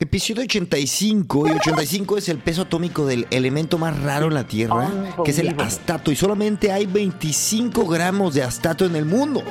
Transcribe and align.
Episodio 0.00 0.42
85, 0.42 1.46
y 1.46 1.50
85 1.52 2.18
es 2.18 2.28
el 2.28 2.38
peso 2.38 2.62
atómico 2.62 3.06
del 3.06 3.28
elemento 3.30 3.78
más 3.78 3.96
raro 4.02 4.26
en 4.26 4.34
la 4.34 4.42
Tierra, 4.44 4.90
que 5.24 5.30
es 5.30 5.38
el 5.38 5.54
astato, 5.60 6.10
y 6.10 6.16
solamente 6.16 6.72
hay 6.72 6.86
25 6.86 7.86
gramos 7.86 8.34
de 8.34 8.42
astato 8.42 8.86
en 8.86 8.96
el 8.96 9.04
mundo. 9.04 9.44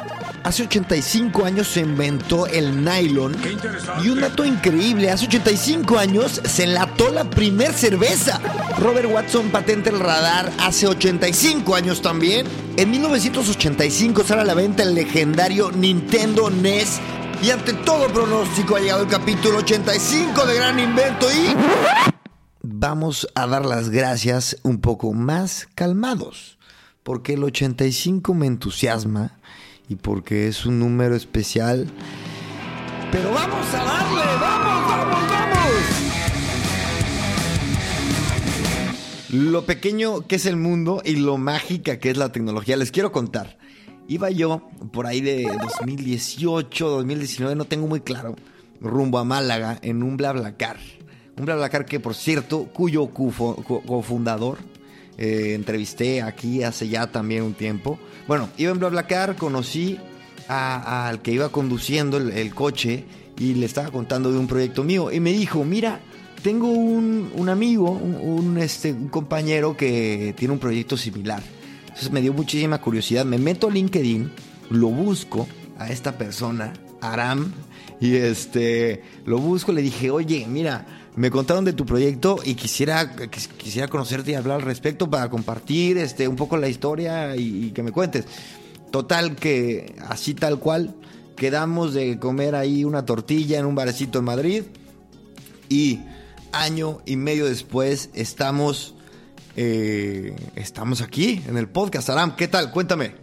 Hace 0.43 0.63
85 0.63 1.45
años 1.45 1.69
se 1.69 1.79
inventó 1.79 2.45
el 2.47 2.83
nylon, 2.83 3.37
y 4.03 4.09
un 4.09 4.19
dato 4.19 4.43
increíble, 4.43 5.09
hace 5.09 5.27
85 5.27 5.97
años 5.97 6.41
se 6.43 6.65
enlató 6.65 7.09
la 7.09 7.23
primer 7.23 7.71
cerveza. 7.71 8.41
Robert 8.79 9.09
Watson 9.09 9.49
patenta 9.49 9.91
el 9.91 9.99
radar 10.01 10.51
hace 10.59 10.87
85 10.87 11.73
años 11.73 12.01
también. 12.01 12.45
En 12.75 12.91
1985 12.91 14.25
sale 14.25 14.41
a 14.41 14.45
la 14.45 14.55
venta 14.55 14.83
el 14.83 14.93
legendario 14.93 15.71
Nintendo 15.71 16.49
NES 16.49 16.99
y 17.41 17.51
ante 17.51 17.73
todo 17.73 18.07
pronóstico 18.07 18.75
ha 18.75 18.79
llegado 18.79 19.03
el 19.03 19.09
capítulo 19.09 19.59
85 19.59 20.45
de 20.45 20.55
Gran 20.55 20.79
Invento 20.79 21.27
y... 21.31 21.55
Vamos 22.61 23.27
a 23.35 23.47
dar 23.47 23.65
las 23.65 23.89
gracias 23.89 24.57
un 24.63 24.79
poco 24.79 25.13
más 25.13 25.67
calmados, 25.75 26.57
porque 27.03 27.33
el 27.33 27.43
85 27.43 28.33
me 28.33 28.47
entusiasma 28.47 29.37
y 29.89 29.95
porque 29.95 30.47
es 30.47 30.65
un 30.65 30.79
número 30.79 31.15
especial. 31.15 31.91
Pero 33.11 33.31
vamos 33.31 33.73
a 33.73 33.83
darle, 33.83 34.21
vamos, 34.39 34.87
vamos, 34.87 35.29
vamos. 35.29 35.53
Lo 39.29 39.65
pequeño 39.65 40.27
que 40.27 40.35
es 40.35 40.45
el 40.45 40.57
mundo 40.57 41.01
y 41.03 41.15
lo 41.15 41.37
mágica 41.37 41.99
que 41.99 42.11
es 42.11 42.17
la 42.17 42.31
tecnología. 42.31 42.77
Les 42.77 42.91
quiero 42.91 43.11
contar. 43.11 43.57
Iba 44.07 44.29
yo 44.31 44.61
por 44.91 45.07
ahí 45.07 45.21
de 45.21 45.43
2018, 45.61 46.89
2019, 46.89 47.55
no 47.55 47.65
tengo 47.65 47.87
muy 47.87 48.01
claro, 48.01 48.35
rumbo 48.81 49.17
a 49.17 49.23
Málaga 49.23 49.79
en 49.81 50.03
un 50.03 50.17
BlaBlaCar. 50.17 50.77
Un 51.37 51.45
BlaBlaCar 51.45 51.85
que, 51.85 51.99
por 51.99 52.13
cierto, 52.13 52.65
cuyo 52.65 53.07
cofundador 53.07 54.57
eh, 55.17 55.53
entrevisté 55.53 56.21
aquí 56.21 56.63
hace 56.63 56.89
ya 56.89 57.07
también 57.07 57.43
un 57.43 57.53
tiempo. 57.53 57.97
Bueno, 58.27 58.49
iba 58.57 58.71
en 58.71 58.79
BlaBlaCar, 58.79 59.37
conocí 59.37 59.97
al 60.49 61.21
que 61.21 61.31
iba 61.31 61.49
conduciendo 61.49 62.17
el, 62.17 62.53
coche 62.53 63.05
y 63.39 63.53
le 63.53 63.65
estaba 63.65 63.89
contando 63.89 64.31
de 64.33 64.37
un 64.37 64.47
proyecto 64.47 64.83
mío 64.83 65.13
y 65.13 65.21
me 65.21 65.31
dijo, 65.31 65.63
mira, 65.63 66.01
tengo 66.43 66.67
un, 66.67 67.47
amigo, 67.47 67.89
un, 67.89 68.57
este, 68.57 68.91
un 68.91 69.07
compañero 69.07 69.77
que 69.77 70.35
tiene 70.37 70.53
un 70.53 70.59
proyecto 70.59 70.97
similar 70.97 71.41
entonces 71.93 72.11
me 72.11 72.21
dio 72.21 72.33
muchísima 72.33 72.81
curiosidad. 72.81 73.23
Me 73.23 73.37
meto 73.37 73.67
a 73.67 73.71
LinkedIn, 73.71 74.31
lo 74.71 74.87
busco 74.87 75.47
a 75.77 75.89
esta 75.89 76.17
persona, 76.17 76.73
Aram, 77.01 77.53
y 78.01 78.15
este, 78.15 79.03
lo 79.25 79.37
busco, 79.37 79.71
le 79.71 79.83
dije, 79.83 80.09
oye, 80.09 80.47
mira, 80.49 80.87
me 81.15 81.29
contaron 81.29 81.65
de 81.65 81.73
tu 81.73 81.85
proyecto 81.85 82.39
y 82.43 82.55
quisiera, 82.55 83.15
quisiera 83.57 83.87
conocerte 83.87 84.31
y 84.31 84.33
hablar 84.33 84.55
al 84.55 84.63
respecto 84.63 85.07
para 85.07 85.29
compartir 85.29 85.99
este, 85.99 86.27
un 86.27 86.35
poco 86.35 86.57
la 86.57 86.67
historia 86.67 87.35
y, 87.35 87.65
y 87.65 87.71
que 87.71 87.83
me 87.83 87.91
cuentes. 87.91 88.25
Total 88.89 89.35
que 89.35 89.95
así 90.07 90.33
tal 90.33 90.57
cual, 90.57 90.95
quedamos 91.35 91.93
de 91.93 92.17
comer 92.17 92.55
ahí 92.55 92.85
una 92.85 93.05
tortilla 93.05 93.59
en 93.59 93.67
un 93.67 93.75
barecito 93.75 94.17
en 94.17 94.25
Madrid 94.25 94.63
y 95.69 95.99
año 96.51 97.01
y 97.05 97.17
medio 97.17 97.45
después 97.45 98.09
estamos 98.15 98.92
eh, 99.55 100.35
estamos 100.55 101.01
aquí 101.01 101.41
en 101.47 101.57
el 101.57 101.67
podcast. 101.67 102.09
Aram, 102.09 102.35
¿qué 102.35 102.47
tal? 102.47 102.71
Cuéntame. 102.71 103.13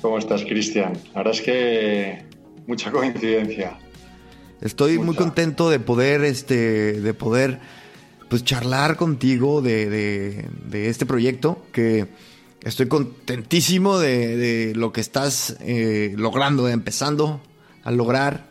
¿Cómo 0.00 0.18
estás, 0.18 0.42
Cristian? 0.42 0.94
La 1.14 1.20
verdad 1.20 1.34
es 1.34 1.42
que 1.42 2.24
mucha 2.66 2.90
coincidencia. 2.90 3.78
Estoy 4.60 4.98
muy 4.98 5.14
contento 5.14 5.70
de 5.70 5.80
poder, 5.80 6.22
este, 6.22 7.00
de 7.00 7.14
poder, 7.14 7.60
pues, 8.28 8.44
charlar 8.44 8.96
contigo 8.96 9.62
de, 9.62 10.46
este 10.72 11.06
proyecto 11.06 11.64
que 11.72 12.06
estoy 12.62 12.86
contentísimo 12.86 13.98
de, 13.98 14.72
lo 14.76 14.92
que 14.92 15.00
estás 15.00 15.56
eh, 15.60 16.14
logrando, 16.16 16.68
empezando 16.68 17.40
a 17.84 17.90
lograr 17.90 18.48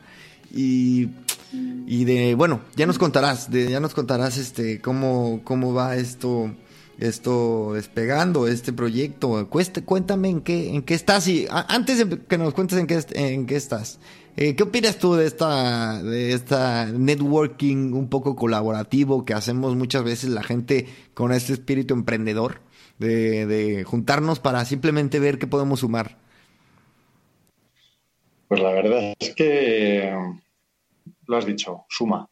y 0.53 1.09
y 1.51 2.05
de, 2.05 2.35
bueno, 2.35 2.61
ya 2.75 2.85
nos 2.85 2.99
contarás, 2.99 3.49
ya 3.49 3.79
nos 3.79 3.93
contarás 3.93 4.37
este 4.37 4.79
cómo, 4.81 5.41
cómo 5.43 5.73
va 5.73 5.95
esto, 5.95 6.53
esto 6.99 7.73
despegando, 7.73 8.47
este 8.47 8.73
proyecto. 8.73 9.49
cuéntame 9.85 10.29
en 10.29 10.41
qué, 10.41 10.69
en 10.69 10.83
qué 10.83 10.93
estás 10.93 11.27
y 11.27 11.47
antes 11.49 11.97
de 11.97 12.19
que 12.19 12.37
nos 12.37 12.53
cuentes 12.53 12.77
en 12.77 12.87
qué, 12.87 13.03
en 13.13 13.45
qué 13.47 13.55
estás. 13.55 13.99
Eh, 14.37 14.55
¿Qué 14.55 14.63
opinas 14.63 14.99
tú 14.99 15.15
de 15.15 15.25
esta, 15.25 16.01
de 16.01 16.33
esta 16.33 16.85
networking 16.85 17.91
un 17.93 18.07
poco 18.09 18.35
colaborativo 18.35 19.25
que 19.25 19.33
hacemos 19.33 19.75
muchas 19.75 20.03
veces 20.03 20.29
la 20.29 20.43
gente 20.43 20.87
con 21.13 21.33
este 21.33 21.53
espíritu 21.53 21.93
emprendedor? 21.93 22.61
De, 22.99 23.45
de 23.45 23.85
juntarnos 23.85 24.39
para 24.39 24.65
simplemente 24.65 25.19
ver 25.19 25.39
qué 25.39 25.47
podemos 25.47 25.79
sumar. 25.79 26.17
Pues 28.49 28.61
la 28.61 28.71
verdad 28.71 29.13
es 29.19 29.33
que 29.35 30.11
lo 31.29 31.37
has 31.37 31.45
dicho, 31.45 31.85
suma. 31.87 32.27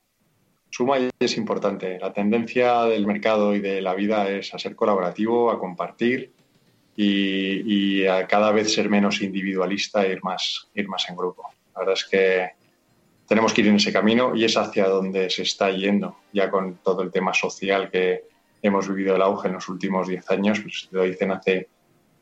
Suma 0.70 1.00
y 1.00 1.10
es 1.20 1.38
importante. 1.38 2.00
La 2.00 2.12
tendencia 2.12 2.84
del 2.84 3.06
mercado 3.06 3.56
y 3.56 3.60
de 3.60 3.80
la 3.80 3.94
vida 3.94 4.28
es 4.30 4.54
a 4.54 4.60
ser 4.60 4.76
colaborativo, 4.76 5.52
a 5.52 5.60
compartir 5.60 6.34
y, 6.96 8.06
a 8.08 8.28
cada 8.28 8.52
vez 8.52 8.74
ser 8.74 8.90
menos 8.90 9.22
individualista 9.22 10.04
e 10.04 10.14
ir 10.14 10.24
más, 10.24 10.68
ir 10.74 10.88
más 10.88 11.08
en 11.10 11.16
grupo. 11.16 11.44
La 11.76 11.82
verdad 11.82 11.94
es 11.94 12.06
que 12.06 12.50
tenemos 13.28 13.54
que 13.54 13.62
ir 13.62 13.68
en 13.68 13.76
ese 13.76 13.94
camino 13.94 14.36
y 14.36 14.46
es 14.46 14.58
hacia 14.58 14.88
donde 14.88 15.30
se 15.30 15.44
está 15.44 15.70
yendo, 15.70 16.18
ya 16.34 16.50
con 16.50 16.78
todo 16.78 17.04
el 17.04 17.12
tema 17.12 17.36
social 17.36 17.92
que 17.92 18.24
hemos 18.64 18.88
vivido 18.88 19.16
el 19.16 19.22
auge 19.22 19.48
en 19.48 19.54
los 19.54 19.70
últimos 19.70 20.08
10 20.08 20.32
años, 20.32 20.60
pues 20.60 20.88
lo 20.90 21.04
dicen 21.04 21.32
hace, 21.32 21.70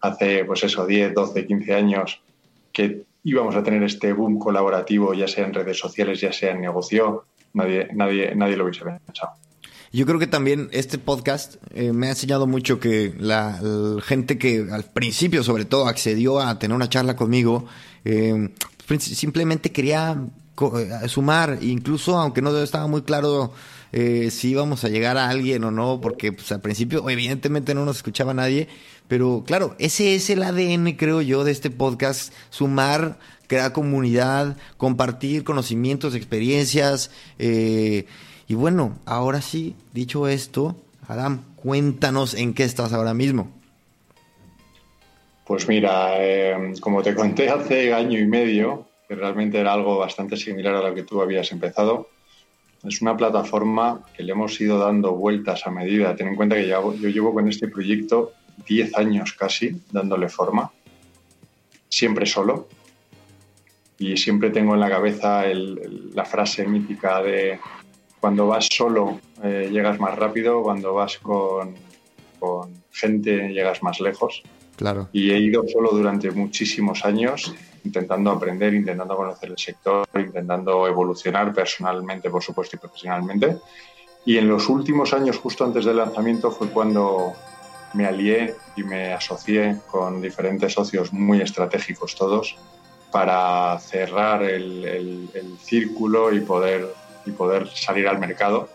hace 0.01 0.43
pues 0.43 0.61
eso, 0.65 0.85
10, 0.85 1.13
12, 1.13 1.47
15 1.47 1.73
años, 1.73 2.21
que 2.73 3.05
íbamos 3.25 3.55
a 3.55 3.63
tener 3.63 3.83
este 3.83 4.13
boom 4.13 4.39
colaborativo, 4.39 5.13
ya 5.13 5.27
sea 5.27 5.45
en 5.45 5.53
redes 5.53 5.79
sociales, 5.79 6.21
ya 6.21 6.31
sea 6.31 6.51
en 6.51 6.61
negocio, 6.61 7.25
nadie, 7.53 7.89
nadie, 7.93 8.35
nadie 8.35 8.55
lo 8.55 8.65
hubiese 8.65 8.85
pensado. 8.85 9.31
Yo 9.91 10.05
creo 10.05 10.19
que 10.19 10.27
también 10.27 10.69
este 10.71 10.99
podcast 10.99 11.55
eh, 11.73 11.91
me 11.91 12.07
ha 12.07 12.09
enseñado 12.11 12.45
mucho 12.47 12.79
que 12.79 13.15
la, 13.17 13.59
gente 14.03 14.37
que 14.37 14.67
al 14.71 14.83
principio, 14.83 15.43
sobre 15.43 15.65
todo, 15.65 15.87
accedió 15.87 16.39
a 16.39 16.59
tener 16.59 16.75
una 16.75 16.87
charla 16.87 17.15
conmigo, 17.15 17.65
eh, 18.03 18.49
simplemente 18.99 19.71
quería 19.71 20.17
eh, 20.61 21.07
sumar, 21.07 21.57
incluso 21.61 22.17
aunque 22.17 22.41
no 22.41 22.55
estaba 22.59 22.87
muy 22.87 23.01
claro 23.01 23.53
si 23.95 24.49
íbamos 24.49 24.83
a 24.83 24.89
llegar 24.89 25.17
a 25.17 25.29
alguien 25.29 25.63
o 25.63 25.71
no, 25.71 26.01
porque 26.01 26.33
pues, 26.33 26.51
al 26.51 26.59
principio 26.59 27.09
evidentemente 27.09 27.73
no 27.73 27.85
nos 27.85 27.97
escuchaba 27.97 28.33
nadie, 28.33 28.67
pero 29.07 29.43
claro, 29.45 29.75
ese 29.79 30.15
es 30.15 30.29
el 30.29 30.43
ADN, 30.43 30.93
creo 30.97 31.21
yo, 31.21 31.43
de 31.43 31.51
este 31.51 31.69
podcast, 31.69 32.33
sumar, 32.49 33.19
crear 33.47 33.71
comunidad, 33.71 34.57
compartir 34.77 35.43
conocimientos, 35.43 36.15
experiencias. 36.15 37.11
Eh, 37.37 38.05
y 38.47 38.55
bueno, 38.55 38.97
ahora 39.05 39.41
sí, 39.41 39.75
dicho 39.93 40.27
esto, 40.27 40.75
Adam, 41.07 41.43
cuéntanos 41.55 42.33
en 42.33 42.53
qué 42.53 42.63
estás 42.63 42.93
ahora 42.93 43.13
mismo. 43.13 43.51
Pues 45.45 45.67
mira, 45.67 46.15
eh, 46.17 46.73
como 46.79 47.03
te 47.03 47.13
conté 47.13 47.49
hace 47.49 47.93
año 47.93 48.19
y 48.19 48.25
medio, 48.25 48.87
que 49.07 49.13
realmente 49.13 49.59
era 49.59 49.73
algo 49.73 49.99
bastante 49.99 50.35
similar 50.37 50.75
a 50.75 50.89
lo 50.89 50.95
que 50.95 51.03
tú 51.03 51.21
habías 51.21 51.51
empezado, 51.51 52.09
es 52.87 53.01
una 53.01 53.15
plataforma 53.17 54.01
que 54.15 54.23
le 54.23 54.31
hemos 54.31 54.59
ido 54.61 54.77
dando 54.79 55.13
vueltas 55.13 55.65
a 55.65 55.71
medida. 55.71 56.15
Ten 56.15 56.29
en 56.29 56.35
cuenta 56.35 56.55
que 56.55 56.67
yo 56.67 56.93
llevo 57.09 57.33
con 57.33 57.47
este 57.47 57.67
proyecto 57.67 58.33
10 58.67 58.95
años 58.97 59.33
casi 59.33 59.81
dándole 59.91 60.29
forma, 60.29 60.71
siempre 61.89 62.25
solo. 62.25 62.67
Y 63.97 64.17
siempre 64.17 64.49
tengo 64.49 64.73
en 64.73 64.81
la 64.81 64.89
cabeza 64.89 65.43
la 65.45 66.25
frase 66.25 66.67
mítica 66.67 67.21
de 67.21 67.59
cuando 68.19 68.47
vas 68.47 68.67
solo 68.71 69.19
eh, 69.43 69.69
llegas 69.71 69.99
más 69.99 70.15
rápido, 70.15 70.61
cuando 70.63 70.93
vas 70.93 71.17
con, 71.19 71.75
gente 72.91 73.49
llegas 73.49 73.81
más 73.83 73.99
lejos. 74.01 74.43
Claro. 74.75 75.09
Y 75.13 75.31
he 75.31 75.39
ido 75.39 75.63
solo 75.67 75.91
durante 75.91 76.29
muchísimos 76.31 77.05
años 77.05 77.55
intentando 77.85 78.31
aprender, 78.31 78.73
intentando 78.73 79.15
conocer 79.15 79.51
el 79.51 79.57
sector, 79.57 80.07
intentando 80.15 80.87
evolucionar 80.87 81.53
personalmente, 81.53 82.29
por 82.29 82.43
supuesto, 82.43 82.75
y 82.75 82.79
profesionalmente. 82.79 83.57
Y 84.25 84.37
en 84.37 84.49
los 84.49 84.67
últimos 84.69 85.13
años, 85.13 85.37
justo 85.37 85.63
antes 85.63 85.85
del 85.85 85.97
lanzamiento, 85.97 86.51
fue 86.51 86.69
cuando 86.69 87.33
me 87.93 88.05
alié 88.05 88.55
y 88.75 88.83
me 88.83 89.13
asocié 89.13 89.77
con 89.89 90.21
diferentes 90.21 90.73
socios 90.73 91.13
muy 91.13 91.41
estratégicos 91.41 92.15
todos 92.15 92.57
para 93.11 93.79
cerrar 93.79 94.43
el, 94.43 95.29
círculo 95.61 96.33
y 96.33 96.41
poder, 96.41 96.93
y 97.25 97.31
poder 97.31 97.69
salir 97.69 98.07
al 98.07 98.19
mercado 98.19 98.67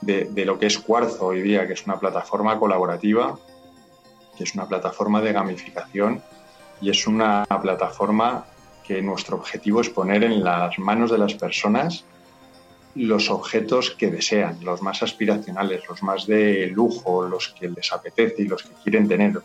de, 0.00 0.24
de, 0.24 0.44
lo 0.44 0.58
que 0.58 0.66
es 0.66 0.78
Cuarzo 0.78 1.26
hoy 1.26 1.40
día, 1.40 1.66
que 1.66 1.72
es 1.72 1.86
una 1.86 1.98
plataforma 1.98 2.58
colaborativa, 2.58 3.38
que 4.36 4.44
es 4.44 4.54
una 4.54 4.68
plataforma 4.68 5.20
de 5.20 5.32
gamificación 5.32 6.22
y 6.80 6.90
es 6.90 7.06
una 7.06 7.44
plataforma 7.44 8.46
que 8.84 9.02
nuestro 9.02 9.36
objetivo 9.36 9.80
es 9.80 9.90
poner 9.90 10.24
en 10.24 10.42
las 10.42 10.78
manos 10.78 11.10
de 11.10 11.18
las 11.18 11.34
personas 11.34 12.04
los 12.94 13.30
objetos 13.30 13.90
que 13.92 14.10
desean, 14.10 14.58
los 14.64 14.82
más 14.82 15.02
aspiracionales, 15.02 15.82
los 15.88 16.02
más 16.02 16.26
de 16.26 16.66
lujo, 16.68 17.28
los 17.28 17.48
que 17.48 17.68
les 17.68 17.92
apetece 17.92 18.42
y 18.42 18.48
los 18.48 18.62
que 18.62 18.72
quieren 18.82 19.06
tener. 19.06 19.40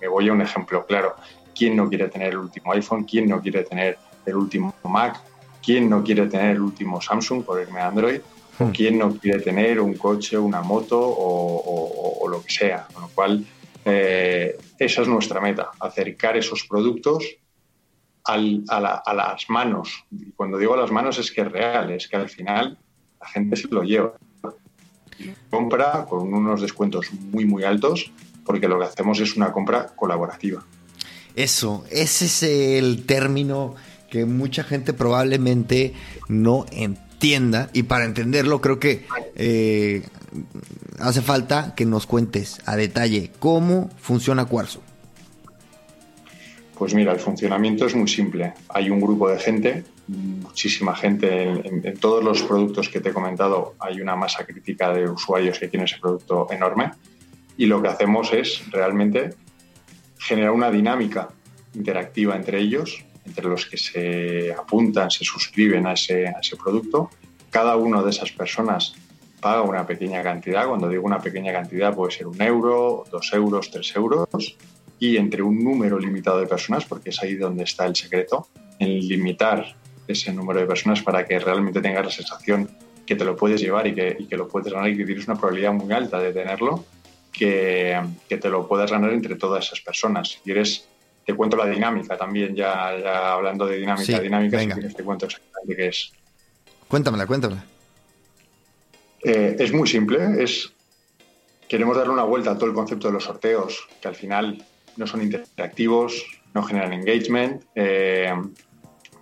Me 0.00 0.08
voy 0.08 0.28
a 0.28 0.32
un 0.32 0.42
ejemplo 0.42 0.84
claro. 0.84 1.14
¿Quién 1.54 1.76
no 1.76 1.88
quiere 1.88 2.08
tener 2.08 2.30
el 2.30 2.38
último 2.38 2.72
iPhone? 2.72 3.04
¿Quién 3.04 3.28
no 3.28 3.40
quiere 3.40 3.62
tener 3.62 3.96
el 4.26 4.36
último 4.36 4.74
Mac? 4.84 5.20
¿Quién 5.64 5.88
no 5.88 6.02
quiere 6.02 6.26
tener 6.26 6.56
el 6.56 6.60
último 6.60 7.00
Samsung, 7.00 7.42
por 7.42 7.60
irme 7.60 7.80
a 7.80 7.88
Android? 7.88 8.20
¿O 8.58 8.64
hmm. 8.64 8.70
quién 8.72 8.98
no 8.98 9.16
quiere 9.16 9.40
tener 9.40 9.80
un 9.80 9.94
coche, 9.94 10.36
una 10.36 10.60
moto 10.60 10.98
o, 11.00 12.28
lo 12.28 12.42
que 12.42 12.50
sea? 12.50 12.86
Con 12.92 13.02
lo 13.04 13.08
cual, 13.08 13.46
eh, 13.84 14.58
esa 14.84 15.02
es 15.02 15.08
nuestra 15.08 15.40
meta, 15.40 15.70
acercar 15.80 16.36
esos 16.36 16.64
productos 16.64 17.24
a, 18.24 19.14
las 19.14 19.48
manos. 19.48 20.04
Y 20.10 20.32
cuando 20.32 20.58
digo 20.58 20.74
a 20.74 20.76
las 20.76 20.90
manos 20.90 21.18
es 21.18 21.32
que 21.32 21.40
es 21.42 21.50
real, 21.50 21.90
es 21.90 22.08
que 22.08 22.16
al 22.16 22.28
final 22.28 22.78
la 23.20 23.28
gente 23.28 23.56
se 23.56 23.68
lo 23.68 23.82
lleva. 23.82 24.14
compra 25.50 26.04
con 26.08 26.32
unos 26.32 26.60
descuentos 26.60 27.12
muy, 27.12 27.44
muy 27.44 27.64
altos, 27.64 28.10
porque 28.44 28.68
lo 28.68 28.78
que 28.78 28.86
hacemos 28.86 29.20
es 29.20 29.36
una 29.36 29.52
compra 29.52 29.86
colaborativa. 29.96 30.62
Eso, 31.34 31.84
ese 31.90 32.24
es 32.26 32.42
el 32.42 33.06
término 33.06 33.74
que 34.10 34.24
mucha 34.24 34.64
gente 34.64 34.92
probablemente 34.92 35.94
no 36.28 36.66
entienda. 37.18 37.68
Y 37.72 37.82
para 37.82 38.04
entenderlo, 38.04 38.60
creo 38.60 38.78
que 38.78 39.04
eh, 39.34 40.02
hace 41.00 41.20
falta 41.20 41.74
que 41.74 41.84
nos 41.84 42.06
cuentes 42.06 42.60
a 42.64 42.76
detalle 42.76 43.32
cómo 43.40 43.90
funciona 43.98 44.44
Cuarzo. 44.44 44.80
Pues 46.78 46.94
mira, 46.94 47.12
el 47.12 47.18
funcionamiento 47.18 47.86
es 47.86 47.96
muy 47.96 48.06
simple. 48.06 48.54
Hay 48.68 48.88
un 48.88 49.00
grupo 49.00 49.28
de 49.28 49.40
gente, 49.40 49.84
muchísima 50.06 50.94
gente, 50.94 51.42
en, 51.42 51.98
todos 51.98 52.22
los 52.22 52.40
productos 52.42 52.88
que 52.88 53.00
te 53.00 53.08
he 53.08 53.12
comentado 53.12 53.74
hay 53.80 54.00
una 54.00 54.14
masa 54.14 54.46
crítica 54.46 54.92
de 54.94 55.10
usuarios 55.10 55.58
que 55.58 55.66
tienen 55.66 55.86
ese 55.86 55.98
producto 55.98 56.46
enorme 56.52 56.92
y 57.56 57.66
lo 57.66 57.82
que 57.82 57.88
hacemos 57.88 58.32
es 58.32 58.62
realmente 58.70 59.30
generar 60.18 60.52
una 60.52 60.70
dinámica 60.70 61.30
interactiva 61.74 62.36
entre 62.36 62.60
ellos, 62.60 63.04
entre 63.28 63.48
los 63.48 63.66
que 63.66 63.76
se 63.76 64.52
apuntan, 64.52 65.10
se 65.10 65.24
suscriben 65.24 65.86
a 65.86 65.92
ese, 65.92 66.32
producto. 66.62 67.10
Cada 67.50 67.76
una 67.76 68.02
de 68.02 68.10
esas 68.10 68.32
personas 68.32 68.94
paga 69.40 69.62
una 69.62 69.86
pequeña 69.86 70.22
cantidad. 70.22 70.66
Cuando 70.66 70.88
digo 70.88 71.04
una 71.04 71.20
pequeña 71.20 71.52
cantidad 71.52 71.94
puede 71.94 72.12
ser 72.12 72.26
un 72.26 72.40
euro, 72.40 73.04
dos 73.10 73.30
euros, 73.32 73.70
tres 73.70 73.94
euros 73.94 74.56
y 74.98 75.16
entre 75.16 75.42
un 75.42 75.62
número 75.62 75.98
limitado 75.98 76.40
de 76.40 76.46
personas, 76.46 76.84
porque 76.84 77.10
es 77.10 77.22
ahí 77.22 77.34
donde 77.34 77.64
está 77.64 77.86
el 77.86 77.94
secreto, 77.94 78.48
en 78.78 78.98
limitar 78.98 79.76
ese 80.08 80.32
número 80.32 80.60
de 80.60 80.66
personas 80.66 81.02
para 81.02 81.26
que 81.26 81.38
realmente 81.38 81.80
tengas 81.80 82.04
la 82.04 82.10
sensación 82.10 82.68
que 83.06 83.14
te 83.14 83.24
lo 83.24 83.36
puedes 83.36 83.60
llevar 83.60 83.86
y 83.86 83.94
que, 83.94 84.36
lo 84.36 84.48
puedes 84.48 84.72
ganar 84.72 84.88
y 84.90 84.96
que 84.96 85.04
tienes 85.04 85.26
una 85.26 85.36
probabilidad 85.36 85.72
muy 85.72 85.92
alta 85.92 86.18
de 86.20 86.32
tenerlo, 86.32 86.84
que, 87.32 87.98
te 88.28 88.48
lo 88.50 88.66
puedas 88.66 88.90
ganar 88.90 89.12
entre 89.12 89.36
todas 89.36 89.66
esas 89.66 89.80
personas. 89.80 90.28
Si 90.28 90.38
quieres, 90.40 90.88
te 91.28 91.34
cuento 91.34 91.58
la 91.58 91.66
dinámica 91.66 92.16
también, 92.16 92.56
ya, 92.56 92.98
ya 92.98 93.34
hablando 93.34 93.66
de 93.66 93.76
dinámica, 93.76 94.18
dinámica, 94.18 94.64
te 94.96 95.04
cuento 95.04 95.26
exactamente 95.26 95.76
qué 95.76 95.88
es. 95.88 96.10
Cuéntamela, 96.88 97.26
cuéntamela. 97.26 97.62
Eh, 99.22 99.54
es 99.58 99.70
muy 99.74 99.86
simple, 99.86 100.42
es 100.42 100.72
queremos 101.68 101.98
darle 101.98 102.14
una 102.14 102.22
vuelta 102.22 102.52
a 102.52 102.54
todo 102.54 102.64
el 102.64 102.72
concepto 102.74 103.08
de 103.08 103.12
los 103.12 103.24
sorteos, 103.24 103.86
que 104.00 104.08
al 104.08 104.14
final 104.14 104.64
no 104.96 105.06
son 105.06 105.20
interactivos, 105.20 106.24
no 106.54 106.62
generan 106.62 106.94
engagement. 106.94 107.62
Eh, 107.74 108.32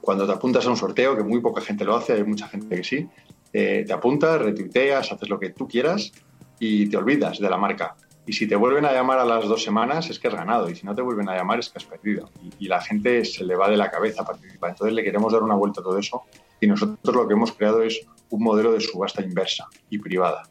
cuando 0.01 0.29
te 0.29 0.33
apuntas 0.33 0.65
a 0.65 0.71
un 0.71 0.77
sorteo, 0.77 1.17
que 1.17 1.25
muy 1.25 1.41
poca 1.41 1.61
gente 1.61 1.85
lo 1.85 1.97
hace, 1.97 2.13
hay 2.13 2.23
mucha 2.23 2.47
gente 2.47 2.77
que 2.77 2.85
sí, 2.85 3.09
eh, 3.53 3.83
te 3.85 3.93
apuntas, 3.93 4.41
retuiteas, 4.41 5.11
haces 5.11 5.29
lo 5.29 5.41
que 5.41 5.51
tú 5.51 5.67
quieras 5.67 6.13
y 6.61 6.89
te 6.89 6.99
olvidas 6.99 7.41
de 7.41 7.51
la 7.51 7.57
marca. 7.57 7.97
Y 8.27 8.33
si 8.33 8.49
te 8.49 8.57
vuelven 8.57 8.85
a 8.85 8.93
llamar 8.93 9.21
a 9.21 9.25
las 9.25 9.47
dos 9.47 9.63
semanas 9.63 10.11
es 10.11 10.19
que 10.19 10.27
has 10.27 10.35
ganado 10.35 10.69
y 10.69 10.75
si 10.75 10.85
no 10.85 10.95
te 10.95 11.03
vuelven 11.03 11.29
a 11.29 11.37
llamar 11.37 11.61
es 11.61 11.69
que 11.69 11.79
has 11.79 11.85
perdido. 11.85 12.31
Y, 12.59 12.67
la 12.67 12.81
gente 12.81 13.25
se 13.25 13.45
le 13.45 13.55
va 13.55 13.71
de 13.71 13.77
la 13.77 13.91
cabeza 13.91 14.23
a 14.23 14.25
participar. 14.25 14.71
Entonces 14.71 14.95
le 14.95 15.05
queremos 15.05 15.33
dar 15.33 15.43
una 15.43 15.55
vuelta 15.55 15.81
a 15.81 15.85
todo 15.85 15.97
eso 15.99 16.25
y 16.61 16.67
nosotros 16.67 17.15
lo 17.15 17.29
que 17.29 17.35
hemos 17.35 17.53
creado 17.53 17.83
es 17.83 18.05
un 18.31 18.43
modelo 18.43 18.73
de 18.73 18.81
subasta 18.81 19.23
inversa 19.23 19.69
y 19.89 19.99
privada. 19.99 20.43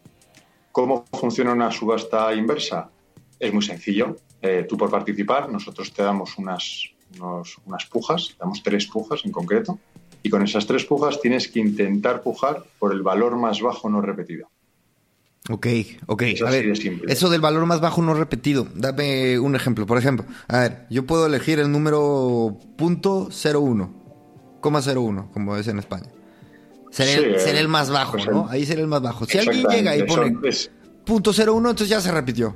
¿Cómo 0.72 1.06
funciona 1.20 1.52
una 1.52 1.72
subasta 1.72 2.34
inversa? 2.34 2.90
Es 3.40 3.54
muy 3.54 3.64
sencillo. 3.64 4.16
Eh, 4.42 4.66
tú 4.68 4.78
por 4.78 4.90
participar, 4.90 5.50
nosotros 5.50 5.92
te 5.92 6.04
damos 6.04 6.38
unas, 6.38 6.92
unas 7.66 7.86
pujas, 7.86 8.36
damos 8.40 8.64
tres 8.64 8.88
pujas 8.88 9.26
en 9.26 9.32
concreto, 9.32 9.80
y 10.26 10.30
con 10.30 10.44
esas 10.44 10.66
tres 10.66 10.86
pujas 10.86 11.22
tienes 11.22 11.48
que 11.48 11.60
intentar 11.60 12.24
pujar 12.24 12.64
por 12.80 12.92
el 12.92 13.04
valor 13.04 13.36
más 13.36 13.62
bajo 13.62 13.90
no 13.90 14.02
repetido. 14.02 14.50
Ok, 15.50 15.68
ok. 16.08 16.24
a 16.46 16.50
ver, 16.50 16.74
eso 17.08 17.30
del 17.30 17.42
valor 17.42 17.66
más 17.68 17.80
bajo 17.80 18.02
no 18.02 18.16
repetido, 18.16 18.68
dame 18.74 19.38
un 19.38 19.56
ejemplo. 19.56 19.86
Por 19.86 19.98
ejemplo, 19.98 20.26
a 20.48 20.60
ver, 20.60 20.86
yo 20.90 21.06
puedo 21.06 21.28
elegir 21.28 21.60
el 21.60 21.72
número 21.72 22.58
punto 22.78 23.30
coma 24.60 24.82
como 25.32 25.56
es 25.56 25.68
en 25.68 25.80
España. 25.80 26.10
Será, 26.90 27.60
el, 27.60 27.68
más 27.68 27.92
bajo, 27.92 28.14
pues 28.14 28.28
¿no? 28.28 28.48
Ahí 28.50 28.66
será 28.66 28.82
el 28.82 28.88
más 28.88 29.02
bajo. 29.02 29.26
Si 29.26 29.38
alguien 29.38 29.68
llega 29.68 29.96
y 29.96 30.04
pone 30.04 30.32
punto 31.06 31.32
.01, 31.32 31.58
entonces 31.58 31.90
ya 31.90 32.02
se 32.02 32.12
repitió 32.12 32.56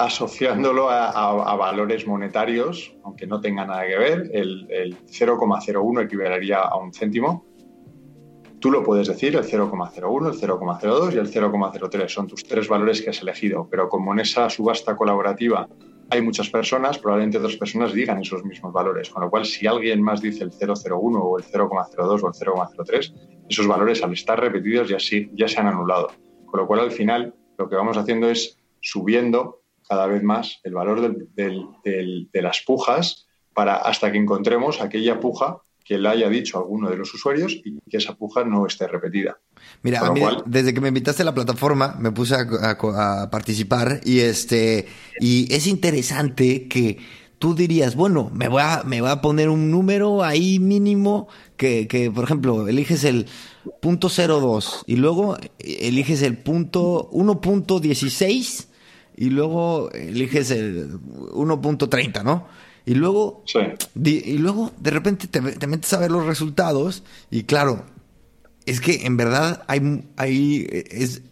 asociándolo 0.00 0.88
a, 0.90 1.56
valores 1.56 2.06
monetarios, 2.06 2.94
aunque 3.04 3.26
no 3.26 3.40
tenga 3.40 3.66
nada 3.66 3.86
que 3.86 3.98
ver, 3.98 4.30
el, 4.32 4.96
0,01 5.06 6.04
equivalería 6.04 6.60
a 6.60 6.76
un 6.78 6.92
céntimo. 6.92 7.44
Tú 8.60 8.70
lo 8.70 8.84
puedes 8.84 9.08
decir, 9.08 9.34
el 9.36 9.44
0,01, 9.44 10.28
el 10.28 10.38
0,02 10.38 11.14
y 11.14 11.16
el 11.16 11.32
0,03 11.32 12.08
son 12.08 12.26
tus 12.26 12.44
tres 12.44 12.68
valores 12.68 13.00
que 13.00 13.08
has 13.08 13.22
elegido, 13.22 13.66
pero 13.70 13.88
como 13.88 14.12
en 14.12 14.20
esa 14.20 14.50
subasta 14.50 14.96
colaborativa 14.96 15.66
hay 16.10 16.20
muchas 16.20 16.50
personas, 16.50 16.98
probablemente 16.98 17.38
otras 17.38 17.56
personas 17.56 17.94
digan 17.94 18.20
esos 18.20 18.44
mismos 18.44 18.70
valores, 18.70 19.08
con 19.08 19.22
lo 19.22 19.30
cual 19.30 19.46
si 19.46 19.66
alguien 19.66 20.02
más 20.02 20.20
dice 20.20 20.44
el 20.44 20.50
0,01 20.50 20.92
o 20.92 21.38
el 21.38 21.44
0,02 21.44 22.22
o 22.22 22.28
el 22.28 22.34
0,03, 22.34 23.46
esos 23.48 23.66
valores 23.66 24.02
al 24.02 24.12
estar 24.12 24.38
repetidos 24.38 24.90
ya, 24.90 24.98
sí, 24.98 25.30
ya 25.32 25.48
se 25.48 25.58
han 25.58 25.68
anulado. 25.68 26.08
Con 26.44 26.60
lo 26.60 26.66
cual 26.66 26.80
al 26.80 26.90
final 26.90 27.34
lo 27.56 27.66
que 27.66 27.76
vamos 27.76 27.96
haciendo 27.96 28.28
es 28.28 28.58
subiendo 28.80 29.62
cada 29.88 30.06
vez 30.06 30.22
más 30.22 30.60
el 30.64 30.74
valor 30.74 31.16
de 31.34 32.42
las 32.42 32.60
pujas 32.60 33.26
para 33.54 33.76
hasta 33.76 34.12
que 34.12 34.18
encontremos 34.18 34.82
aquella 34.82 35.18
puja 35.18 35.62
que 35.90 35.98
le 35.98 36.08
haya 36.08 36.28
dicho 36.28 36.56
a 36.56 36.60
alguno 36.60 36.88
de 36.88 36.96
los 36.96 37.12
usuarios 37.12 37.52
y 37.52 37.80
que 37.90 37.96
esa 37.96 38.14
puja 38.14 38.44
no 38.44 38.64
esté 38.64 38.86
repetida. 38.86 39.40
Mira, 39.82 40.00
desde 40.46 40.72
que 40.72 40.80
me 40.80 40.86
invitaste 40.86 41.22
a 41.22 41.24
la 41.24 41.34
plataforma 41.34 41.96
me 41.98 42.12
puse 42.12 42.36
a, 42.36 43.28
participar 43.28 44.00
y 44.04 44.20
este 44.20 44.86
y 45.18 45.52
es 45.52 45.66
interesante 45.66 46.68
que 46.68 46.98
tú 47.40 47.56
dirías, 47.56 47.96
bueno, 47.96 48.30
me 48.32 48.46
voy 48.46 48.62
a, 48.62 48.84
me 48.86 49.00
voy 49.00 49.10
a 49.10 49.20
poner 49.20 49.48
un 49.48 49.72
número 49.72 50.22
ahí 50.22 50.60
mínimo 50.60 51.26
que, 51.56 51.88
que, 51.88 52.08
por 52.08 52.22
ejemplo, 52.22 52.68
eliges 52.68 53.02
el 53.02 53.26
punto 53.82 54.08
02 54.08 54.84
y 54.86 54.94
luego 54.94 55.38
eliges 55.58 56.22
el 56.22 56.38
punto 56.38 57.10
1.16 57.10 58.68
y 59.16 59.30
luego 59.30 59.90
eliges 59.90 60.52
el 60.52 61.00
1.30, 61.00 62.22
¿no? 62.22 62.46
Y 62.90 62.94
luego, 62.96 63.44
y 63.94 64.38
luego 64.38 64.72
de 64.80 64.90
repente 64.90 65.28
te, 65.28 65.40
metes 65.40 65.92
a 65.92 66.00
ver 66.00 66.10
los 66.10 66.26
resultados 66.26 67.04
y 67.30 67.44
claro, 67.44 67.84
es 68.66 68.80
que 68.80 69.06
en 69.06 69.16
verdad 69.16 69.62
hay, 69.68 70.08
hay, 70.16 70.66
es, 70.90 71.22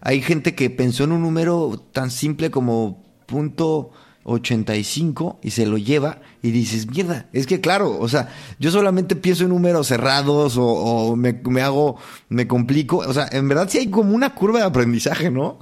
hay 0.00 0.20
gente 0.22 0.56
que 0.56 0.70
pensó 0.70 1.04
en 1.04 1.12
un 1.12 1.22
número 1.22 1.80
tan 1.92 2.10
simple 2.10 2.50
como 2.50 3.04
punto 3.26 3.92
85 4.24 5.38
y 5.40 5.50
se 5.52 5.66
lo 5.66 5.78
lleva 5.78 6.20
y 6.42 6.50
dices, 6.50 6.90
mierda, 6.90 7.28
es 7.32 7.46
que 7.46 7.60
claro, 7.60 7.96
o 8.00 8.08
sea, 8.08 8.34
yo 8.58 8.72
solamente 8.72 9.14
pienso 9.14 9.44
en 9.44 9.50
números 9.50 9.86
cerrados 9.86 10.56
o, 10.56 10.66
o 10.66 11.14
me, 11.14 11.32
me, 11.32 11.62
hago, 11.62 11.94
me 12.28 12.48
complico, 12.48 12.96
o 12.96 13.12
sea, 13.12 13.28
en 13.30 13.46
verdad 13.46 13.68
sí 13.70 13.78
hay 13.78 13.86
como 13.88 14.16
una 14.16 14.34
curva 14.34 14.58
de 14.58 14.64
aprendizaje, 14.64 15.30
¿no? 15.30 15.60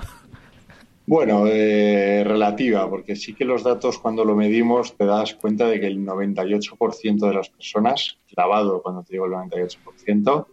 Bueno, 1.07 1.47
eh, 1.47 2.25
relativa, 2.25 2.91
porque 2.91 3.15
sí 3.15 3.33
que 3.33 3.45
los 3.45 3.63
datos 3.63 3.99
cuando 3.99 4.25
lo 4.25 4.35
medimos 4.35 4.97
te 4.97 5.07
das 5.07 5.35
cuenta 5.35 5.69
de 5.69 5.79
que 5.79 5.87
el 5.87 6.05
98% 6.05 7.29
de 7.29 7.35
las 7.35 7.49
personas, 7.49 8.19
clavado 8.29 8.83
cuando 8.83 9.05
te 9.05 9.13
digo 9.13 9.27
el 9.27 9.33
98%, 9.33 10.47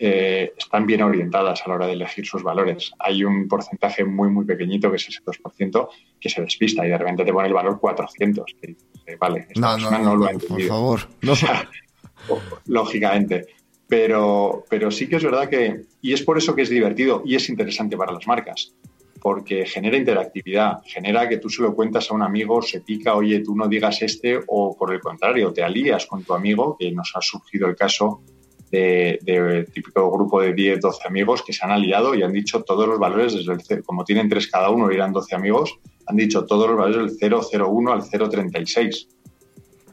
eh, 0.00 0.52
están 0.56 0.86
bien 0.86 1.02
orientadas 1.02 1.62
a 1.64 1.68
la 1.68 1.74
hora 1.76 1.86
de 1.86 1.92
elegir 1.92 2.26
sus 2.26 2.42
valores. 2.42 2.92
Hay 2.98 3.22
un 3.22 3.46
porcentaje 3.46 4.04
muy, 4.04 4.28
muy 4.28 4.44
pequeñito, 4.44 4.90
que 4.90 4.96
es 4.96 5.08
ese 5.08 5.22
2%, 5.22 5.88
que 6.20 6.28
se 6.28 6.42
despista 6.42 6.84
y 6.84 6.90
de 6.90 6.98
repente 6.98 7.24
te 7.24 7.32
pone 7.32 7.46
el 7.46 7.54
valor 7.54 7.78
400. 7.78 8.56
Que, 8.60 8.76
vale, 9.16 9.46
esta 9.48 9.76
no, 9.76 9.98
no, 9.98 10.16
lo 10.16 10.26
ha 10.26 10.30
entendido. 10.32 10.68
Por 10.68 10.68
favor, 10.68 11.00
no. 11.22 12.38
lógicamente. 12.66 13.46
Pero, 13.88 14.64
pero 14.68 14.90
sí 14.90 15.08
que 15.08 15.16
es 15.16 15.24
verdad 15.24 15.48
que, 15.48 15.82
y 16.02 16.12
es 16.12 16.22
por 16.22 16.36
eso 16.36 16.54
que 16.54 16.62
es 16.62 16.68
divertido 16.68 17.22
y 17.24 17.36
es 17.36 17.48
interesante 17.48 17.96
para 17.96 18.12
las 18.12 18.26
marcas, 18.26 18.74
porque 19.20 19.66
genera 19.66 19.96
interactividad, 19.96 20.78
genera 20.84 21.28
que 21.28 21.38
tú 21.38 21.48
se 21.48 21.62
lo 21.62 21.74
cuentas 21.74 22.10
a 22.10 22.14
un 22.14 22.22
amigo, 22.22 22.62
se 22.62 22.80
pica, 22.80 23.14
oye, 23.14 23.40
tú 23.40 23.56
no 23.56 23.68
digas 23.68 24.02
este, 24.02 24.40
o 24.46 24.76
por 24.76 24.92
el 24.92 25.00
contrario, 25.00 25.52
te 25.52 25.62
alías 25.62 26.06
con 26.06 26.24
tu 26.24 26.34
amigo, 26.34 26.76
que 26.78 26.90
nos 26.92 27.12
ha 27.14 27.20
surgido 27.20 27.68
el 27.68 27.76
caso 27.76 28.22
de, 28.70 29.66
típico 29.72 30.10
grupo 30.10 30.40
de 30.40 30.52
10, 30.52 30.80
12 30.80 31.08
amigos 31.08 31.42
que 31.42 31.52
se 31.52 31.64
han 31.64 31.70
aliado 31.70 32.14
y 32.14 32.22
han 32.22 32.32
dicho 32.32 32.62
todos 32.62 32.86
los 32.86 32.98
valores 32.98 33.34
desde 33.34 33.74
el 33.74 33.82
como 33.82 34.04
tienen 34.04 34.28
tres 34.28 34.46
cada 34.48 34.70
uno 34.70 34.90
y 34.90 34.94
eran 34.94 35.12
12 35.12 35.34
amigos, 35.34 35.78
han 36.06 36.16
dicho 36.16 36.44
todos 36.44 36.68
los 36.68 36.78
valores 36.78 37.18
del 37.18 37.32
001 37.32 37.92
al 37.92 38.08
036. 38.08 39.08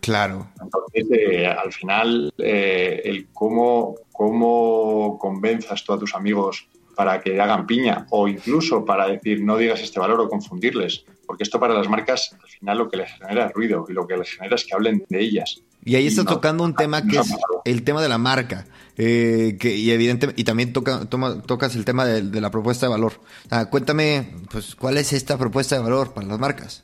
Claro. 0.01 0.48
Entonces, 0.62 1.05
eh, 1.12 1.48
al 1.48 1.74
final, 1.74 2.32
eh, 2.38 3.01
el 3.05 3.27
cómo, 3.34 3.96
cómo 4.12 5.17
convenzas 5.20 5.84
tú 5.84 5.94
a 5.94 6.00
tus 6.00 6.13
amigos 6.13 6.67
para 6.96 7.22
que 7.22 7.40
hagan 7.40 7.68
piña 7.68 8.08
o 8.10 8.28
incluso 8.28 8.86
para 8.86 9.08
decir 9.08 9.44
no 9.44 9.58
digas 9.58 9.82
este 9.82 10.00
valor 10.00 10.22
o 10.22 10.30
confundirles, 10.30 11.06
porque 11.25 11.44
esto 11.44 11.60
para 11.60 11.74
las 11.74 11.90
marcas 11.90 12.36
al 12.42 12.50
final 12.50 12.78
lo 12.78 12.90
que 12.90 12.98
les 12.98 13.12
genera 13.12 13.48
es 13.48 13.54
ruido 13.54 13.86
y 13.90 13.94
lo 13.94 14.08
que 14.08 14.18
les 14.18 14.32
genera 14.32 14.56
es 14.56 14.66
que 14.66 14.74
hablen 14.74 15.04
de 15.10 15.20
ellas. 15.20 15.62
Y 15.84 15.96
ahí 15.96 16.08
está 16.08 16.25
tocando 16.25 16.64
un 16.64 16.74
tema 16.74 17.06
que 17.06 17.20
es 17.20 17.32
el 17.64 17.84
tema 17.84 18.02
de 18.02 18.10
la 18.10 18.18
marca. 18.18 18.66
Eh, 18.98 19.58
que, 19.60 19.75
y 19.75 19.92
evidentemente, 19.92 20.42
y 20.42 20.46
también 20.46 20.74
toca, 20.74 21.06
tocas 21.06 21.75
el 21.75 21.86
tema 21.86 22.06
de, 22.06 22.42
la 22.42 22.50
propuesta 22.50 22.88
de 22.88 22.92
valor. 22.92 23.14
Ah, 23.52 23.70
cuéntame, 23.70 24.34
pues, 24.50 24.75
¿cuál 24.75 24.98
es 24.98 25.14
esta 25.14 25.38
propuesta 25.38 25.75
de 25.75 25.84
valor 25.84 26.14
para 26.14 26.25
las 26.25 26.40
marcas? 26.40 26.84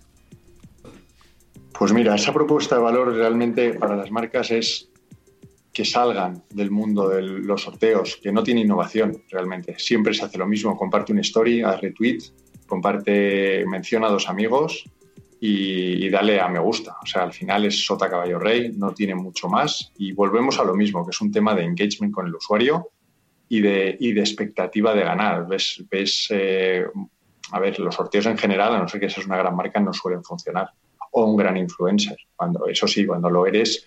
Pues 1.71 1.93
mira, 1.93 2.13
esa 2.13 2.31
propuesta 2.31 2.75
de 2.75 2.81
valor 2.81 3.15
realmente 3.15 3.73
para 3.73 3.95
las 3.95 4.11
marcas 4.11 4.51
es 4.51 4.90
que 5.73 5.85
salgan 5.85 6.43
del 6.49 6.69
mundo 6.69 7.07
de 7.09 7.21
los 7.21 7.61
sorteos, 7.63 8.17
que 8.21 8.31
no 8.31 8.43
tiene 8.43 8.61
innovación 8.61 9.23
realmente. 9.29 9.75
Siempre 9.77 10.13
se 10.13 10.25
hace 10.25 10.37
lo 10.37 10.47
mismo, 10.47 10.77
comparte 10.77 11.13
una 11.13 11.21
story, 11.21 11.61
haz 11.61 11.79
retweet, 11.79 12.19
comparte, 12.67 13.65
menciona 13.65 14.07
a 14.07 14.11
dos 14.11 14.27
amigos 14.27 14.83
y, 15.39 16.09
dale 16.09 16.41
a 16.41 16.49
me 16.49 16.59
gusta. 16.59 16.97
O 17.01 17.05
sea, 17.05 17.23
al 17.23 17.33
final 17.33 17.65
es 17.65 17.85
sota 17.85 18.09
caballo 18.09 18.37
rey, 18.37 18.73
no 18.75 18.93
tiene 18.93 19.15
mucho 19.15 19.47
más 19.47 19.91
y 19.97 20.11
volvemos 20.11 20.59
a 20.59 20.63
lo 20.63 20.75
mismo, 20.75 21.05
que 21.05 21.11
es 21.11 21.21
un 21.21 21.31
tema 21.31 21.55
de 21.55 21.63
engagement 21.63 22.13
con 22.13 22.27
el 22.27 22.35
usuario 22.35 22.89
y 23.47 23.61
de, 23.61 23.97
y 23.99 24.11
de 24.11 24.21
expectativa 24.21 24.93
de 24.93 25.03
ganar. 25.03 25.47
Ves, 25.47 25.83
ves 25.89 26.27
eh, 26.31 26.85
a 27.51 27.59
ver, 27.59 27.79
los 27.79 27.95
sorteos 27.95 28.25
en 28.25 28.37
general, 28.37 28.75
a 28.75 28.79
no 28.79 28.87
ser 28.87 28.99
que 28.99 29.09
seas 29.09 29.25
una 29.25 29.37
gran 29.37 29.55
marca, 29.55 29.79
no 29.79 29.93
suelen 29.93 30.23
funcionar. 30.23 30.69
O 31.11 31.25
un 31.25 31.35
gran 31.35 31.57
influencer. 31.57 32.17
Cuando, 32.35 32.67
eso 32.67 32.87
sí, 32.87 33.05
cuando 33.05 33.29
lo 33.29 33.45
eres, 33.45 33.85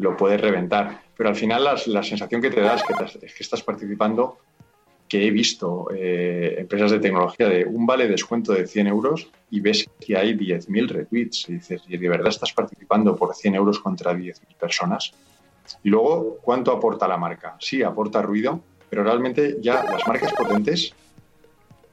lo 0.00 0.16
puedes 0.16 0.40
reventar. 0.40 1.02
Pero 1.16 1.28
al 1.28 1.36
final 1.36 1.64
la, 1.64 2.02
sensación 2.02 2.40
que 2.40 2.50
te 2.50 2.60
das 2.60 2.82
es 3.22 3.34
que, 3.34 3.42
estás 3.42 3.62
participando, 3.62 4.38
que 5.06 5.26
he 5.26 5.30
visto 5.30 5.88
eh, 5.94 6.56
empresas 6.58 6.90
de 6.90 7.00
tecnología 7.00 7.48
de 7.48 7.66
un 7.66 7.84
vale 7.84 8.08
descuento 8.08 8.52
de 8.52 8.66
100 8.66 8.86
euros 8.86 9.28
y 9.50 9.60
ves 9.60 9.88
que 10.00 10.16
hay 10.16 10.34
10.000 10.34 10.88
retweets 10.88 11.48
y 11.48 11.54
dices, 11.54 11.82
¿y 11.86 11.96
de 11.98 12.08
verdad 12.08 12.28
estás 12.28 12.52
participando 12.52 13.14
por 13.14 13.34
100 13.34 13.54
euros 13.54 13.78
contra 13.80 14.14
10.000 14.14 14.56
personas? 14.58 15.12
Y 15.84 15.90
luego, 15.90 16.38
¿cuánto 16.40 16.72
aporta 16.72 17.06
la 17.06 17.18
marca? 17.18 17.56
Sí, 17.60 17.82
aporta 17.82 18.22
ruido, 18.22 18.60
pero 18.88 19.04
realmente 19.04 19.58
ya 19.60 19.84
las 19.84 20.06
marcas 20.06 20.32
potentes 20.32 20.94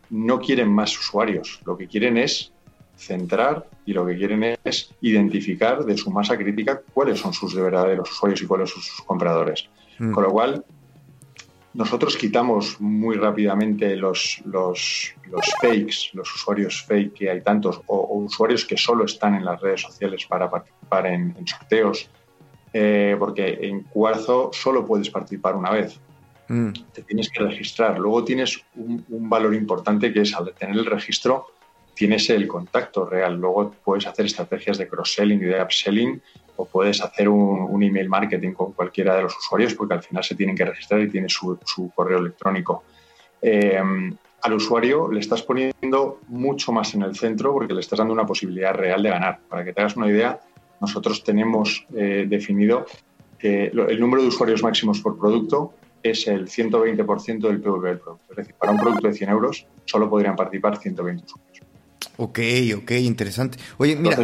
no 0.09 0.39
quieren 0.39 0.69
más 0.69 0.97
usuarios, 0.97 1.59
lo 1.65 1.77
que 1.77 1.87
quieren 1.87 2.17
es 2.17 2.53
centrar 2.97 3.67
y 3.85 3.93
lo 3.93 4.05
que 4.05 4.17
quieren 4.17 4.57
es 4.63 4.93
identificar 5.01 5.85
de 5.85 5.97
su 5.97 6.11
masa 6.11 6.37
crítica 6.37 6.81
cuáles 6.93 7.19
son 7.19 7.31
sus 7.33 7.55
verdaderos 7.55 8.11
usuarios 8.11 8.41
y 8.41 8.47
cuáles 8.47 8.71
son 8.71 8.81
sus 8.81 9.01
compradores. 9.01 9.69
Mm. 9.99 10.11
Con 10.11 10.23
lo 10.23 10.31
cual, 10.31 10.65
nosotros 11.73 12.17
quitamos 12.17 12.81
muy 12.81 13.17
rápidamente 13.17 13.95
los, 13.95 14.41
los, 14.45 15.13
fakes, 15.61 16.09
los 16.13 16.33
usuarios 16.33 16.83
fake 16.87 17.13
que 17.13 17.29
hay 17.29 17.41
tantos, 17.41 17.81
o, 17.85 18.17
usuarios 18.17 18.65
que 18.65 18.75
solo 18.77 19.05
están 19.05 19.35
en 19.35 19.45
las 19.45 19.61
redes 19.61 19.81
sociales 19.81 20.25
para 20.25 20.49
participar 20.49 21.05
en, 21.05 21.35
sorteos, 21.45 22.09
eh, 22.73 23.15
porque 23.19 23.59
en 23.61 23.83
Cuarzo 23.83 24.49
solo 24.53 24.85
puedes 24.85 25.09
participar 25.09 25.55
una 25.55 25.69
vez. 25.69 25.99
Mm. 26.47 26.71
Te 26.93 27.03
tienes 27.03 27.29
que 27.29 27.43
registrar. 27.43 27.99
Luego 27.99 28.23
tienes 28.23 28.59
un, 28.75 29.05
un 29.09 29.29
valor 29.29 29.53
importante 29.53 30.11
que 30.11 30.21
es 30.21 30.33
al 30.33 30.53
tener 30.53 30.77
el 30.77 30.85
registro, 30.85 31.47
tienes 31.97 32.29
el 32.29 32.47
contacto 32.47 33.05
real. 33.05 33.35
Luego 33.35 33.73
puedes 33.83 34.05
hacer 34.05 34.27
estrategias 34.27 34.77
de 34.77 34.87
cross-selling 34.87 35.41
y 35.41 35.45
de 35.45 35.61
upselling 35.61 36.21
o 36.55 36.65
puedes 36.65 37.01
hacer 37.01 37.27
un, 37.27 37.81
email 37.81 38.07
marketing 38.07 38.53
con 38.53 38.73
cualquiera 38.73 39.15
de 39.15 39.23
los 39.23 39.35
usuarios 39.35 39.73
porque 39.73 39.95
al 39.95 40.03
final 40.03 40.23
se 40.23 40.35
tienen 40.35 40.55
que 40.55 40.65
registrar 40.65 41.01
y 41.01 41.09
tiene 41.09 41.27
su, 41.27 41.57
correo 41.95 42.19
electrónico. 42.19 42.83
Eh, 43.41 43.81
al 44.41 44.53
usuario 44.53 45.11
le 45.11 45.19
estás 45.19 45.41
poniendo 45.41 46.19
mucho 46.27 46.71
más 46.71 46.93
en 46.93 47.01
el 47.01 47.15
centro 47.15 47.51
porque 47.51 47.73
le 47.73 47.79
estás 47.79 47.97
dando 47.97 48.13
una 48.13 48.25
posibilidad 48.25 48.73
real 48.73 49.01
de 49.01 49.09
ganar. 49.09 49.39
Para 49.49 49.65
que 49.65 49.73
te 49.73 49.81
hagas 49.81 49.95
una 49.95 50.07
idea, 50.07 50.39
nosotros 50.79 51.23
tenemos 51.23 51.85
eh, 51.95 52.25
definido 52.29 52.85
que 53.39 53.65
el 53.65 53.99
número 53.99 54.21
de 54.21 54.29
usuarios 54.29 54.61
máximos 54.61 55.01
por 55.01 55.17
producto 55.17 55.73
es 56.03 56.27
el 56.27 56.47
120% 56.47 57.39
del 57.39 57.59
PV 57.59 57.87
del 57.87 57.99
producto. 57.99 58.19
Es 58.29 58.37
decir, 58.37 58.55
para 58.55 58.71
un 58.71 58.79
producto 58.79 59.07
de 59.07 59.13
100 59.13 59.29
euros 59.31 59.67
solo 59.85 60.09
podrían 60.09 60.35
participar 60.35 60.77
120 60.77 61.23
usuarios. 61.25 61.56
Ok, 62.17 62.39
ok, 62.75 62.91
interesante. 62.91 63.59
Oye, 63.77 63.95
mira, 63.95 64.17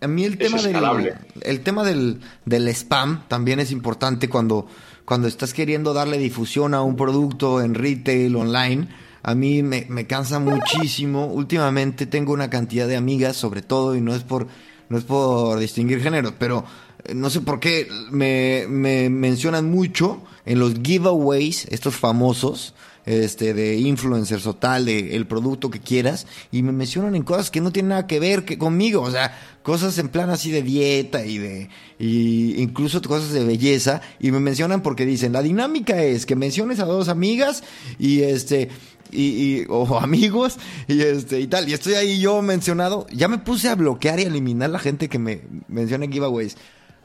a, 0.00 0.08
mí 0.08 0.24
el 0.24 0.36
tema, 0.36 0.60
del, 0.60 1.14
el 1.40 1.60
tema 1.60 1.84
del, 1.84 2.20
del, 2.44 2.68
spam 2.68 3.26
también 3.28 3.60
es 3.60 3.70
importante 3.70 4.28
cuando, 4.28 4.66
cuando 5.04 5.26
estás 5.26 5.54
queriendo 5.54 5.94
darle 5.94 6.18
difusión 6.18 6.74
a 6.74 6.82
un 6.82 6.96
producto 6.96 7.62
en 7.62 7.74
retail, 7.74 8.36
online. 8.36 8.88
A 9.22 9.34
mí 9.34 9.62
me, 9.62 9.86
me 9.88 10.06
cansa 10.06 10.38
muchísimo. 10.38 11.26
Últimamente 11.26 12.06
tengo 12.06 12.32
una 12.32 12.50
cantidad 12.50 12.86
de 12.86 12.96
amigas, 12.96 13.36
sobre 13.36 13.62
todo, 13.62 13.96
y 13.96 14.00
no 14.00 14.14
es 14.14 14.22
por, 14.22 14.48
no 14.88 14.98
es 14.98 15.04
por 15.04 15.58
distinguir 15.58 16.02
géneros, 16.02 16.34
pero 16.38 16.64
eh, 17.04 17.14
no 17.14 17.30
sé 17.30 17.40
por 17.40 17.58
qué 17.58 17.88
me, 18.10 18.66
me 18.68 19.08
mencionan 19.08 19.70
mucho 19.70 20.22
en 20.44 20.58
los 20.58 20.74
giveaways, 20.82 21.66
estos 21.66 21.96
famosos, 21.96 22.74
este, 23.04 23.54
de 23.54 23.76
influencers 23.78 24.46
o 24.46 24.54
tal, 24.54 24.86
de 24.86 25.16
el 25.16 25.26
producto 25.26 25.70
que 25.70 25.80
quieras, 25.80 26.26
y 26.50 26.62
me 26.62 26.72
mencionan 26.72 27.14
en 27.14 27.22
cosas 27.22 27.50
que 27.50 27.60
no 27.60 27.72
tienen 27.72 27.90
nada 27.90 28.06
que 28.06 28.20
ver 28.20 28.44
que 28.44 28.58
conmigo, 28.58 29.02
o 29.02 29.10
sea, 29.10 29.38
cosas 29.62 29.98
en 29.98 30.08
plan 30.08 30.30
así 30.30 30.50
de 30.50 30.62
dieta 30.62 31.24
y 31.24 31.38
de, 31.38 31.68
y 31.98 32.60
incluso 32.60 33.02
cosas 33.02 33.32
de 33.32 33.44
belleza, 33.44 34.02
y 34.20 34.30
me 34.30 34.40
mencionan 34.40 34.82
porque 34.82 35.06
dicen, 35.06 35.32
la 35.32 35.42
dinámica 35.42 36.02
es 36.02 36.26
que 36.26 36.36
menciones 36.36 36.80
a 36.80 36.84
dos 36.84 37.08
amigas 37.08 37.62
y 37.98 38.22
este, 38.22 38.68
y, 39.12 39.64
o 39.68 39.98
amigos 40.00 40.58
y 40.88 41.02
este 41.02 41.40
y 41.40 41.46
tal. 41.46 41.68
Y 41.68 41.74
estoy 41.74 41.94
ahí 41.94 42.20
yo 42.20 42.42
mencionado. 42.42 43.06
Ya 43.12 43.28
me 43.28 43.38
puse 43.38 43.68
a 43.68 43.74
bloquear 43.74 44.18
y 44.20 44.24
eliminar 44.24 44.70
la 44.70 44.78
gente 44.78 45.08
que 45.08 45.18
me 45.18 45.42
menciona 45.68 46.04
en 46.04 46.12
giveaways. 46.12 46.56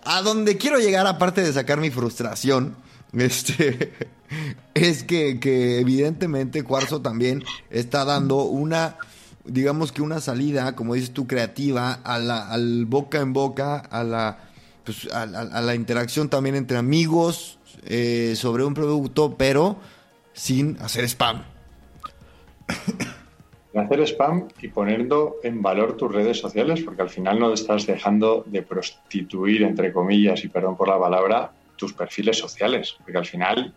A 0.04 0.22
donde 0.22 0.58
quiero 0.58 0.80
llegar, 0.80 1.06
aparte 1.06 1.42
de 1.42 1.52
sacar 1.52 1.82
mi 1.82 1.90
frustración, 1.90 2.76
este, 3.22 3.94
es 4.74 5.04
que, 5.04 5.80
evidentemente 5.80 6.64
Cuarzo 6.64 7.02
también 7.02 7.44
está 7.70 8.06
dando 8.06 8.44
una, 8.44 8.98
digamos 9.46 9.92
que 9.92 10.02
una 10.02 10.22
salida, 10.22 10.76
como 10.76 10.94
dices 10.94 11.12
tú, 11.12 11.28
creativa 11.28 12.00
a 12.04 12.16
al 12.16 12.86
boca 12.86 13.20
en 13.20 13.34
boca, 13.34 13.78
a 13.78 14.04
la, 14.04 14.40
pues, 14.84 15.12
a, 15.14 15.26
la 15.26 15.76
interacción 15.76 16.30
también 16.30 16.56
entre 16.56 16.78
amigos 16.78 17.60
eh, 17.86 18.34
sobre 18.36 18.64
un 18.64 18.74
producto, 18.74 19.36
pero 19.38 19.78
sin 20.34 20.78
hacer 20.82 21.04
spam. 21.06 21.44
Hacer 23.76 24.02
spam 24.08 24.48
y 24.60 24.70
poniendo 24.70 25.36
en 25.44 25.62
valor 25.62 25.98
tus 25.98 26.12
redes 26.12 26.40
sociales, 26.40 26.82
porque 26.84 27.04
al 27.04 27.12
final 27.12 27.38
no 27.38 27.54
estás 27.54 27.86
dejando 27.86 28.44
de 28.48 28.64
prostituir, 28.64 29.62
entre 29.62 29.94
comillas, 29.94 30.44
y 30.44 30.48
perdón 30.48 30.76
por 30.76 30.88
la 30.88 30.98
palabra, 30.98 31.52
tus 31.78 31.94
perfiles 31.94 32.38
sociales, 32.38 32.96
porque 32.98 33.18
al 33.18 33.26
final 33.26 33.74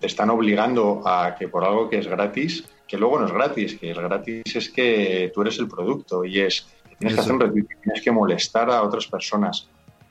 te 0.00 0.06
están 0.06 0.30
obligando 0.30 1.02
a 1.04 1.36
que 1.38 1.48
por 1.48 1.64
algo 1.64 1.88
que 1.88 1.98
es 1.98 2.06
gratis, 2.06 2.64
que 2.88 2.96
luego 2.96 3.20
no 3.20 3.26
es 3.26 3.32
gratis, 3.32 3.78
que 3.78 3.90
el 3.90 4.02
gratis 4.02 4.56
es 4.56 4.70
que 4.70 5.30
tú 5.32 5.42
eres 5.42 5.58
el 5.58 5.68
producto 5.68 6.24
y 6.24 6.40
es 6.40 6.66
que 6.88 6.96
tienes 6.96 7.14
que 7.14 7.20
hacer 7.20 7.32
un 7.32 7.40
retweet, 7.40 7.66
tienes 7.82 8.02
que 8.02 8.10
molestar 8.10 8.70
a 8.70 8.82
otras 8.82 9.06
personas, 9.06 9.68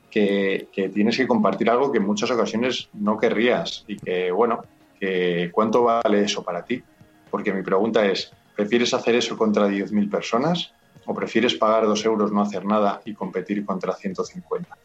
que, 0.09 0.69
tienes 0.93 1.17
que 1.17 1.27
compartir 1.27 1.69
algo 1.69 1.91
que 1.91 1.97
en 1.97 2.05
muchas 2.05 2.31
ocasiones 2.31 2.89
no 2.93 3.17
querrías 3.17 3.83
y 3.87 3.97
que, 3.97 4.31
bueno, 4.31 4.63
que 4.99 5.49
¿cuánto 5.51 5.83
vale 5.83 6.21
eso 6.21 6.43
para 6.43 6.63
ti? 6.63 6.81
Porque 7.29 7.53
mi 7.53 7.61
pregunta 7.61 8.05
es, 8.05 8.31
¿Prefieres 8.59 8.93
hacer 8.93 9.15
eso 9.15 9.37
contra 9.37 9.69
10.000 9.69 10.11
personas 10.11 10.73
o 11.05 11.13
prefieres 11.13 11.55
pagar 11.55 11.85
dos 11.85 12.03
euros, 12.03 12.29
no 12.33 12.41
hacer 12.41 12.65
nada 12.65 12.99
y 13.05 13.13
competir 13.13 13.63
contra 13.63 13.93
150? 13.93 14.77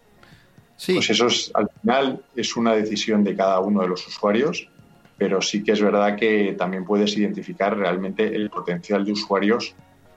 Pues 0.76 1.08
eso 1.10 1.26
es, 1.26 1.50
al 1.54 1.70
final 1.80 2.24
es 2.34 2.56
una 2.56 2.74
decisión 2.74 3.22
de 3.22 3.36
cada 3.36 3.60
uno 3.60 3.82
de 3.82 3.88
los 3.88 4.06
usuarios, 4.06 4.68
pero 5.16 5.40
sí 5.40 5.62
que 5.62 5.72
es 5.72 5.80
verdad 5.80 6.16
que 6.16 6.54
también 6.58 6.84
puedes 6.84 7.16
identificar 7.16 7.76
realmente 7.76 8.34
el 8.34 8.50
potencial 8.50 9.04
de 9.04 9.12
usuarios 9.12 9.74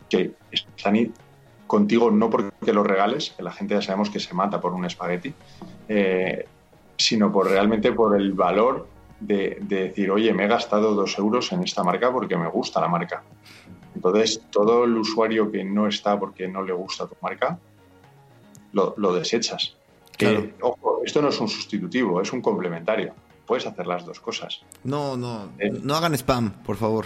que 0.10 0.34
están 0.52 1.14
contigo 1.68 2.10
no 2.10 2.30
porque 2.30 2.74
lo 2.74 2.84
regales, 2.84 3.32
que 3.32 3.44
la 3.44 3.52
gente 3.52 3.76
ya 3.76 3.82
sabemos 3.82 4.10
que 4.10 4.20
se 4.20 4.34
mata 4.34 4.60
por 4.60 4.74
un 4.74 4.86
espagueti, 4.86 5.34
eh, 5.88 6.48
sino 6.98 7.32
por 7.32 7.50
realmente 7.50 7.92
por 7.92 8.20
el 8.20 8.34
valor 8.34 8.88
de, 9.20 9.58
decir, 9.62 10.10
oye, 10.12 10.34
me 10.34 10.46
he 10.46 10.48
gastado 10.48 10.94
dos 10.96 11.18
euros 11.18 11.52
en 11.52 11.64
esta 11.64 11.84
marca 11.84 12.12
porque 12.12 12.38
me 12.38 12.48
gusta 12.48 12.82
la 12.82 12.88
marca. 12.88 13.24
Entonces, 13.96 14.42
todo 14.52 14.86
el 14.86 14.96
usuario 14.96 15.52
que 15.52 15.64
no 15.64 15.88
está 15.88 16.20
porque 16.20 16.48
no 16.48 16.64
le 16.64 16.74
gusta 16.74 17.08
tu 17.08 17.16
marca, 17.22 17.60
lo, 18.74 19.14
desechas. 19.14 19.77
Que, 20.18 20.56
ojo, 20.62 21.02
esto 21.06 21.22
no 21.22 21.30
es 21.30 21.40
un 21.40 21.48
sustitutivo, 21.48 22.22
es 22.22 22.34
un 22.34 22.42
complementario. 22.42 23.14
Puedes 23.46 23.66
hacer 23.66 23.88
las 23.88 24.06
dos 24.06 24.20
cosas. 24.20 24.62
No, 24.84 25.16
no, 25.16 25.52
eh, 25.60 25.70
no 25.70 25.96
hagan 25.96 26.14
spam, 26.16 26.52
por 26.64 26.76
favor. 26.76 27.06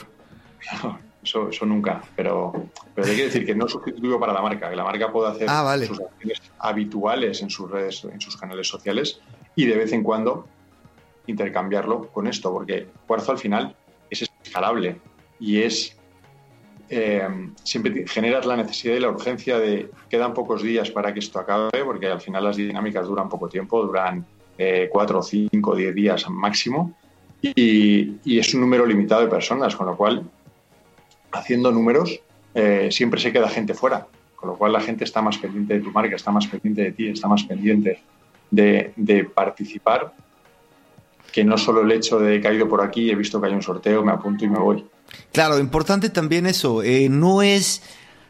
eso, 1.24 1.50
eso 1.50 1.66
nunca. 1.66 2.02
Pero, 2.16 2.54
pero 2.96 3.08
hay 3.08 3.16
que 3.16 3.24
decir 3.26 3.46
que 3.46 3.56
no 3.56 3.66
es 3.66 3.72
sustitutivo 3.72 4.20
para 4.20 4.34
la 4.34 4.42
marca, 4.42 4.70
que 4.70 4.76
la 4.76 4.84
marca 4.84 5.12
puede 5.12 5.30
hacer 5.30 5.48
ah, 5.50 5.78
sus 5.86 6.00
acciones 6.00 6.42
habituales 6.60 7.42
en 7.42 7.50
sus 7.50 7.70
redes, 7.70 8.04
en 8.06 8.22
sus 8.22 8.38
canales 8.38 8.68
sociales 8.68 9.20
y 9.56 9.66
de 9.66 9.76
vez 9.76 9.92
en 9.92 10.04
cuando 10.04 10.48
intercambiarlo 11.28 12.08
con 12.08 12.28
esto, 12.28 12.52
porque 12.52 12.88
Cuarzo 13.06 13.32
al 13.34 13.38
final 13.38 13.76
es 14.10 14.28
escalable 14.44 15.00
y 15.40 15.62
es 15.62 15.98
eh, 16.94 17.26
siempre 17.64 18.06
generas 18.06 18.46
la 18.46 18.58
necesidad 18.58 18.96
y 18.96 19.00
la 19.00 19.10
urgencia 19.10 19.58
de 19.58 19.90
quedan 20.10 20.34
pocos 20.34 20.62
días 20.62 20.92
para 20.92 21.14
que 21.14 21.20
esto 21.20 21.40
acabe, 21.40 21.86
porque 21.86 22.08
al 22.08 22.20
final 22.20 22.44
las 22.44 22.58
dinámicas 22.58 23.08
duran 23.08 23.30
poco 23.30 23.48
tiempo, 23.48 23.82
duran 23.82 24.26
eh, 24.58 24.90
cuatro, 24.92 25.24
cinco, 25.24 25.74
diez 25.74 25.96
días 25.96 26.30
máximo, 26.30 26.94
y, 27.42 28.38
es 28.38 28.54
un 28.54 28.60
número 28.60 28.86
limitado 28.86 29.22
de 29.22 29.30
personas, 29.30 29.74
con 29.74 29.88
lo 29.88 29.96
cual, 29.96 30.30
haciendo 31.32 31.72
números, 31.72 32.20
eh, 32.54 32.90
siempre 32.92 33.22
se 33.22 33.32
queda 33.32 33.48
gente 33.48 33.74
fuera, 33.74 34.06
con 34.36 34.50
lo 34.50 34.58
cual 34.58 34.74
la 34.74 34.82
gente 34.82 35.06
está 35.06 35.22
más 35.22 35.38
pendiente 35.38 35.76
de 35.76 35.80
tu 35.80 35.92
marca, 35.92 36.18
está 36.18 36.30
más 36.30 36.46
pendiente 36.48 36.82
de 36.82 36.92
ti, 36.92 37.08
está 37.08 37.30
más 37.30 37.44
pendiente 37.46 38.02
de, 38.50 38.92
de 38.98 39.24
participar 39.24 40.14
que 41.32 41.46
no 41.46 41.58
solo 41.58 41.84
el 41.84 41.92
hecho 41.94 42.20
de 42.20 42.36
he 42.36 42.42
caído 42.42 42.68
por 42.68 42.82
aquí, 42.82 43.10
he 43.10 43.16
visto 43.16 43.40
que 43.40 43.48
hay 43.48 43.54
un 43.54 43.62
sorteo, 43.62 44.04
me 44.04 44.12
apunto 44.12 44.44
y 44.44 44.50
me 44.50 44.60
voy. 44.60 44.86
Claro, 45.32 45.60
importante 45.60 46.10
también 46.10 46.46
eso, 46.46 46.84
eh, 46.84 47.08
no 47.10 47.42
es, 47.42 47.82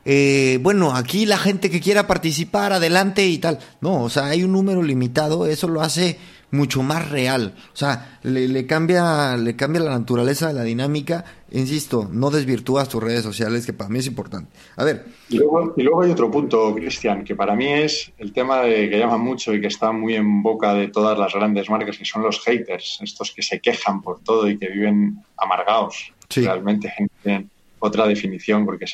eh, 0.06 0.60
bueno, 0.62 0.96
aquí 0.96 1.26
la 1.26 1.38
gente 1.38 1.70
que 1.70 1.82
quiera 1.82 2.08
participar, 2.08 2.74
adelante 2.74 3.26
y 3.26 3.38
tal. 3.38 3.60
No, 3.82 4.04
o 4.04 4.10
sea, 4.10 4.26
hay 4.26 4.44
un 4.44 4.52
número 4.52 4.84
limitado, 4.84 5.48
eso 5.48 5.68
lo 5.68 5.82
hace 5.82 6.18
mucho 6.52 6.84
más 6.84 7.10
real. 7.10 7.56
O 7.74 7.76
sea, 7.76 8.20
le, 8.24 8.66
cambia, 8.68 9.36
le 9.38 9.56
cambia 9.56 9.82
la 9.82 9.92
naturaleza 9.92 10.50
de 10.50 10.54
la 10.54 10.64
dinámica. 10.64 11.26
Insisto, 11.52 12.08
no 12.12 12.30
desvirtúas 12.30 12.88
tus 12.88 13.02
redes 13.02 13.24
sociales, 13.24 13.66
que 13.66 13.74
para 13.74 13.90
mí 13.90 14.00
es 14.00 14.08
importante. 14.08 14.52
A 14.76 14.84
ver. 14.84 15.06
Y 15.30 15.38
luego, 15.38 15.74
y 15.76 15.82
luego 15.82 16.02
hay 16.02 16.12
otro 16.12 16.30
punto, 16.30 16.74
Cristian, 16.76 17.24
que 17.24 17.36
para 17.36 17.56
mí 17.56 17.68
es 17.68 18.12
el 18.18 18.32
tema 18.32 18.62
de, 18.62 18.90
que 18.90 19.00
llama 19.00 19.18
mucho 19.18 19.54
y 19.54 19.62
que 19.62 19.68
está 19.68 19.92
muy 19.92 20.16
en 20.16 20.44
boca 20.44 20.74
de 20.74 20.90
todas 20.90 21.18
las 21.18 21.34
grandes 21.34 21.70
marcas, 21.70 21.98
que 21.98 22.06
son 22.06 22.22
los 22.22 22.42
haters, 22.42 23.00
estos 23.02 23.32
que 23.32 23.42
se 23.42 23.60
quejan 23.60 24.02
por 24.02 24.20
todo 24.20 24.50
y 24.50 24.58
que 24.58 24.68
viven 24.68 25.24
amargados. 25.38 26.14
Realmente 26.36 26.94
tienen 27.22 27.50
otra 27.80 28.08
definición 28.08 28.66
porque 28.66 28.86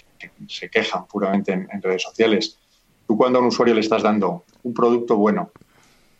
se, 0.48 0.70
quejan 0.70 1.06
puramente 1.08 1.54
en 1.54 1.82
redes 1.82 2.04
sociales. 2.04 2.58
Tú 3.08 3.18
cuando 3.18 3.40
a 3.40 3.42
un 3.42 3.48
usuario 3.48 3.74
le 3.74 3.82
estás 3.82 4.04
dando 4.04 4.44
un 4.64 4.74
producto 4.74 5.16
bueno, 5.16 5.52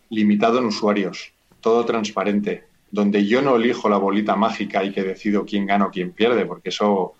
limitado 0.10 0.60
en 0.60 0.66
usuarios, 0.66 1.34
todo 1.60 1.86
transparente, 1.86 2.64
donde 2.92 3.26
yo 3.26 3.42
no 3.42 3.58
elijo 3.58 3.90
la 3.90 3.98
bolita 3.98 4.36
mágica 4.36 4.84
y 4.84 4.92
que 4.92 5.04
decido 5.04 5.46
quién 5.46 5.66
gana 5.66 5.88
o 5.88 5.92
quién 5.92 6.12
pierde, 6.12 6.46
porque 6.46 6.70
eso 6.70 7.16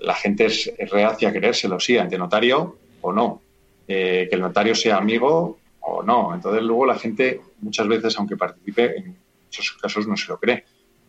la 0.00 0.14
gente 0.14 0.46
es, 0.46 0.72
reacia 0.90 1.28
a 1.28 1.32
creérselo, 1.32 1.78
sí, 1.78 1.98
ante 1.98 2.16
notario 2.16 2.78
o 3.02 3.12
no, 3.12 3.42
eh, 3.86 4.26
que 4.28 4.36
el 4.36 4.42
notario 4.42 4.74
sea 4.74 4.96
amigo 4.96 5.58
o 5.80 6.02
no. 6.02 6.34
Entonces 6.34 6.62
luego 6.62 6.86
la 6.86 6.98
gente 6.98 7.40
muchas 7.60 7.86
veces, 7.86 8.16
aunque 8.18 8.36
participe, 8.36 8.96
en 8.96 9.16
muchos 9.44 9.72
casos 9.80 10.06
no 10.06 10.16
se 10.16 10.28
lo 10.28 10.38
cree. 10.38 10.64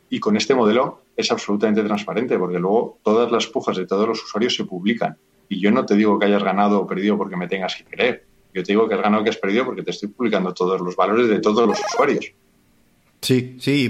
Y 0.09 0.19
con 0.19 0.35
este 0.35 0.53
modelo 0.53 1.03
es 1.21 1.31
absolutamente 1.31 1.83
transparente, 1.83 2.37
porque 2.37 2.59
luego 2.59 2.99
todas 3.03 3.31
las 3.31 3.47
pujas 3.47 3.77
de 3.77 3.85
todos 3.85 4.07
los 4.07 4.23
usuarios 4.23 4.55
se 4.55 4.65
publican. 4.65 5.17
Y 5.49 5.59
yo 5.59 5.71
no 5.71 5.85
te 5.85 5.95
digo 5.95 6.17
que 6.19 6.25
hayas 6.25 6.43
ganado 6.43 6.81
o 6.81 6.87
perdido 6.87 7.17
porque 7.17 7.35
me 7.35 7.47
tengas 7.47 7.75
que 7.75 7.83
creer. 7.85 8.25
Yo 8.53 8.63
te 8.63 8.73
digo 8.73 8.87
que 8.87 8.95
has 8.95 9.01
ganado, 9.01 9.23
que 9.23 9.29
has 9.29 9.37
perdido, 9.37 9.65
porque 9.65 9.83
te 9.83 9.91
estoy 9.91 10.09
publicando 10.09 10.53
todos 10.53 10.81
los 10.81 10.95
valores 10.95 11.27
de 11.27 11.39
todos 11.39 11.67
los 11.67 11.79
usuarios. 11.79 12.33
Sí, 13.21 13.57
sí, 13.59 13.87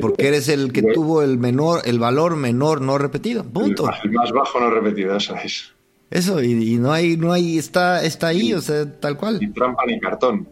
porque, 0.00 0.28
eres 0.28 0.48
el 0.48 0.72
que 0.72 0.82
tuvo 0.82 1.22
el 1.22 1.38
menor, 1.38 1.82
el 1.84 1.98
valor 1.98 2.36
menor 2.36 2.80
no 2.80 2.98
repetido, 2.98 3.42
punto. 3.42 3.90
El, 4.04 4.12
más 4.12 4.30
bajo 4.30 4.60
no 4.60 4.70
repetido, 4.70 5.16
eso 5.16 5.34
es. 5.34 5.72
Eso, 6.08 6.42
y, 6.42 6.76
no 6.76 6.92
hay, 6.92 7.16
no 7.16 7.32
hay, 7.32 7.58
está, 7.58 8.04
está 8.04 8.28
ahí, 8.28 8.52
o 8.54 8.60
sea, 8.60 8.84
tal 9.00 9.16
cual. 9.16 9.40
Ni 9.40 9.52
trampa 9.52 9.84
ni 9.86 9.98
cartón. 9.98 10.48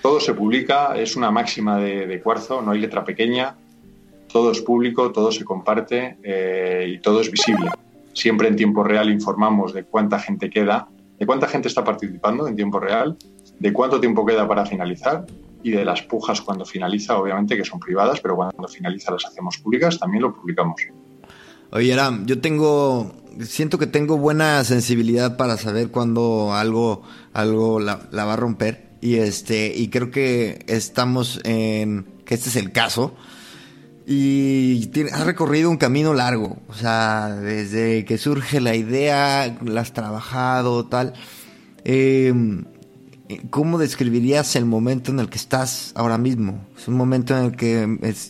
Todo 0.00 0.20
se 0.20 0.34
publica, 0.34 0.96
es 0.96 1.16
una 1.16 1.32
máxima 1.32 1.78
de, 1.78 2.20
cuarzo, 2.22 2.62
no 2.62 2.70
hay 2.70 2.80
letra 2.80 3.04
pequeña, 3.04 3.56
todo 4.36 4.50
es 4.50 4.60
público, 4.60 5.12
todo 5.12 5.32
se 5.32 5.46
comparte 5.46 6.18
eh, 6.22 6.92
y 6.94 6.98
todo 7.00 7.22
es 7.22 7.30
visible. 7.30 7.70
Siempre 8.12 8.48
en 8.48 8.56
tiempo 8.56 8.84
real 8.84 9.10
informamos 9.10 9.72
de 9.72 9.84
cuánta 9.84 10.18
gente 10.18 10.50
queda 10.50 10.88
de 11.18 11.24
cuánta 11.24 11.48
gente 11.48 11.68
está 11.68 11.82
participando 11.82 12.46
en 12.46 12.54
tiempo 12.54 12.78
real, 12.78 13.16
de 13.58 13.72
cuánto 13.72 13.98
tiempo 13.98 14.26
queda 14.26 14.46
para 14.46 14.66
finalizar 14.66 15.24
y 15.62 15.70
de 15.70 15.86
las 15.86 16.02
pujas 16.02 16.42
cuando 16.42 16.66
finaliza, 16.66 17.16
obviamente 17.16 17.56
que 17.56 17.64
son 17.64 17.80
privadas, 17.80 18.20
pero 18.20 18.36
cuando 18.36 18.68
finaliza 18.68 19.12
las 19.12 19.24
hacemos 19.24 19.56
públicas, 19.56 19.98
también 19.98 20.22
lo 20.22 20.34
publicamos. 20.34 20.76
Oye, 21.70 21.94
Aram, 21.94 22.26
yo 22.26 22.38
tengo, 22.42 23.12
siento 23.40 23.78
que 23.78 23.86
tengo 23.86 24.18
buena 24.18 24.62
sensibilidad 24.64 25.38
para 25.38 25.56
saber 25.56 25.90
cuándo 25.90 26.52
algo, 26.52 27.02
algo 27.32 27.80
la, 27.80 27.96
va 28.12 28.34
a 28.34 28.36
romper 28.36 28.90
y 29.00 29.14
este, 29.14 29.72
y 29.74 29.88
creo 29.88 30.10
que 30.10 30.66
estamos 30.66 31.40
en, 31.44 32.04
que 32.26 32.34
este 32.34 32.50
es 32.50 32.56
el 32.56 32.72
caso 32.72 33.16
y 34.08 34.88
has 35.12 35.26
recorrido 35.26 35.68
un 35.68 35.78
camino 35.78 36.14
largo, 36.14 36.58
o 36.68 36.74
sea, 36.74 37.28
desde 37.30 38.04
que 38.04 38.18
surge 38.18 38.60
la 38.60 38.76
idea, 38.76 39.58
la 39.64 39.80
has 39.80 39.92
trabajado, 39.92 40.86
tal. 40.86 41.14
Em, 41.84 42.64
¿Cómo 43.50 43.78
describirías 43.78 44.54
el 44.54 44.64
momento 44.64 45.10
en 45.10 45.18
el 45.18 45.28
que 45.28 45.38
estás 45.38 45.90
ahora 45.96 46.18
mismo? 46.18 46.64
Es 46.78 46.86
un 46.86 46.94
momento 46.94 47.36
en 47.36 47.46
el 47.46 47.56
que 47.56 47.82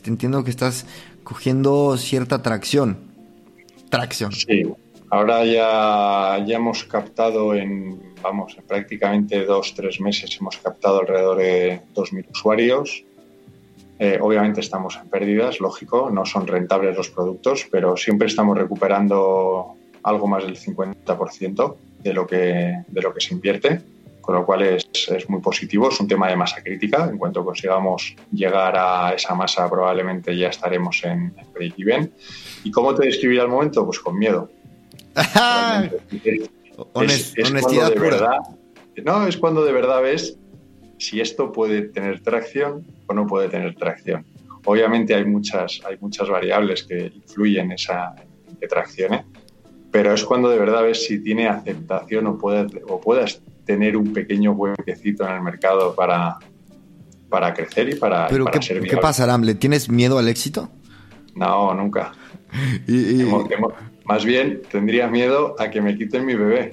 entiendo 0.06 0.42
que 0.42 0.50
estás 0.50 0.86
cogiendo 1.22 1.98
cierta 1.98 2.40
tracción. 2.40 2.96
Tracción. 3.90 4.32
Sí, 4.32 4.62
ahora 5.10 5.44
ya, 5.44 6.42
ya 6.46 6.56
hemos 6.56 6.84
captado 6.84 7.54
en, 7.54 8.14
vamos, 8.22 8.56
en 8.56 8.64
prácticamente 8.64 9.44
dos, 9.44 9.74
tres 9.74 10.00
meses 10.00 10.34
hemos 10.40 10.56
captado 10.56 11.00
alrededor 11.00 11.36
de 11.36 11.80
2.000 11.94 12.30
usuarios 12.30 13.04
eh, 13.98 14.18
obviamente 14.20 14.60
estamos 14.60 14.96
en 14.96 15.08
pérdidas, 15.08 15.60
lógico, 15.60 16.10
no 16.10 16.26
son 16.26 16.46
rentables 16.46 16.96
los 16.96 17.08
productos, 17.08 17.66
pero 17.70 17.96
siempre 17.96 18.28
estamos 18.28 18.56
recuperando 18.58 19.74
algo 20.02 20.26
más 20.26 20.44
del 20.44 20.56
50% 20.56 21.76
de 22.02 22.12
lo, 22.12 22.26
que, 22.26 22.82
de 22.86 23.02
lo 23.02 23.14
que 23.14 23.20
se 23.20 23.34
invierte, 23.34 23.80
con 24.20 24.34
lo 24.34 24.44
cual 24.44 24.62
es, 24.62 24.86
es 25.08 25.30
muy 25.30 25.40
positivo. 25.40 25.88
Es 25.88 25.98
un 25.98 26.08
tema 26.08 26.28
de 26.28 26.36
masa 26.36 26.62
crítica. 26.62 27.08
En 27.10 27.16
cuanto 27.16 27.44
consigamos 27.44 28.14
llegar 28.32 28.74
a 28.76 29.14
esa 29.14 29.34
masa, 29.34 29.68
probablemente 29.70 30.36
ya 30.36 30.48
estaremos 30.48 31.02
en, 31.04 31.34
break-even. 31.54 32.12
¿Y 32.64 32.70
cómo 32.70 32.94
te 32.94 33.06
describiría 33.06 33.44
el 33.44 33.48
momento? 33.48 33.84
Pues 33.86 33.98
con 34.00 34.18
miedo. 34.18 34.50
honestidad 36.92 37.92
de 37.92 37.98
verdad. 37.98 38.38
No, 39.04 39.26
es 39.26 39.36
cuando 39.36 39.64
de 39.64 39.72
verdad 39.72 40.02
ves 40.02 40.36
si 40.98 41.20
esto 41.20 41.52
puede 41.52 41.82
tener 41.82 42.20
tracción 42.20 42.86
o 43.06 43.14
no 43.14 43.26
puede 43.26 43.48
tener 43.48 43.74
tracción. 43.74 44.24
Obviamente 44.64 45.14
hay 45.14 45.24
muchas, 45.24 45.80
hay 45.84 45.96
muchas 46.00 46.28
variables 46.28 46.82
que 46.84 47.12
influyen 47.14 47.66
en 47.66 47.72
esa 47.72 48.14
en 48.48 48.56
que 48.56 48.66
traccione, 48.66 49.24
pero 49.90 50.12
es 50.12 50.24
cuando 50.24 50.48
de 50.50 50.58
verdad 50.58 50.82
ves 50.82 51.06
si 51.06 51.22
tiene 51.22 51.48
aceptación 51.48 52.26
o 52.26 52.38
puedes, 52.38 52.72
o 52.88 53.00
puedas 53.00 53.40
tener 53.64 53.96
un 53.96 54.12
pequeño 54.12 54.52
huequecito 54.52 55.26
en 55.26 55.34
el 55.34 55.42
mercado 55.42 55.94
para, 55.94 56.38
para 57.28 57.54
crecer 57.54 57.88
y 57.90 57.94
para, 57.96 58.28
¿Pero 58.28 58.46
qué, 58.46 58.60
¿qué 58.60 58.96
pasa, 58.96 59.24
Aram? 59.24 59.42
¿Le 59.42 59.54
tienes 59.54 59.88
miedo 59.88 60.18
al 60.18 60.28
éxito? 60.28 60.70
No, 61.34 61.74
nunca. 61.74 62.12
más 64.04 64.24
bien 64.24 64.62
tendría 64.70 65.08
miedo 65.08 65.56
a 65.58 65.70
que 65.70 65.80
me 65.80 65.96
quiten 65.96 66.24
mi 66.24 66.34
bebé. 66.34 66.70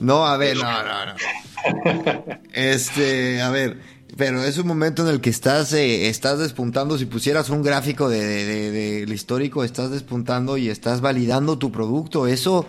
No, 0.00 0.26
a 0.26 0.36
ver, 0.36 0.56
no, 0.56 0.62
no, 0.64 1.06
no. 1.06 2.24
Este, 2.52 3.40
a 3.40 3.50
ver, 3.50 3.78
pero 4.16 4.44
es 4.44 4.58
un 4.58 4.66
momento 4.66 5.02
en 5.02 5.08
el 5.08 5.20
que 5.20 5.30
estás, 5.30 5.72
eh, 5.72 6.08
estás 6.08 6.38
despuntando. 6.38 6.98
Si 6.98 7.06
pusieras 7.06 7.50
un 7.50 7.62
gráfico 7.62 8.08
de, 8.08 9.04
histórico, 9.08 9.64
estás 9.64 9.90
despuntando 9.90 10.56
y 10.56 10.68
estás 10.68 11.00
validando 11.00 11.58
tu 11.58 11.72
producto. 11.72 12.26
Eso, 12.26 12.66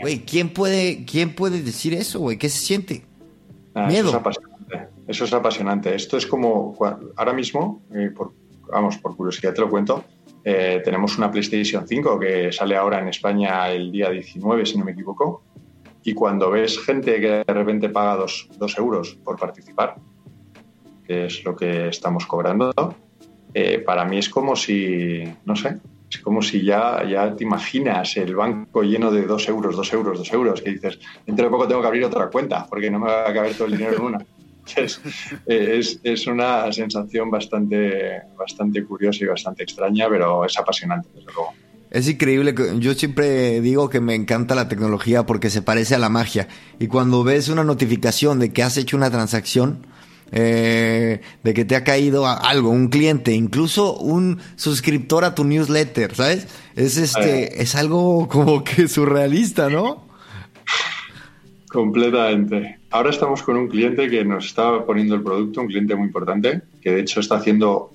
güey, 0.00 0.24
¿quién 0.24 0.52
puede, 0.52 1.04
¿quién 1.04 1.34
puede 1.34 1.62
decir 1.62 1.94
eso, 1.94 2.20
güey? 2.20 2.38
¿Qué 2.38 2.48
se 2.48 2.58
siente? 2.58 3.04
Ah, 3.74 3.86
Miedo. 3.86 4.08
Eso 4.08 4.16
es 4.16 4.20
apasionante. 4.20 4.88
Eso 5.06 5.24
es 5.24 5.32
apasionante. 5.32 5.94
Esto 5.94 6.16
es 6.16 6.26
como 6.26 6.76
ahora 7.16 7.32
mismo, 7.32 7.82
eh, 7.94 8.10
por, 8.14 8.32
vamos, 8.70 8.98
por 8.98 9.16
curiosidad 9.16 9.54
te 9.54 9.60
lo 9.60 9.70
cuento. 9.70 10.04
Eh, 10.42 10.80
tenemos 10.84 11.18
una 11.18 11.30
PlayStation 11.30 11.86
5 11.86 12.18
que 12.18 12.50
sale 12.50 12.76
ahora 12.76 12.98
en 12.98 13.08
España 13.08 13.70
el 13.70 13.92
día 13.92 14.10
19, 14.10 14.66
si 14.66 14.78
no 14.78 14.84
me 14.84 14.92
equivoco. 14.92 15.42
Y 16.02 16.14
cuando 16.14 16.50
ves 16.50 16.78
gente 16.78 17.20
que 17.20 17.44
de 17.46 17.54
repente 17.54 17.88
paga 17.88 18.16
dos, 18.16 18.48
euros 18.78 19.16
por 19.22 19.38
participar, 19.38 19.96
que 21.06 21.26
es 21.26 21.44
lo 21.44 21.54
que 21.54 21.88
estamos 21.88 22.26
cobrando, 22.26 22.72
eh, 23.52 23.78
para 23.80 24.04
mí 24.04 24.18
es 24.18 24.28
como 24.28 24.56
si, 24.56 25.24
no 25.44 25.56
sé, 25.56 25.78
es 26.10 26.18
como 26.18 26.42
si 26.42 26.64
ya, 26.64 27.04
ya 27.04 27.34
te 27.36 27.44
imaginas 27.44 28.16
el 28.16 28.34
banco 28.34 28.82
lleno 28.82 29.10
de 29.10 29.26
dos 29.26 29.48
euros, 29.48 29.76
dos 29.76 29.92
euros, 29.92 30.18
dos 30.18 30.32
euros, 30.32 30.62
que 30.62 30.70
dices, 30.70 30.98
dentro 31.26 31.44
de 31.44 31.50
poco 31.50 31.68
tengo 31.68 31.80
que 31.80 31.86
abrir 31.86 32.04
otra 32.04 32.28
cuenta 32.28 32.66
porque 32.68 32.90
no 32.90 32.98
me 32.98 33.06
va 33.06 33.28
a 33.28 33.34
caber 33.34 33.54
todo 33.54 33.66
el 33.66 33.76
dinero 33.76 33.96
en 33.96 34.02
una. 34.02 34.26
Es, 35.46 36.00
es, 36.04 36.26
una 36.26 36.70
sensación 36.72 37.30
bastante, 37.30 38.22
bastante 38.36 38.84
curiosa 38.84 39.24
y 39.24 39.28
bastante 39.28 39.64
extraña, 39.64 40.08
pero 40.08 40.44
es 40.44 40.56
apasionante, 40.58 41.08
desde 41.12 41.32
luego. 41.32 41.54
Es 41.90 42.08
increíble. 42.08 42.54
Yo 42.78 42.94
siempre 42.94 43.60
digo 43.60 43.88
que 43.90 44.00
me 44.00 44.14
encanta 44.14 44.54
la 44.54 44.68
tecnología 44.68 45.26
porque 45.26 45.50
se 45.50 45.60
parece 45.60 45.96
a 45.96 45.98
la 45.98 46.08
magia. 46.08 46.46
Y 46.78 46.86
cuando 46.86 47.24
ves 47.24 47.48
una 47.48 47.64
notificación 47.64 48.38
de 48.38 48.52
que 48.52 48.62
has 48.62 48.76
hecho 48.76 48.96
una 48.96 49.10
transacción, 49.10 49.86
eh, 50.30 51.20
de 51.42 51.54
que 51.54 51.64
te 51.64 51.74
ha 51.74 51.82
caído 51.82 52.28
algo, 52.28 52.70
un 52.70 52.88
cliente, 52.88 53.32
incluso 53.32 53.96
un 53.98 54.38
suscriptor 54.54 55.24
a 55.24 55.34
tu 55.34 55.42
newsletter, 55.42 56.14
¿sabes? 56.14 56.46
Es 56.76 56.96
este, 56.96 57.60
es 57.60 57.74
algo 57.74 58.28
como 58.28 58.62
que 58.62 58.86
surrealista, 58.86 59.68
¿no? 59.68 60.08
Completamente. 61.72 62.78
Ahora 62.90 63.10
estamos 63.10 63.42
con 63.42 63.56
un 63.56 63.66
cliente 63.66 64.08
que 64.08 64.24
nos 64.24 64.46
está 64.46 64.86
poniendo 64.86 65.16
el 65.16 65.22
producto, 65.22 65.60
un 65.60 65.66
cliente 65.66 65.96
muy 65.96 66.06
importante, 66.06 66.62
que 66.80 66.92
de 66.92 67.00
hecho 67.00 67.18
está 67.18 67.36
haciendo 67.36 67.92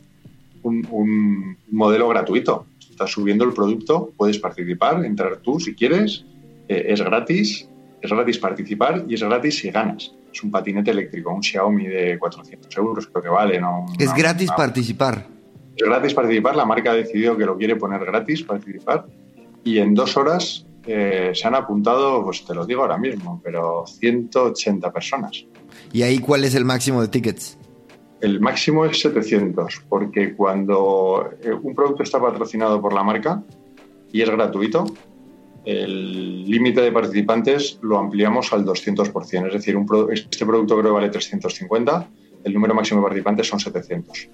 un 0.64 1.58
modelo 1.70 2.10
gratuito 2.10 2.66
estás 2.96 3.12
subiendo 3.12 3.44
el 3.44 3.54
producto, 3.54 4.14
puedes 4.16 4.40
participar, 4.40 5.04
entrar 5.04 5.38
tú 5.38 5.60
si 5.60 5.76
quieres, 5.76 6.26
eh, 6.70 6.86
es 6.88 7.02
gratis, 7.02 7.70
es 8.02 8.10
gratis 8.10 8.38
participar 8.38 9.04
y 9.08 9.16
es 9.16 9.22
gratis 9.22 9.60
si 9.60 9.70
ganas. 9.70 10.14
Es 10.34 10.42
un 10.44 10.50
patinete 10.50 10.92
eléctrico, 10.92 11.34
un 11.34 11.44
Xiaomi 11.44 11.88
de 11.88 12.18
400 12.18 12.78
euros 12.78 13.08
creo 13.08 13.22
que 13.22 13.30
vale. 13.30 13.60
¿no? 13.60 13.86
Es 14.00 14.14
gratis 14.14 14.50
participar. 14.56 15.28
Es 15.76 15.86
gratis 15.86 16.14
participar, 16.14 16.56
la 16.56 16.66
marca 16.66 16.92
ha 16.92 16.96
decidido 16.96 17.36
que 17.38 17.46
lo 17.46 17.58
quiere 17.58 17.76
poner 17.76 18.04
gratis 18.06 18.44
participar 18.44 19.06
y 19.66 19.80
en 19.80 19.94
dos 19.94 20.16
horas 20.16 20.66
eh, 20.88 21.32
se 21.34 21.48
han 21.48 21.56
apuntado, 21.56 22.24
pues 22.24 22.46
te 22.46 22.56
lo 22.56 22.66
digo 22.66 22.82
ahora 22.82 22.98
mismo, 22.98 23.42
pero 23.44 23.86
180 23.86 24.94
personas. 24.94 25.46
¿Y 25.92 26.04
ahí 26.04 26.20
cuál 26.20 26.46
es 26.46 26.56
el 26.56 26.64
máximo 26.64 27.02
de 27.02 27.10
tickets? 27.10 27.58
El 28.22 28.40
máximo 28.40 28.86
es 28.86 29.00
700, 29.02 29.84
porque 29.90 30.36
cuando 30.36 31.30
eh, 31.44 31.52
un 31.52 31.76
producto 31.76 32.04
está 32.04 32.20
patrocinado 32.20 32.82
por 32.82 32.94
la 32.94 33.04
marca 33.04 33.44
y 34.12 34.22
es 34.22 34.30
gratuito, 34.30 34.86
el 35.66 36.46
límite 36.50 36.82
de 36.82 36.92
participantes 36.92 37.80
lo 37.82 37.98
ampliamos 37.98 38.54
al 38.54 38.66
200%. 38.66 39.48
Es 39.48 39.54
decir, 39.54 39.76
un 39.76 39.88
este 40.12 40.46
producto 40.46 40.78
creo 40.78 40.92
que 40.92 40.94
vale 40.94 41.10
350, 41.10 42.10
el 42.44 42.54
número 42.54 42.76
máximo 42.76 43.02
de 43.02 43.04
participantes 43.06 43.48
son 43.48 43.60
700. 43.60 44.30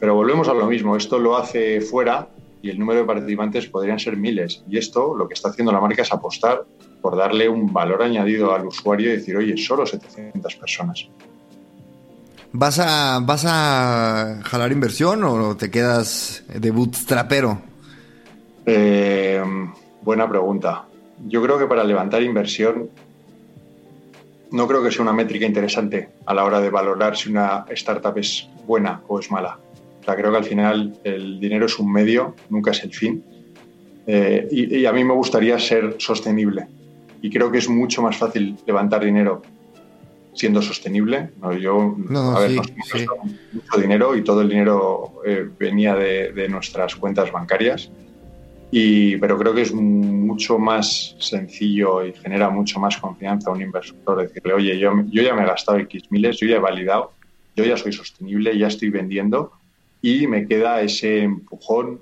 Pero 0.00 0.14
volvemos 0.14 0.48
a 0.48 0.54
lo 0.54 0.66
mismo, 0.66 0.96
esto 0.96 1.18
lo 1.18 1.36
hace 1.36 1.80
fuera 1.80 2.28
y 2.62 2.70
el 2.70 2.78
número 2.78 3.00
de 3.00 3.06
participantes 3.06 3.66
podrían 3.68 3.98
ser 3.98 4.16
miles. 4.16 4.64
Y 4.68 4.78
esto 4.78 5.14
lo 5.14 5.28
que 5.28 5.34
está 5.34 5.50
haciendo 5.50 5.72
la 5.72 5.80
marca 5.80 6.02
es 6.02 6.12
apostar 6.12 6.64
por 7.00 7.16
darle 7.16 7.48
un 7.48 7.72
valor 7.72 8.02
añadido 8.02 8.54
al 8.54 8.66
usuario 8.66 9.10
y 9.10 9.16
decir, 9.16 9.36
oye, 9.36 9.56
solo 9.56 9.84
700 9.84 10.56
personas. 10.56 11.08
¿Vas 12.54 12.78
a, 12.78 13.20
¿Vas 13.20 13.44
a 13.46 14.40
jalar 14.44 14.72
inversión 14.72 15.24
o 15.24 15.56
te 15.56 15.70
quedas 15.70 16.44
de 16.52 16.70
bootstrapero? 16.70 17.62
Eh, 18.66 19.42
buena 20.02 20.28
pregunta. 20.28 20.84
Yo 21.26 21.42
creo 21.42 21.58
que 21.58 21.66
para 21.66 21.82
levantar 21.82 22.22
inversión 22.22 22.90
no 24.50 24.68
creo 24.68 24.82
que 24.82 24.92
sea 24.92 25.02
una 25.02 25.14
métrica 25.14 25.46
interesante 25.46 26.10
a 26.26 26.34
la 26.34 26.44
hora 26.44 26.60
de 26.60 26.68
valorar 26.68 27.16
si 27.16 27.30
una 27.30 27.64
startup 27.70 28.16
es 28.18 28.46
buena 28.66 29.00
o 29.08 29.18
es 29.18 29.30
mala. 29.30 29.58
O 30.00 30.04
sea, 30.04 30.14
creo 30.14 30.30
que 30.30 30.36
al 30.36 30.44
final 30.44 30.98
el 31.04 31.40
dinero 31.40 31.66
es 31.66 31.78
un 31.78 31.90
medio, 31.90 32.34
nunca 32.50 32.72
es 32.72 32.84
el 32.84 32.92
fin. 32.92 33.24
Eh, 34.06 34.48
y, 34.50 34.84
a 34.84 34.92
mí 34.92 35.04
me 35.04 35.14
gustaría 35.14 35.58
ser 35.58 35.96
sostenible. 35.98 36.66
Y 37.22 37.30
creo 37.30 37.50
que 37.50 37.58
es 37.58 37.68
mucho 37.68 38.02
más 38.02 38.16
fácil 38.16 38.56
levantar 38.66 39.04
dinero 39.04 39.42
siendo 40.34 40.62
sostenible. 40.62 41.30
Yo, 41.60 41.96
a 42.10 42.40
ver, 42.40 42.52
mucho 43.52 43.80
dinero 43.80 44.16
y 44.16 44.24
todo 44.24 44.42
el 44.42 44.48
dinero 44.48 45.22
eh, 45.24 45.48
venía 45.58 45.94
de, 45.94 46.48
nuestras 46.48 46.96
cuentas 46.96 47.30
bancarias. 47.30 47.90
Y, 48.70 49.16
pero 49.18 49.38
creo 49.38 49.54
que 49.54 49.62
es 49.62 49.74
mucho 49.74 50.58
más 50.58 51.14
sencillo 51.18 52.06
y 52.06 52.14
genera 52.14 52.48
mucho 52.48 52.80
más 52.80 52.96
confianza 52.96 53.50
a 53.50 53.52
un 53.52 53.60
inversor 53.60 54.22
decirle, 54.22 54.54
oye, 54.54 54.78
yo, 54.78 54.92
yo 55.10 55.22
ya 55.22 55.34
me 55.34 55.42
he 55.42 55.46
gastado 55.46 55.78
X 55.78 56.04
miles, 56.10 56.38
yo 56.38 56.46
ya 56.46 56.56
he 56.56 56.58
validado, 56.58 57.12
yo 57.54 57.64
ya 57.64 57.76
soy 57.76 57.92
sostenible, 57.92 58.56
ya 58.56 58.68
estoy 58.68 58.88
vendiendo 58.88 59.52
y 60.00 60.26
me 60.26 60.48
queda 60.48 60.80
ese 60.80 61.22
empujón 61.22 62.00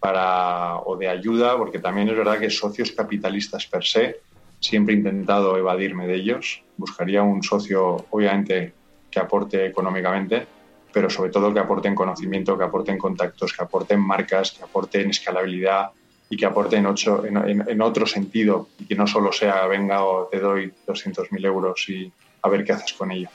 para, 0.00 0.78
o 0.78 0.96
de 0.96 1.08
ayuda, 1.08 1.56
porque 1.58 1.78
también 1.78 2.08
es 2.08 2.16
verdad 2.16 2.38
que 2.38 2.48
socios 2.48 2.90
capitalistas 2.92 3.66
per 3.66 3.84
se 3.84 4.20
siempre 4.64 4.94
he 4.94 4.96
intentado 4.98 5.56
evadirme 5.56 6.06
de 6.06 6.14
ellos. 6.14 6.62
Buscaría 6.76 7.22
un 7.22 7.42
socio, 7.42 8.06
obviamente, 8.10 8.72
que 9.10 9.20
aporte 9.20 9.66
económicamente, 9.66 10.46
pero 10.92 11.10
sobre 11.10 11.30
todo 11.30 11.52
que 11.52 11.60
aporte 11.60 11.88
en 11.88 11.94
conocimiento, 11.94 12.56
que 12.56 12.64
aporte 12.64 12.90
en 12.90 12.98
contactos, 12.98 13.52
que 13.52 13.62
aporte 13.62 13.94
en 13.94 14.00
marcas, 14.00 14.52
que 14.52 14.64
aporte 14.64 15.00
en 15.02 15.10
escalabilidad 15.10 15.90
y 16.30 16.36
que 16.36 16.46
aporte 16.46 16.76
en, 16.76 16.86
ocho, 16.86 17.24
en, 17.26 17.82
otro 17.82 18.06
sentido 18.06 18.68
y 18.78 18.86
que 18.86 18.94
no 18.94 19.06
solo 19.06 19.30
sea 19.30 19.66
venga 19.66 20.02
o 20.04 20.26
te 20.26 20.40
doy 20.40 20.72
200.000 20.86 21.44
euros 21.44 21.88
y 21.88 22.10
a 22.42 22.48
ver 22.48 22.64
qué 22.64 22.72
haces 22.72 22.92
con 22.94 23.12
ello. 23.12 23.28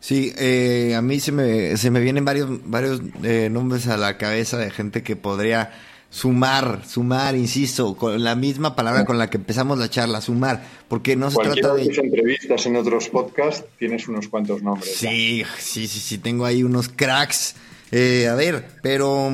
Sí, 0.00 0.32
eh, 0.36 0.94
a 0.96 1.02
mí 1.02 1.20
se 1.20 1.30
me, 1.30 1.76
se 1.76 1.90
me 1.90 2.00
vienen 2.00 2.24
varios, 2.24 2.48
varios 2.68 3.00
eh, 3.22 3.48
nombres 3.50 3.86
a 3.86 3.96
la 3.96 4.16
cabeza 4.16 4.56
de 4.56 4.70
gente 4.70 5.02
que 5.02 5.14
podría 5.14 5.70
sumar, 6.12 6.82
sumar, 6.86 7.34
insisto, 7.34 7.96
con 7.96 8.22
la 8.22 8.36
misma 8.36 8.76
palabra 8.76 9.06
con 9.06 9.16
la 9.16 9.30
que 9.30 9.38
empezamos 9.38 9.78
la 9.78 9.88
charla, 9.88 10.20
sumar, 10.20 10.62
porque 10.86 11.16
no 11.16 11.30
se 11.30 11.38
trata 11.38 11.74
de... 11.74 11.84
entrevistas 11.84 12.66
en 12.66 12.76
otros 12.76 13.08
podcasts 13.08 13.64
tienes 13.78 14.06
unos 14.08 14.28
cuantos 14.28 14.62
nombres. 14.62 14.94
Sí, 14.94 15.42
sí, 15.58 15.88
sí, 15.88 15.98
sí, 15.98 16.18
tengo 16.18 16.44
ahí 16.44 16.62
unos 16.62 16.90
cracks. 16.90 17.56
Eh, 17.90 18.28
a 18.28 18.34
ver, 18.34 18.68
pero 18.82 19.32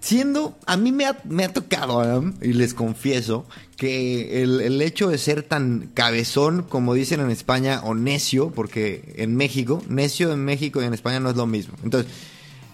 siendo, 0.00 0.58
a 0.66 0.76
mí 0.76 0.90
me 0.90 1.06
ha, 1.06 1.20
me 1.24 1.44
ha 1.44 1.52
tocado, 1.52 2.24
y 2.42 2.54
les 2.54 2.74
confieso, 2.74 3.46
que 3.76 4.42
el, 4.42 4.60
el, 4.60 4.82
hecho 4.82 5.10
de 5.10 5.18
ser 5.18 5.44
tan 5.44 5.90
cabezón, 5.94 6.64
como 6.68 6.94
dicen 6.94 7.20
en 7.20 7.30
España, 7.30 7.82
o 7.84 7.94
necio, 7.94 8.50
porque 8.50 9.14
en 9.16 9.36
México, 9.36 9.80
necio 9.88 10.32
en 10.32 10.44
México 10.44 10.82
y 10.82 10.86
en 10.86 10.94
España 10.94 11.20
no 11.20 11.30
es 11.30 11.36
lo 11.36 11.46
mismo. 11.46 11.74
Entonces, 11.84 12.12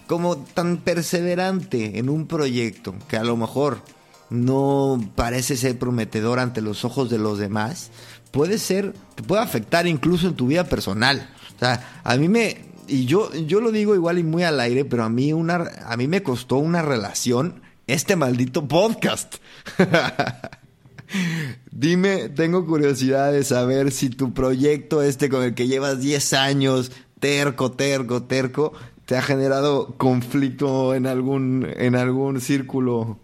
como 0.09 0.37
tan 0.37 0.77
perseverante 0.77 1.99
en 1.99 2.09
un 2.09 2.25
proyecto 2.25 2.95
que 3.07 3.15
a 3.15 3.23
lo 3.23 3.37
mejor 3.37 3.83
no 4.31 4.99
parece 5.13 5.55
ser 5.55 5.77
prometedor 5.77 6.39
ante 6.39 6.61
los 6.61 6.83
ojos 6.83 7.11
de 7.11 7.19
los 7.19 7.37
demás, 7.37 7.91
puede 8.31 8.57
ser, 8.57 8.95
te 9.13 9.21
puede 9.21 9.43
afectar 9.43 9.85
incluso 9.85 10.27
en 10.27 10.33
tu 10.33 10.47
vida 10.47 10.63
personal. 10.63 11.29
O 11.55 11.59
sea, 11.59 12.01
a 12.03 12.17
mí 12.17 12.27
me, 12.27 12.57
y 12.87 13.05
yo, 13.05 13.31
yo 13.35 13.61
lo 13.61 13.71
digo 13.71 13.93
igual 13.93 14.17
y 14.17 14.23
muy 14.23 14.41
al 14.41 14.59
aire, 14.59 14.83
pero 14.83 15.03
a 15.03 15.09
mí 15.09 15.31
una, 15.31 15.69
a 15.85 15.95
mí 15.95 16.07
me 16.07 16.23
costó 16.23 16.55
una 16.57 16.81
relación 16.81 17.61
este 17.85 18.15
maldito 18.15 18.67
podcast. 18.67 19.35
Dime, 21.71 22.29
tengo 22.29 22.65
curiosidad 22.65 23.31
de 23.31 23.43
saber 23.43 23.91
si 23.91 24.09
tu 24.09 24.33
proyecto 24.33 25.03
este 25.03 25.29
con 25.29 25.43
el 25.43 25.53
que 25.53 25.67
llevas 25.67 26.01
10 26.01 26.33
años, 26.33 26.91
terco, 27.19 27.71
terco, 27.73 28.23
terco, 28.23 28.73
¿Te 29.09 29.17
ha 29.17 29.23
generado 29.23 29.95
conflicto 29.97 30.93
en 30.93 31.07
algún, 31.07 31.67
en 31.77 31.95
algún 31.95 32.39
círculo? 32.39 33.17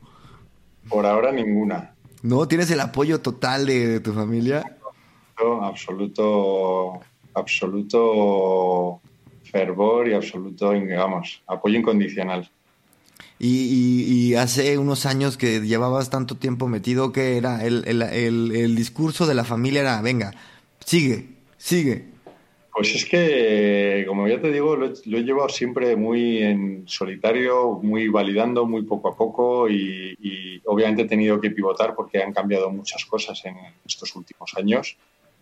Por 0.89 1.05
ahora 1.05 1.31
ninguna. 1.31 1.93
¿No? 2.23 2.47
¿Tienes 2.47 2.71
el 2.71 2.79
apoyo 2.79 3.21
total 3.21 3.67
de, 3.67 3.99
tu 3.99 4.11
familia? 4.11 4.63
absoluto, 5.61 7.01
absoluto 7.35 8.99
fervor 9.43 10.07
y 10.07 10.15
absoluto, 10.15 10.71
digamos, 10.71 11.43
apoyo 11.45 11.77
incondicional. 11.77 12.49
Y, 13.37 14.33
hace 14.33 14.79
unos 14.79 15.05
años 15.05 15.37
que 15.37 15.61
llevabas 15.61 16.09
tanto 16.09 16.35
tiempo 16.35 16.67
metido 16.67 17.11
que 17.11 17.37
era 17.37 17.63
el, 17.63 17.83
el 17.85 18.75
discurso 18.75 19.27
de 19.27 19.35
la 19.35 19.43
familia 19.43 19.81
era, 19.81 20.01
venga, 20.01 20.33
sigue, 20.83 21.35
sigue. 21.59 22.14
Pues 22.75 22.93
es 22.93 23.05
que, 23.05 24.03
como 24.05 24.27
ya 24.27 24.41
te 24.41 24.51
digo, 24.51 24.75
lo 24.75 24.87
he, 24.87 25.23
llevado 25.23 25.47
siempre 25.47 25.95
muy 25.95 26.43
en 26.43 26.83
solitario, 26.85 27.79
muy 27.81 28.09
validando, 28.09 28.65
muy 28.65 28.83
poco 28.83 29.07
a 29.07 29.15
poco 29.15 29.69
y, 29.69 30.61
obviamente 30.65 31.03
he 31.03 31.07
tenido 31.07 31.39
que 31.39 31.51
pivotar 31.51 31.95
porque 31.95 32.21
han 32.21 32.33
cambiado 32.33 32.69
muchas 32.69 33.05
cosas 33.05 33.45
en 33.45 33.55
estos 33.85 34.13
últimos 34.17 34.51
años. 34.57 34.97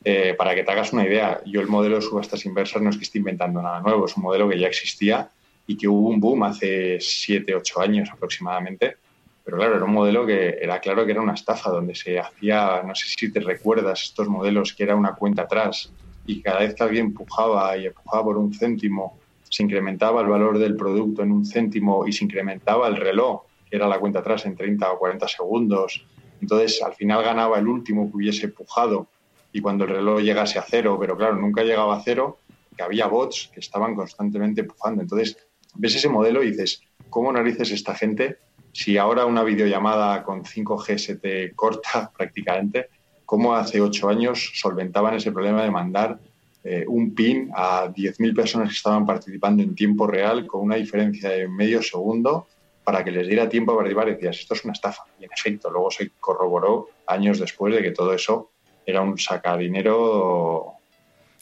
Eh, 0.06 0.36
para 0.38 0.54
que 0.54 0.62
te 0.62 0.72
hagas 0.74 0.94
una 0.94 1.08
idea, 1.08 1.42
yo 1.48 1.60
el 1.60 1.68
modelo 1.68 1.96
de 1.96 2.04
subastas 2.04 2.46
inversas 2.46 2.84
no 2.84 2.92
es 2.92 2.98
que 2.98 3.04
esté 3.04 3.18
inventando 3.18 3.64
nada 3.64 3.80
nuevo, 3.80 4.06
es 4.06 4.16
un 4.16 4.22
modelo 4.22 4.48
que 4.48 4.60
ya 4.60 4.68
existía 4.68 5.28
y 5.66 5.76
que 5.76 5.88
hubo 5.88 6.10
un 6.10 6.20
boom 6.20 6.44
hace 6.44 7.00
7, 7.00 7.56
8 7.56 7.82
años 7.82 8.10
aproximadamente. 8.12 8.98
Pero 9.44 9.58
claro, 9.58 9.78
era 9.78 9.86
un 9.86 9.94
modelo 9.94 10.24
que 10.28 10.60
era 10.62 10.80
claro 10.80 11.04
que 11.04 11.14
era 11.14 11.22
una 11.22 11.34
estafa, 11.34 11.72
donde 11.72 11.96
se 11.96 12.20
hacía, 12.20 12.84
no 12.86 12.94
sé 12.94 13.08
si 13.08 13.32
te 13.32 13.40
recuerdas 13.40 14.04
estos 14.04 14.28
modelos, 14.28 14.74
que 14.74 14.84
era 14.84 14.96
una 14.96 15.16
cuenta 15.16 15.42
atrás 15.42 15.92
y 16.26 16.42
cada 16.42 16.60
vez 16.60 16.76
que 16.76 16.84
alguien 16.84 17.08
empujaba 17.08 17.76
y 17.78 17.88
empujaba 17.88 18.24
por 18.24 18.38
un 18.38 18.54
céntimo, 18.54 19.20
se 19.50 19.64
incrementaba 19.64 20.22
el 20.22 20.28
valor 20.28 20.58
del 20.58 20.76
producto 20.76 21.22
en 21.22 21.32
un 21.32 21.46
céntimo 21.46 22.08
y 22.08 22.14
se 22.14 22.26
incrementaba 22.26 22.88
el 22.88 22.96
reloj, 22.96 23.44
que 23.70 23.76
era 23.76 23.88
la 23.88 24.00
cuenta 24.00 24.20
atrás, 24.20 24.46
en 24.46 24.56
30 24.56 24.92
o 24.92 25.00
40 25.00 25.28
segundos. 25.28 26.06
Entonces, 26.42 26.82
al 26.82 26.94
final 26.94 27.24
ganaba 27.24 27.60
el 27.60 27.68
último 27.68 28.10
que 28.10 28.18
hubiese 28.18 28.46
empujado 28.46 29.08
y 29.52 29.62
cuando 29.62 29.84
el 29.84 29.92
reloj 29.92 30.22
llegase 30.22 30.58
a 30.58 30.66
cero, 30.68 30.98
pero 31.00 31.16
claro, 31.16 31.36
nunca 31.36 31.64
llegaba 31.64 31.96
a 31.96 32.02
cero, 32.02 32.40
que 32.76 32.84
había 32.84 33.06
bots 33.06 33.52
que 33.54 33.60
estaban 33.60 33.96
constantemente 33.96 34.62
empujando. 34.62 35.02
Entonces, 35.04 35.38
ves 35.76 35.96
ese 35.96 36.10
modelo 36.10 36.44
y 36.44 36.52
dices, 36.52 36.82
¿cómo 37.10 37.32
narices 37.32 37.72
esta 37.72 37.94
gente 37.94 38.38
si 38.72 38.98
ahora 38.98 39.28
una 39.28 39.44
videollamada 39.44 40.24
con 40.24 40.44
5G 40.44 40.98
se 40.98 41.16
te 41.18 41.54
corta 41.54 42.12
prácticamente? 42.18 42.90
Cómo 43.26 43.56
hace 43.56 43.82
ocho 43.82 44.10
años 44.10 44.52
solventaban 44.56 45.16
ese 45.16 45.32
problema 45.32 45.64
de 45.64 45.72
mandar 45.72 46.20
eh, 46.64 46.86
un 46.88 47.14
PIN 47.14 47.52
a 47.54 47.88
10.000 47.88 48.36
personas 48.36 48.70
que 48.70 48.76
estaban 48.76 49.06
participando 49.06 49.64
en 49.64 49.76
tiempo 49.76 50.08
real 50.08 50.48
con 50.48 50.62
una 50.62 50.76
diferencia 50.76 51.30
de 51.30 51.48
medio 51.48 51.82
segundo 51.82 52.48
para 52.84 53.04
que 53.04 53.12
les 53.12 53.28
diera 53.28 53.50
tiempo 53.50 53.74
a 53.74 53.78
participar 53.78 54.10
y 54.10 54.12
decías, 54.14 54.40
esto 54.40 54.54
es 54.54 54.64
una 54.64 54.74
estafa. 54.74 55.04
Y 55.20 55.26
en 55.26 55.32
efecto, 55.32 55.70
luego 55.70 55.92
se 55.92 56.12
corroboró 56.20 56.90
años 57.08 57.40
después 57.40 57.74
de 57.74 57.82
que 57.82 57.92
todo 57.92 58.14
eso 58.14 58.50
era 58.86 59.02
un 59.02 59.18
sacadinero 59.18 60.78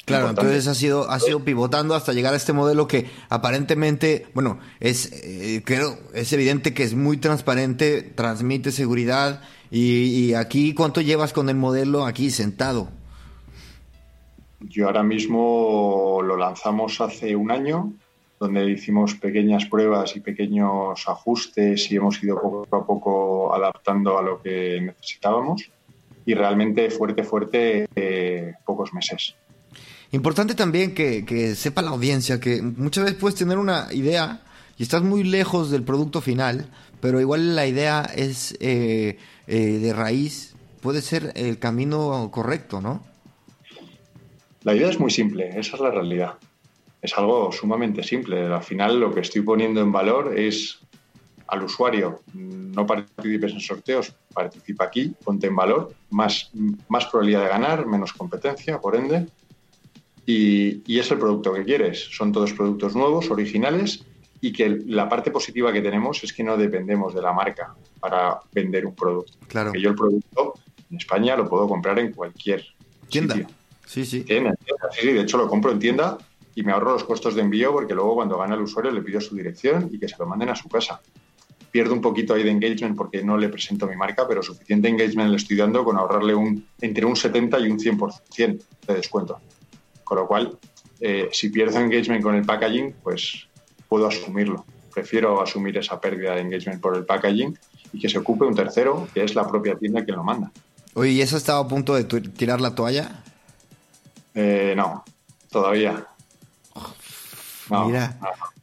Claro, 0.05 0.29
entonces 0.29 0.67
ha 0.67 0.73
sido, 0.73 1.09
ha 1.09 1.19
sido 1.19 1.43
pivotando 1.43 1.93
hasta 1.93 2.11
llegar 2.11 2.33
a 2.33 2.37
este 2.37 2.53
modelo 2.53 2.87
que 2.87 3.09
aparentemente, 3.29 4.27
bueno, 4.33 4.59
es, 4.79 5.11
eh, 5.23 5.61
creo, 5.63 5.97
es 6.13 6.33
evidente 6.33 6.73
que 6.73 6.83
es 6.83 6.95
muy 6.95 7.17
transparente, 7.17 8.01
transmite 8.01 8.71
seguridad 8.71 9.41
y, 9.71 10.33
aquí, 10.33 10.73
¿cuánto 10.73 10.99
llevas 10.99 11.31
con 11.31 11.47
el 11.47 11.55
modelo 11.55 12.05
aquí 12.05 12.29
sentado? 12.29 12.89
Yo 14.59 14.87
ahora 14.87 15.01
mismo 15.01 16.19
lo 16.23 16.37
lanzamos 16.37 16.99
hace 16.99 17.35
un 17.35 17.51
año, 17.51 17.93
donde 18.39 18.69
hicimos 18.69 19.15
pequeñas 19.15 19.65
pruebas 19.65 20.15
y 20.15 20.19
pequeños 20.19 21.07
ajustes 21.07 21.91
y 21.91 21.95
hemos 21.95 22.21
ido 22.21 22.41
poco 22.41 22.75
a 22.75 22.85
poco 22.85 23.55
adaptando 23.55 24.17
a 24.17 24.21
lo 24.21 24.41
que 24.41 24.81
necesitábamos. 24.81 25.69
Y 26.25 26.35
realmente 26.35 26.89
fuerte, 26.91 27.23
fuerte, 27.23 27.87
eh, 27.95 28.53
pocos 28.65 28.93
meses. 28.93 29.35
Importante 30.11 30.55
también 30.55 30.93
que, 30.93 31.55
sepa 31.55 31.81
la 31.81 31.91
audiencia 31.91 32.39
que 32.39 32.61
muchas 32.61 33.05
veces 33.05 33.19
puedes 33.19 33.39
tener 33.39 33.57
una 33.57 33.87
idea 33.91 34.41
y 34.77 34.83
estás 34.83 35.01
muy 35.03 35.23
lejos 35.23 35.71
del 35.71 35.83
producto 35.83 36.19
final, 36.19 36.67
pero 37.01 37.19
igual 37.19 37.55
la 37.55 37.67
idea 37.67 38.03
es 38.15 38.55
eh, 38.59 39.17
eh, 39.47 39.57
de 39.57 39.93
raíz, 39.93 40.55
puede 40.81 41.01
ser 41.01 41.33
el 41.35 41.59
camino 41.59 42.29
correcto, 42.31 42.79
¿no? 42.79 43.03
La 44.63 44.75
idea 44.75 44.89
es 44.89 44.99
muy 44.99 45.11
simple, 45.11 45.49
esa 45.59 45.75
es 45.75 45.81
la 45.81 45.91
realidad. 45.91 46.35
Es 47.01 47.17
algo 47.17 47.51
sumamente 47.51 48.03
simple. 48.03 48.45
Al 48.45 48.61
final 48.61 48.99
lo 48.99 49.11
que 49.11 49.21
estoy 49.21 49.41
poniendo 49.41 49.81
en 49.81 49.91
valor 49.91 50.37
es 50.37 50.79
al 51.47 51.63
usuario, 51.63 52.21
no 52.33 52.85
participes 52.85 53.51
en 53.51 53.59
sorteos, 53.59 54.13
participa 54.33 54.85
aquí, 54.85 55.13
ponte 55.23 55.47
en 55.47 55.55
valor, 55.55 55.93
más, 56.09 56.49
más 56.87 57.07
probabilidad 57.07 57.41
de 57.41 57.49
ganar, 57.49 57.85
menos 57.85 58.13
competencia, 58.13 58.79
por 58.79 58.95
ende, 58.95 59.27
y, 60.25 60.97
es 60.97 61.11
el 61.11 61.19
producto 61.19 61.53
que 61.53 61.65
quieres. 61.65 62.07
Son 62.11 62.31
todos 62.31 62.53
productos 62.53 62.95
nuevos, 62.95 63.29
originales 63.29 64.05
y 64.41 64.51
que 64.51 64.81
la 64.87 65.07
parte 65.07 65.29
positiva 65.29 65.71
que 65.71 65.81
tenemos 65.81 66.23
es 66.23 66.33
que 66.33 66.43
no 66.43 66.57
dependemos 66.57 67.13
de 67.13 67.21
la 67.21 67.31
marca 67.31 67.75
para 67.99 68.39
vender 68.51 68.87
un 68.87 68.95
producto. 68.95 69.33
Claro. 69.47 69.71
Que 69.71 69.79
yo 69.79 69.91
el 69.91 69.95
producto 69.95 70.55
en 70.89 70.97
España 70.97 71.35
lo 71.37 71.47
puedo 71.47 71.67
comprar 71.67 71.99
en 71.99 72.11
cualquier 72.11 72.65
tienda. 73.07 73.35
Sitio. 73.35 73.55
Sí, 73.85 74.05
sí. 74.05 74.25
Sí, 74.27 75.07
de 75.07 75.21
hecho 75.21 75.37
lo 75.37 75.47
compro 75.47 75.71
en 75.71 75.79
tienda 75.79 76.17
y 76.55 76.63
me 76.63 76.71
ahorro 76.71 76.93
los 76.93 77.03
costos 77.03 77.35
de 77.35 77.41
envío 77.41 77.71
porque 77.71 77.93
luego 77.93 78.15
cuando 78.15 78.37
gana 78.37 78.55
el 78.55 78.61
usuario 78.61 78.91
le 78.91 79.01
pido 79.01 79.21
su 79.21 79.35
dirección 79.35 79.89
y 79.91 79.99
que 79.99 80.07
se 80.07 80.15
lo 80.17 80.25
manden 80.25 80.49
a 80.49 80.55
su 80.55 80.67
casa. 80.67 81.01
Pierdo 81.69 81.93
un 81.93 82.01
poquito 82.01 82.33
ahí 82.33 82.43
de 82.43 82.51
engagement 82.51 82.97
porque 82.97 83.23
no 83.23 83.37
le 83.37 83.47
presento 83.47 83.87
mi 83.87 83.95
marca, 83.95 84.27
pero 84.27 84.41
suficiente 84.41 84.89
engagement 84.89 85.29
le 85.29 85.37
estoy 85.37 85.55
dando 85.55 85.85
con 85.85 85.97
ahorrarle 85.97 86.33
un, 86.33 86.65
entre 86.81 87.05
un 87.05 87.15
70 87.15 87.59
y 87.59 87.69
un 87.69 87.79
100% 87.79 88.63
de 88.87 88.93
descuento. 88.93 89.39
Con 90.03 90.17
lo 90.17 90.27
cual, 90.27 90.57
eh, 90.99 91.29
si 91.31 91.49
pierdo 91.49 91.79
engagement 91.79 92.21
con 92.21 92.35
el 92.35 92.43
packaging, 92.43 92.95
pues 93.03 93.47
puedo 93.91 94.07
asumirlo. 94.07 94.63
Prefiero 94.93 95.41
asumir 95.41 95.77
esa 95.77 95.99
pérdida 95.99 96.35
de 96.35 96.41
engagement 96.41 96.79
por 96.79 96.95
el 96.95 97.03
packaging 97.03 97.59
y 97.91 97.99
que 97.99 98.07
se 98.07 98.19
ocupe 98.19 98.45
un 98.45 98.55
tercero, 98.55 99.09
que 99.13 99.21
es 99.21 99.35
la 99.35 99.45
propia 99.45 99.75
tienda 99.75 100.05
quien 100.05 100.15
lo 100.15 100.23
manda. 100.23 100.49
Oye, 100.93 101.11
¿y 101.11 101.21
eso 101.21 101.35
estaba 101.35 101.59
a 101.59 101.67
punto 101.67 101.95
de 101.95 102.05
tirar 102.05 102.61
la 102.61 102.73
toalla? 102.73 103.21
Eh, 104.33 104.75
no, 104.77 105.03
todavía. 105.49 106.07
Mira. 107.69 108.17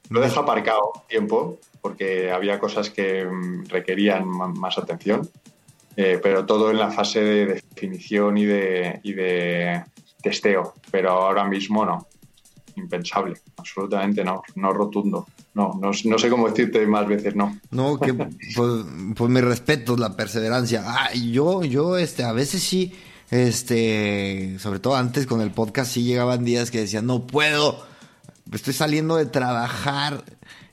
Lo 0.08 0.22
dejo 0.22 0.40
aparcado 0.40 1.04
tiempo 1.06 1.58
porque 1.82 2.32
había 2.32 2.58
cosas 2.58 2.88
que 2.88 3.26
mm, 3.26 3.66
requerían 3.66 4.26
más 4.26 4.78
atención, 4.78 5.28
eh, 5.94 6.18
pero 6.22 6.46
todo 6.46 6.70
en 6.70 6.78
la 6.78 6.90
fase 6.90 7.22
de 7.22 7.46
definición 7.46 8.38
y 8.38 8.46
de, 8.46 9.00
y 9.02 9.12
de 9.12 9.84
testeo, 10.22 10.72
pero 10.90 11.10
ahora 11.10 11.44
mismo 11.44 11.84
no. 11.84 12.06
Impensable, 12.78 13.34
absolutamente 13.56 14.24
no, 14.24 14.42
no 14.54 14.72
rotundo. 14.72 15.26
No, 15.54 15.78
no, 15.80 15.92
sé 15.92 16.30
cómo 16.30 16.48
decirte 16.48 16.86
más 16.86 17.06
veces 17.06 17.34
no. 17.34 17.58
No, 17.70 17.98
que 17.98 18.14
pues, 18.54 18.84
pues 19.16 19.30
mi 19.30 19.40
respeto, 19.40 19.96
la 19.96 20.16
perseverancia. 20.16 20.84
Ah, 20.86 21.12
yo, 21.12 21.64
yo, 21.64 21.98
este, 21.98 22.22
a 22.22 22.32
veces 22.32 22.62
sí, 22.62 22.94
este, 23.30 24.56
sobre 24.58 24.78
todo 24.78 24.96
antes 24.96 25.26
con 25.26 25.40
el 25.40 25.50
podcast 25.50 25.92
sí 25.92 26.04
llegaban 26.04 26.44
días 26.44 26.70
que 26.70 26.80
decían, 26.80 27.06
no 27.06 27.26
puedo, 27.26 27.84
estoy 28.52 28.72
saliendo 28.72 29.16
de 29.16 29.26
trabajar 29.26 30.24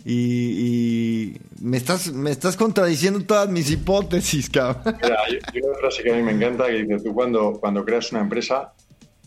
y, 0.06 1.34
me 1.60 1.78
estás 1.78 2.14
me 2.14 2.30
estás 2.30 2.56
contradiciendo 2.56 3.22
todas 3.26 3.50
mis 3.50 3.72
hipótesis, 3.72 4.52
cabrón. 4.52 4.98
Mira, 5.02 5.18
hay 5.26 5.62
una 5.62 5.76
frase 5.80 6.04
que 6.04 6.14
a 6.14 6.16
mí 6.16 6.22
me 6.22 6.34
encanta 6.34 6.68
que 6.68 6.84
dice, 6.84 7.04
tú 7.04 7.14
cuando, 7.14 7.54
cuando 7.54 7.84
creas 7.84 8.12
una 8.12 8.22
empresa 8.22 8.74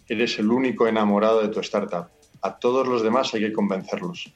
eres 0.08 0.38
el 0.38 0.50
único 0.50 0.86
enamorado 0.86 1.42
de 1.42 1.48
tu 1.48 1.60
startup. 1.60 2.06
A 2.42 2.58
todos 2.58 2.86
los 2.86 3.02
demás 3.02 3.32
hay 3.34 3.40
que 3.40 3.52
convencerlos. 3.52 4.32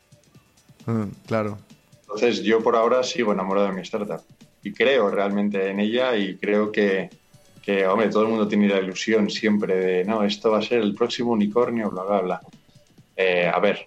Mm, 0.87 1.05
claro. 1.27 1.59
Entonces 2.01 2.43
yo 2.43 2.63
por 2.63 2.77
ahora 2.77 3.03
sigo 3.03 3.33
enamorado 3.33 3.69
de 3.69 3.73
mi 3.73 3.83
startup 3.83 4.23
y 4.63 4.73
creo 4.73 5.11
realmente 5.11 5.71
en 5.71 5.81
ella 5.81 6.17
y 6.17 6.37
creo 6.37 6.71
que, 6.71 7.11
que, 7.63 7.87
hombre, 7.87 8.09
todo 8.09 8.25
el 8.25 8.29
mundo 8.29 8.49
tiene 8.49 8.69
la 8.69 8.81
ilusión 8.81 9.31
siempre 9.31 9.77
de, 9.77 10.05
no, 10.05 10.25
esto 10.25 10.51
va 10.51 10.59
a 10.59 10.63
ser 10.63 10.81
el 10.81 10.95
próximo 10.95 11.33
unicornio, 11.33 11.91
bla, 11.91 12.03
bla, 12.03 12.21
bla. 12.21 12.41
Eh, 13.17 13.51
a 13.53 13.59
ver, 13.61 13.87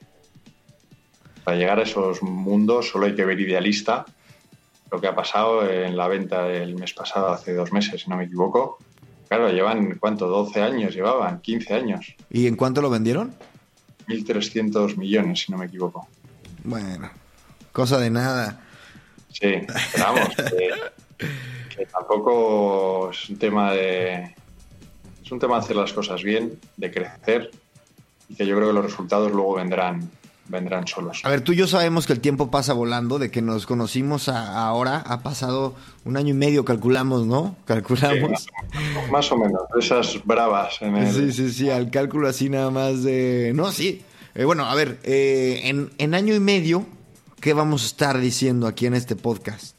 para 1.43 1.58
llegar 1.58 1.80
a 1.80 1.84
esos 1.84 2.21
mundos 2.23 2.89
solo 2.89 3.06
hay 3.06 3.15
que 3.15 3.25
ver 3.25 3.39
idealista. 3.39 4.06
Lo 4.91 5.01
que 5.01 5.08
ha 5.08 5.15
pasado 5.15 5.69
en 5.69 5.97
la 5.97 6.08
venta 6.08 6.43
del 6.43 6.75
mes 6.75 6.93
pasado, 6.93 7.30
hace 7.30 7.54
dos 7.54 7.71
meses, 7.71 8.01
si 8.01 8.10
no 8.10 8.17
me 8.17 8.25
equivoco, 8.25 8.78
Claro, 9.28 9.49
llevan, 9.49 9.97
¿cuánto? 9.99 10.28
12 10.28 10.62
años 10.62 10.93
llevaban, 10.93 11.41
15 11.41 11.73
años. 11.73 12.15
¿Y 12.30 12.47
en 12.47 12.56
cuánto 12.56 12.82
lo 12.82 12.89
vendieron? 12.89 13.34
1.300 14.07 14.97
millones, 14.97 15.41
si 15.41 15.51
no 15.51 15.57
me 15.57 15.65
equivoco. 15.65 16.07
Bueno, 16.63 17.09
cosa 17.71 17.99
de 17.99 18.09
nada. 18.09 18.61
Sí, 19.31 19.53
pero 19.91 20.03
vamos, 20.03 20.29
que, 21.75 21.85
tampoco 21.85 23.11
es 23.11 23.29
un 23.29 23.37
tema 23.37 23.71
de... 23.73 24.35
Es 25.23 25.31
un 25.31 25.39
tema 25.39 25.55
de 25.55 25.61
hacer 25.61 25.75
las 25.75 25.91
cosas 25.91 26.21
bien, 26.21 26.59
de 26.77 26.91
crecer, 26.91 27.51
y 28.29 28.35
que 28.35 28.45
yo 28.45 28.55
creo 28.55 28.69
que 28.69 28.73
los 28.75 28.85
resultados 28.85 29.31
luego 29.31 29.55
vendrán 29.55 30.09
vendrán 30.47 30.88
solos. 30.88 31.21
A 31.23 31.29
ver, 31.29 31.41
tú 31.41 31.53
y 31.53 31.55
yo 31.55 31.67
sabemos 31.67 32.05
que 32.05 32.13
el 32.13 32.19
tiempo 32.19 32.51
pasa 32.51 32.73
volando, 32.73 33.19
de 33.19 33.31
que 33.31 33.41
nos 33.41 33.65
conocimos 33.65 34.29
ahora, 34.29 34.97
ha 34.99 35.21
pasado 35.21 35.75
un 36.03 36.17
año 36.17 36.31
y 36.31 36.38
medio, 36.38 36.65
calculamos, 36.65 37.25
¿no? 37.25 37.55
Calculamos. 37.65 38.47
más, 39.12 39.31
o 39.31 39.38
menos, 39.38 39.62
esas 39.79 40.23
bravas. 40.25 40.81
En 40.81 40.95
el... 40.95 41.13
Sí, 41.13 41.31
sí, 41.31 41.51
sí, 41.51 41.69
al 41.69 41.89
cálculo 41.89 42.27
así 42.27 42.49
nada 42.49 42.69
más 42.69 43.03
de... 43.03 43.51
No, 43.55 43.71
sí. 43.71 44.03
Eh, 44.36 44.45
bueno, 44.45 44.65
a 44.65 44.75
ver, 44.75 44.99
eh, 45.03 45.62
en, 45.63 45.91
en, 45.97 46.13
año 46.13 46.36
y 46.36 46.39
medio, 46.39 46.86
¿qué 47.39 47.53
vamos 47.53 47.84
a 47.84 47.88
estar 47.88 48.19
diciendo 48.19 48.67
aquí 48.67 48.86
en 48.86 48.93
este 48.93 49.15
podcast 49.15 49.75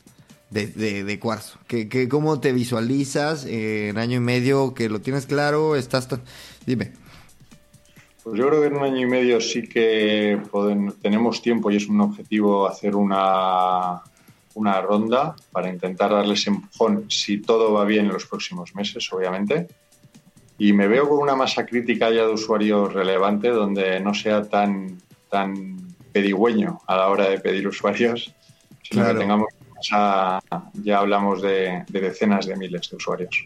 de, 0.50 0.66
de, 1.04 1.18
Cuarzo? 1.20 1.58
¿Qué, 1.68 2.08
cómo 2.08 2.40
te 2.40 2.52
visualizas 2.52 3.44
eh, 3.44 3.88
en 3.90 3.98
año 3.98 4.16
y 4.16 4.20
medio? 4.20 4.72
¿Que 4.74 4.88
lo 4.88 5.00
tienes 5.00 5.26
claro? 5.26 5.76
¿Estás...? 5.76 6.08
Dime. 6.66 6.92
Pues 8.26 8.40
yo 8.40 8.48
creo 8.48 8.60
que 8.60 8.66
en 8.66 8.74
un 8.74 8.82
año 8.82 9.02
y 9.02 9.06
medio 9.06 9.40
sí 9.40 9.68
que 9.68 10.36
tenemos 11.00 11.40
tiempo 11.40 11.70
y 11.70 11.76
es 11.76 11.86
un 11.86 12.00
objetivo 12.00 12.66
hacer 12.66 12.96
una, 12.96 14.02
una 14.54 14.80
ronda 14.80 15.36
para 15.52 15.68
intentar 15.68 16.10
darles 16.10 16.44
empujón 16.48 17.08
si 17.08 17.38
todo 17.40 17.72
va 17.72 17.84
bien 17.84 18.06
en 18.06 18.12
los 18.12 18.26
próximos 18.26 18.74
meses, 18.74 19.08
obviamente. 19.12 19.68
Y 20.58 20.72
me 20.72 20.88
veo 20.88 21.08
con 21.08 21.20
una 21.20 21.36
masa 21.36 21.64
crítica 21.64 22.10
ya 22.10 22.26
de 22.26 22.32
usuarios 22.32 22.92
relevante 22.92 23.50
donde 23.50 24.00
no 24.00 24.12
sea 24.12 24.42
tan, 24.42 25.00
tan 25.30 25.76
pedigüeño 26.10 26.80
a 26.84 26.96
la 26.96 27.08
hora 27.10 27.28
de 27.28 27.38
pedir 27.38 27.68
usuarios, 27.68 28.34
sino 28.82 29.06
que 29.06 29.14
tengamos 29.14 29.50
ya 30.82 30.98
hablamos 30.98 31.42
de, 31.42 31.84
de 31.86 32.00
decenas 32.00 32.46
de 32.46 32.56
miles 32.56 32.90
de 32.90 32.96
usuarios. 32.96 33.44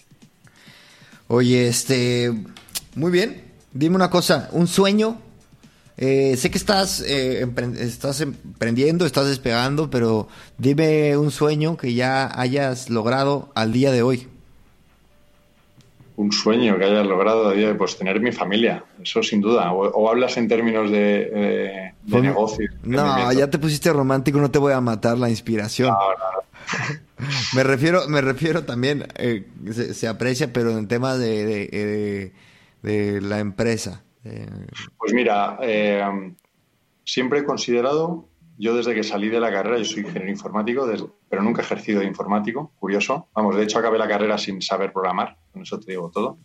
Oye, 1.29 1.69
este, 1.69 2.33
muy 2.95 3.11
bien. 3.11 3.50
Dime 3.73 3.97
una 3.97 4.11
cosa, 4.11 4.49
un 4.53 4.67
sueño. 4.67 5.19
Eh, 5.97 6.37
sé 6.37 6.51
que 6.51 6.59
estás, 6.59 7.05
eh, 7.07 7.47
estás 7.79 8.21
emprendiendo, 8.23 9.05
estás 9.05 9.29
despegando, 9.29 9.91
pero 9.91 10.29
dime 10.57 11.17
un 11.17 11.31
sueño 11.31 11.77
que 11.77 11.95
ya 11.95 12.31
hayas 12.41 12.89
logrado 12.89 13.51
al 13.55 13.73
día 13.73 13.93
de 13.93 14.03
hoy. 14.03 14.27
Un 16.17 16.33
sueño 16.33 16.79
que 16.79 16.85
hayas 16.85 17.07
logrado 17.07 17.51
al 17.51 17.57
día 17.57 17.67
de 17.67 17.73
hoy, 17.73 17.79
pues 17.79 17.97
tener 17.97 18.19
mi 18.21 18.33
familia, 18.33 18.83
eso 19.03 19.23
sin 19.23 19.41
duda. 19.41 19.73
O, 19.73 20.09
hablas 20.09 20.37
en 20.37 20.49
términos 20.49 20.91
de, 20.91 21.93
pues, 22.09 22.23
negocio. 22.23 22.69
No, 22.83 23.33
ya 23.33 23.49
te 23.51 23.59
pusiste 23.59 23.93
romántico, 23.93 24.41
no 24.41 24.51
te 24.51 24.59
voy 24.59 24.73
a 24.73 24.81
matar 24.81 25.19
la 25.19 25.29
inspiración. 25.29 25.95
me 27.55 27.63
refiero, 27.63 28.09
me 28.09 28.23
refiero 28.23 28.65
también, 28.65 29.07
eh, 29.17 29.47
se, 29.93 30.09
aprecia, 30.09 30.53
pero 30.53 30.77
en 30.77 30.89
temas 30.89 31.19
de 31.19 31.45
de 31.45 32.33
la 32.83 33.39
empresa? 33.39 34.05
Pues 34.99 35.13
mira, 35.13 35.59
eh, 35.63 36.35
siempre 37.05 37.41
he 37.41 37.45
considerado, 37.45 38.29
yo 38.59 38.75
desde 38.75 38.95
que 38.95 39.03
salí 39.03 39.29
de 39.29 39.41
la 39.41 39.51
carrera, 39.51 39.79
yo 39.79 39.85
soy 39.85 40.03
ingeniero 40.03 40.31
informático, 40.31 40.91
pero 41.29 41.43
nunca 41.43 41.63
he 41.63 41.65
ejercido 41.65 42.01
de 42.01 42.07
informático, 42.07 42.73
curioso. 42.79 43.29
Vamos, 43.35 43.57
de 43.57 43.65
hecho 43.65 43.79
acabé 43.79 43.99
la 43.99 44.09
carrera 44.09 44.37
sin 44.37 44.61
saber 44.61 44.93
programar, 44.93 45.37
con 45.53 45.63
eso 45.63 45.81
te 45.81 45.93
digo 45.93 46.11
todo. 46.11 46.39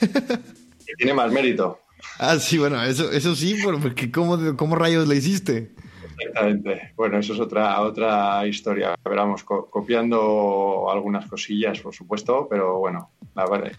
y 0.00 0.94
tiene 0.96 1.14
más 1.14 1.32
mérito. 1.32 1.80
Ah, 2.18 2.38
sí, 2.38 2.58
bueno, 2.58 2.82
eso, 2.82 3.10
eso 3.10 3.34
sí, 3.34 3.56
porque 3.62 4.10
¿cómo, 4.10 4.56
¿cómo 4.56 4.76
rayos 4.76 5.06
le 5.06 5.16
hiciste? 5.16 5.74
Exactamente. 6.18 6.92
Bueno, 6.96 7.18
eso 7.18 7.32
es 7.32 7.40
otra, 7.40 7.80
otra 7.80 8.46
historia. 8.46 8.94
Veramos, 9.04 9.44
copiando 9.44 10.90
algunas 10.90 11.28
cosillas, 11.28 11.80
por 11.80 11.94
supuesto, 11.94 12.46
pero 12.48 12.78
bueno, 12.78 13.10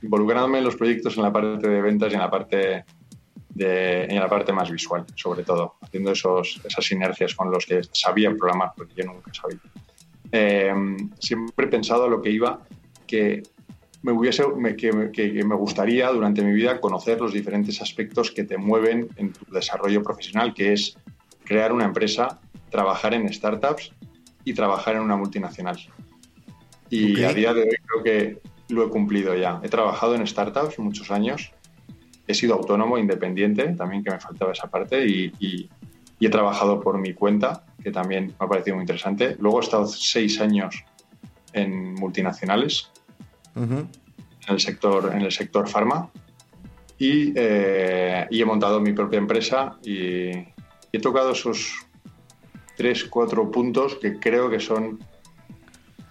involucrándome 0.01 0.59
en 0.59 0.63
los 0.63 0.75
proyectos 0.75 1.17
en 1.17 1.23
la 1.23 1.33
parte 1.33 1.67
de 1.67 1.81
ventas 1.81 2.11
y 2.11 2.15
en 2.15 2.21
la 2.21 2.29
parte 2.29 2.85
de, 3.49 4.03
en 4.05 4.19
la 4.19 4.29
parte 4.29 4.53
más 4.53 4.71
visual, 4.71 5.05
sobre 5.15 5.43
todo, 5.43 5.75
haciendo 5.81 6.11
esos, 6.11 6.61
esas 6.63 6.85
sinergias 6.85 7.35
con 7.35 7.51
los 7.51 7.65
que 7.65 7.81
sabían 7.91 8.37
programar, 8.37 8.71
porque 8.75 8.93
yo 8.95 9.05
nunca 9.05 9.31
sabía. 9.33 9.59
Eh, 10.31 10.73
siempre 11.19 11.65
he 11.65 11.69
pensado 11.69 12.07
lo 12.07 12.21
que 12.21 12.29
iba, 12.29 12.61
que 13.05 13.43
me, 14.03 14.11
hubiese, 14.11 14.43
que, 14.77 15.11
que, 15.11 15.43
me 15.43 15.55
gustaría 15.55 16.09
durante 16.09 16.41
mi 16.41 16.53
vida 16.53 16.79
conocer 16.79 17.19
los 17.19 17.33
diferentes 17.33 17.81
aspectos 17.81 18.31
que 18.31 18.43
te 18.43 18.57
mueven 18.57 19.09
en 19.17 19.33
tu 19.33 19.51
desarrollo 19.51 20.01
profesional, 20.03 20.53
que 20.53 20.73
es 20.73 20.97
crear 21.43 21.73
una 21.73 21.85
empresa, 21.85 22.39
trabajar 22.69 23.13
en 23.13 23.31
startups 23.33 23.91
y 24.45 24.53
trabajar 24.53 24.95
en 24.95 25.01
una 25.01 25.17
multinacional. 25.17 25.77
Y 26.89 27.23
a 27.23 27.33
día 27.33 27.53
de 27.53 27.61
hoy 27.61 27.75
creo 27.85 28.03
que 28.03 28.39
lo 28.69 28.85
he 28.85 28.89
cumplido 28.89 29.35
ya. 29.35 29.59
He 29.63 29.69
trabajado 29.69 30.15
en 30.15 30.25
startups 30.25 30.79
muchos 30.79 31.11
años, 31.11 31.51
he 32.27 32.33
sido 32.33 32.55
autónomo, 32.55 32.97
independiente, 32.97 33.73
también 33.75 34.03
que 34.03 34.11
me 34.11 34.19
faltaba 34.19 34.51
esa 34.51 34.69
parte, 34.69 35.05
y, 35.05 35.69
he 36.21 36.29
trabajado 36.29 36.81
por 36.81 36.97
mi 36.97 37.13
cuenta, 37.13 37.65
que 37.81 37.91
también 37.91 38.27
me 38.27 38.45
ha 38.45 38.47
parecido 38.47 38.75
muy 38.75 38.83
interesante. 38.83 39.37
Luego 39.39 39.59
he 39.59 39.63
estado 39.63 39.87
seis 39.87 40.39
años 40.41 40.83
en 41.53 41.95
multinacionales, 41.95 42.91
en, 43.55 43.89
el 44.47 44.59
sector, 44.59 45.11
en 45.15 45.21
el 45.21 45.31
sector 45.31 45.67
pharma, 45.67 46.11
y, 46.97 47.31
eh, 47.35 48.27
y 48.29 48.41
he 48.41 48.45
montado 48.45 48.81
mi 48.81 48.91
propia 48.91 49.17
empresa 49.17 49.79
y, 49.83 50.29
he 50.91 50.99
tocado 50.99 51.31
esos 51.31 51.85
tres, 52.75 53.05
cuatro 53.05 53.51
puntos 53.51 53.95
que 53.95 54.19
creo 54.19 54.49
que 54.49 54.59
son 54.59 54.99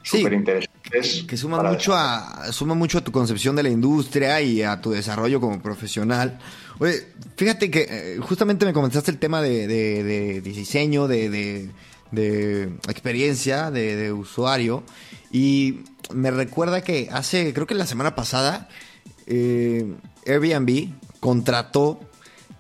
súper 0.03 0.35
Que 0.83 1.37
suman 1.37 1.67
mucho, 1.67 1.95
a, 1.95 2.51
suma 2.53 2.75
mucho 2.75 2.99
a 2.99 3.01
tu 3.03 3.12
concepción 3.12 3.55
de 3.57 3.62
la 3.62 3.69
industria 3.69 4.41
y 4.41 4.62
a 4.62 4.81
tu 4.81 4.91
desarrollo 4.91 5.41
como 5.41 5.61
profesional. 5.61 6.38
Oye, 6.79 7.07
fíjate 7.37 7.71
que 7.71 7.87
eh, 7.91 8.19
justamente 8.21 8.64
me 8.64 8.73
comentaste 8.73 9.11
el 9.11 9.19
tema 9.19 9.43
de, 9.43 10.41
diseño, 10.43 11.07
de, 11.09 11.71
experiencia, 12.88 13.71
de, 13.71 14.12
usuario. 14.12 14.83
Y 15.31 15.81
me 16.14 16.31
recuerda 16.31 16.81
que 16.81 17.09
hace, 17.12 17.53
creo 17.53 17.67
que 17.67 17.75
la 17.75 17.87
semana 17.87 18.14
pasada, 18.14 18.69
eh, 19.27 19.95
Airbnb 20.27 20.95
contrató 21.21 22.01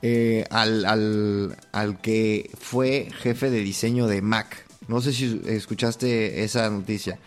eh, 0.02 0.44
al, 0.50 1.56
al, 1.72 2.00
que 2.00 2.50
fue 2.60 3.08
jefe 3.20 3.50
de 3.50 3.60
diseño 3.60 4.06
de 4.06 4.20
Mac. 4.20 4.66
No 4.86 5.00
sé 5.00 5.12
si 5.12 5.40
escuchaste 5.46 6.44
esa 6.44 6.68
noticia. 6.70 7.18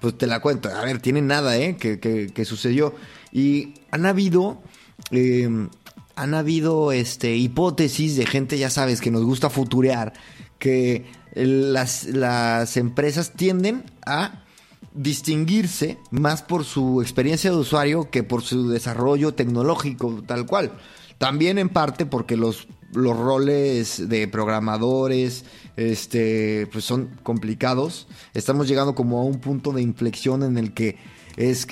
Pues 0.00 0.16
te 0.16 0.26
la 0.26 0.40
cuento. 0.40 0.68
A 0.68 0.84
ver, 0.84 1.00
tiene 1.00 1.22
nada, 1.22 1.56
¿eh? 1.56 1.76
Que, 1.76 2.44
sucedió. 2.44 2.94
Y 3.32 3.74
han 3.90 4.06
habido... 4.06 4.60
Em, 5.10 5.68
han 6.16 6.34
habido 6.34 6.90
este, 6.90 7.36
hipótesis 7.36 8.16
de 8.16 8.26
gente, 8.26 8.58
ya 8.58 8.70
sabes, 8.70 9.00
que 9.00 9.12
nos 9.12 9.22
gusta 9.22 9.50
futurear, 9.50 10.14
que 10.58 11.06
las, 11.34 12.06
las 12.06 12.76
empresas 12.76 13.34
tienden 13.34 13.84
a 14.04 14.42
distinguirse 14.94 15.98
más 16.10 16.42
por 16.42 16.64
su 16.64 17.00
experiencia 17.02 17.50
de 17.52 17.56
usuario 17.56 18.10
que 18.10 18.24
por 18.24 18.42
su 18.42 18.68
desarrollo 18.68 19.34
tecnológico, 19.34 20.22
tal 20.26 20.44
cual. 20.46 20.72
También 21.18 21.58
en 21.58 21.68
parte 21.68 22.04
porque 22.04 22.36
los, 22.36 22.66
los 22.92 23.16
roles 23.16 24.08
de 24.08 24.26
programadores 24.26 25.44
este, 25.78 26.66
pues 26.72 26.84
son 26.84 27.08
complicados. 27.22 28.08
Estamos 28.34 28.66
llegando 28.66 28.96
como 28.96 29.20
a 29.20 29.24
un 29.24 29.38
punto 29.38 29.70
de 29.72 29.80
inflexión 29.80 30.42
en 30.42 30.58
el 30.58 30.74
que 30.74 30.96
es, 31.36 31.68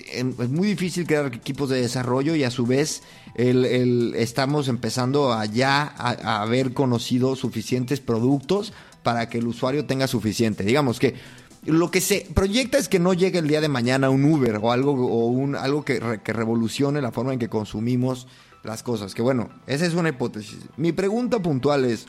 muy 0.49 0.69
difícil 0.69 1.09
crear 1.09 1.27
equipos 1.27 1.69
de 1.71 1.81
desarrollo 1.81 2.37
y 2.37 2.45
a 2.45 2.53
su 2.53 2.67
vez 2.67 3.03
el, 3.35 4.15
estamos 4.15 4.69
empezando 4.69 5.33
a 5.33 5.45
ya 5.47 5.93
a, 5.99 6.43
haber 6.43 6.73
conocido 6.73 7.35
suficientes 7.35 7.99
productos 7.99 8.73
para 9.03 9.29
que 9.29 9.39
el 9.39 9.49
usuario 9.49 9.87
tenga 9.87 10.07
suficiente. 10.07 10.63
Digamos 10.63 11.01
que 11.01 11.17
lo 11.65 11.91
que 11.91 12.01
se 12.01 12.29
proyecta 12.33 12.79
es 12.79 12.89
que 12.89 13.01
no 13.01 13.13
llegue 13.13 13.41
el 13.41 13.49
día 13.49 13.61
de 13.61 13.69
mañana 13.69 14.09
un 14.09 14.25
Uber 14.25 14.61
o 14.63 14.71
algo, 14.71 14.93
o 14.93 15.27
un, 15.27 15.57
algo 15.57 15.85
que, 15.85 16.21
que 16.23 16.33
revolucione 16.33 17.03
la 17.03 17.11
forma 17.11 17.33
en 17.33 17.41
que 17.41 17.49
consumimos 17.49 18.29
las 18.63 18.85
cosas. 18.85 19.17
Que 19.17 19.23
bueno, 19.23 19.51
esa 19.67 19.85
es 19.85 19.95
una 19.95 20.11
hipótesis. 20.11 20.61
Mi 20.77 20.93
pregunta 20.93 21.41
puntual 21.41 21.85
es, 21.87 22.07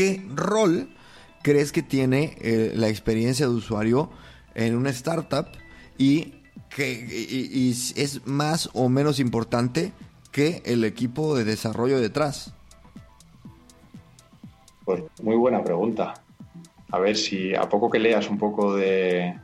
¿qué 0.00 0.22
rol 0.34 0.88
crees 1.42 1.72
que 1.72 1.82
tiene 1.82 2.34
eh, 2.40 2.72
la 2.74 2.88
experiencia 2.88 3.46
de 3.46 3.52
usuario 3.52 4.08
en 4.54 4.74
una 4.74 4.88
startup 4.88 5.48
y 5.98 6.36
que 6.74 7.68
es 7.70 8.26
más 8.26 8.70
o 8.72 8.88
menos 8.88 9.20
importante 9.20 9.92
que 10.32 10.62
el 10.64 10.84
equipo 10.84 11.36
de 11.36 11.44
desarrollo 11.44 12.00
detrás? 12.00 12.54
Pues 14.86 15.02
muy 15.22 15.36
buena 15.36 15.62
pregunta. 15.62 16.14
A 16.92 16.98
ver 16.98 17.14
si 17.14 17.54
a 17.54 17.68
poco 17.68 17.90
que 17.90 17.98
leas 17.98 18.30
un 18.30 18.38
poco 18.38 18.74
de, 18.74 19.38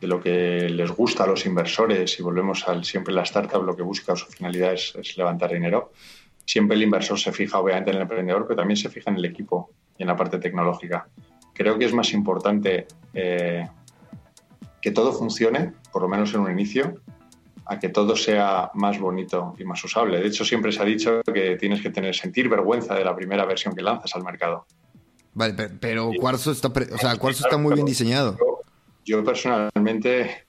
lo 0.00 0.20
que 0.20 0.68
les 0.68 0.90
gusta 0.90 1.22
a 1.22 1.28
los 1.28 1.46
inversores, 1.46 2.18
y 2.18 2.24
volvemos 2.24 2.66
al 2.66 2.84
siempre 2.84 3.14
la 3.14 3.22
startup, 3.22 3.62
lo 3.62 3.76
que 3.76 3.82
busca 3.82 4.16
su 4.16 4.26
finalidad 4.26 4.72
es, 4.72 5.16
levantar 5.16 5.52
dinero, 5.52 5.92
siempre 6.44 6.76
el 6.76 6.82
inversor 6.82 7.20
se 7.20 7.30
fija 7.30 7.60
obviamente 7.60 7.90
en 7.90 7.96
el 7.98 8.02
emprendedor, 8.02 8.48
pero 8.48 8.56
también 8.56 8.76
se 8.76 8.90
fija 8.90 9.08
en 9.08 9.18
el 9.18 9.26
equipo 9.26 9.70
y 9.98 10.02
en 10.02 10.08
la 10.08 10.16
parte 10.16 10.38
tecnológica. 10.38 11.08
Creo 11.54 11.78
que 11.78 11.84
es 11.84 11.92
más 11.92 12.12
importante 12.12 12.86
eh, 13.14 13.66
que 14.80 14.90
todo 14.90 15.12
funcione, 15.12 15.72
por 15.92 16.02
lo 16.02 16.08
menos 16.08 16.34
en 16.34 16.40
un 16.40 16.50
inicio, 16.50 17.00
a 17.66 17.78
que 17.78 17.88
todo 17.88 18.16
sea 18.16 18.70
más 18.74 18.98
bonito 18.98 19.54
y 19.58 19.64
más 19.64 19.82
usable. 19.84 20.20
De 20.20 20.26
hecho, 20.26 20.44
siempre 20.44 20.72
se 20.72 20.82
ha 20.82 20.84
dicho 20.84 21.22
que 21.22 21.56
tienes 21.56 21.80
que 21.80 21.90
tener 21.90 22.14
sentir 22.14 22.48
vergüenza 22.48 22.94
de 22.94 23.04
la 23.04 23.14
primera 23.14 23.44
versión 23.44 23.74
que 23.74 23.82
lanzas 23.82 24.14
al 24.14 24.24
mercado. 24.24 24.66
Vale, 25.34 25.54
pero, 25.80 26.10
Cuarzo 26.18 26.52
está, 26.52 26.68
o 26.68 26.98
sea, 26.98 27.16
Cuarzo 27.16 27.44
está 27.44 27.56
muy 27.56 27.74
bien 27.74 27.86
diseñado. 27.86 28.36
Yo 29.04 29.24
personalmente, 29.24 30.46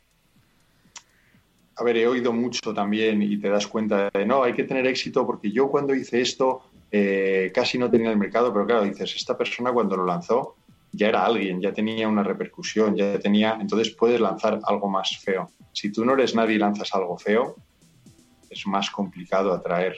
a 1.75 1.83
ver, 1.83 1.97
he 1.97 2.07
oído 2.07 2.33
mucho 2.33 2.73
también 2.73 3.21
y 3.21 3.37
te 3.37 3.49
das 3.49 3.67
cuenta 3.67 4.09
de, 4.13 4.25
no, 4.25 4.43
hay 4.43 4.53
que 4.53 4.63
tener 4.63 4.85
éxito 4.87 5.25
porque 5.25 5.51
yo 5.51 5.69
cuando 5.69 5.95
hice 5.95 6.21
esto 6.21 6.63
eh, 6.95 7.51
casi 7.51 7.79
no 7.79 7.89
tenía 7.89 8.11
el 8.11 8.17
mercado, 8.17 8.53
pero 8.53 8.67
claro, 8.67 8.83
dices, 8.83 9.15
esta 9.15 9.35
persona 9.35 9.71
cuando 9.71 9.97
lo 9.97 10.05
lanzó 10.05 10.57
ya 10.91 11.07
era 11.07 11.25
alguien, 11.25 11.59
ya 11.59 11.73
tenía 11.73 12.07
una 12.07 12.21
repercusión, 12.21 12.95
ya 12.95 13.17
tenía, 13.17 13.57
entonces 13.59 13.89
puedes 13.95 14.21
lanzar 14.21 14.59
algo 14.63 14.87
más 14.87 15.17
feo. 15.17 15.49
Si 15.71 15.91
tú 15.91 16.05
no 16.05 16.13
eres 16.13 16.35
nadie 16.35 16.55
y 16.55 16.59
lanzas 16.59 16.93
algo 16.93 17.17
feo, 17.17 17.55
es 18.47 18.67
más 18.67 18.91
complicado 18.91 19.51
atraer 19.51 19.95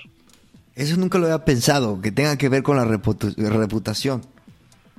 Eso 0.74 0.96
nunca 0.96 1.18
lo 1.18 1.26
había 1.26 1.44
pensado, 1.44 2.00
que 2.00 2.14
tenga 2.14 2.38
que 2.38 2.48
ver 2.48 2.64
con 2.64 2.78
la 2.78 2.86
reputación. 2.86 4.22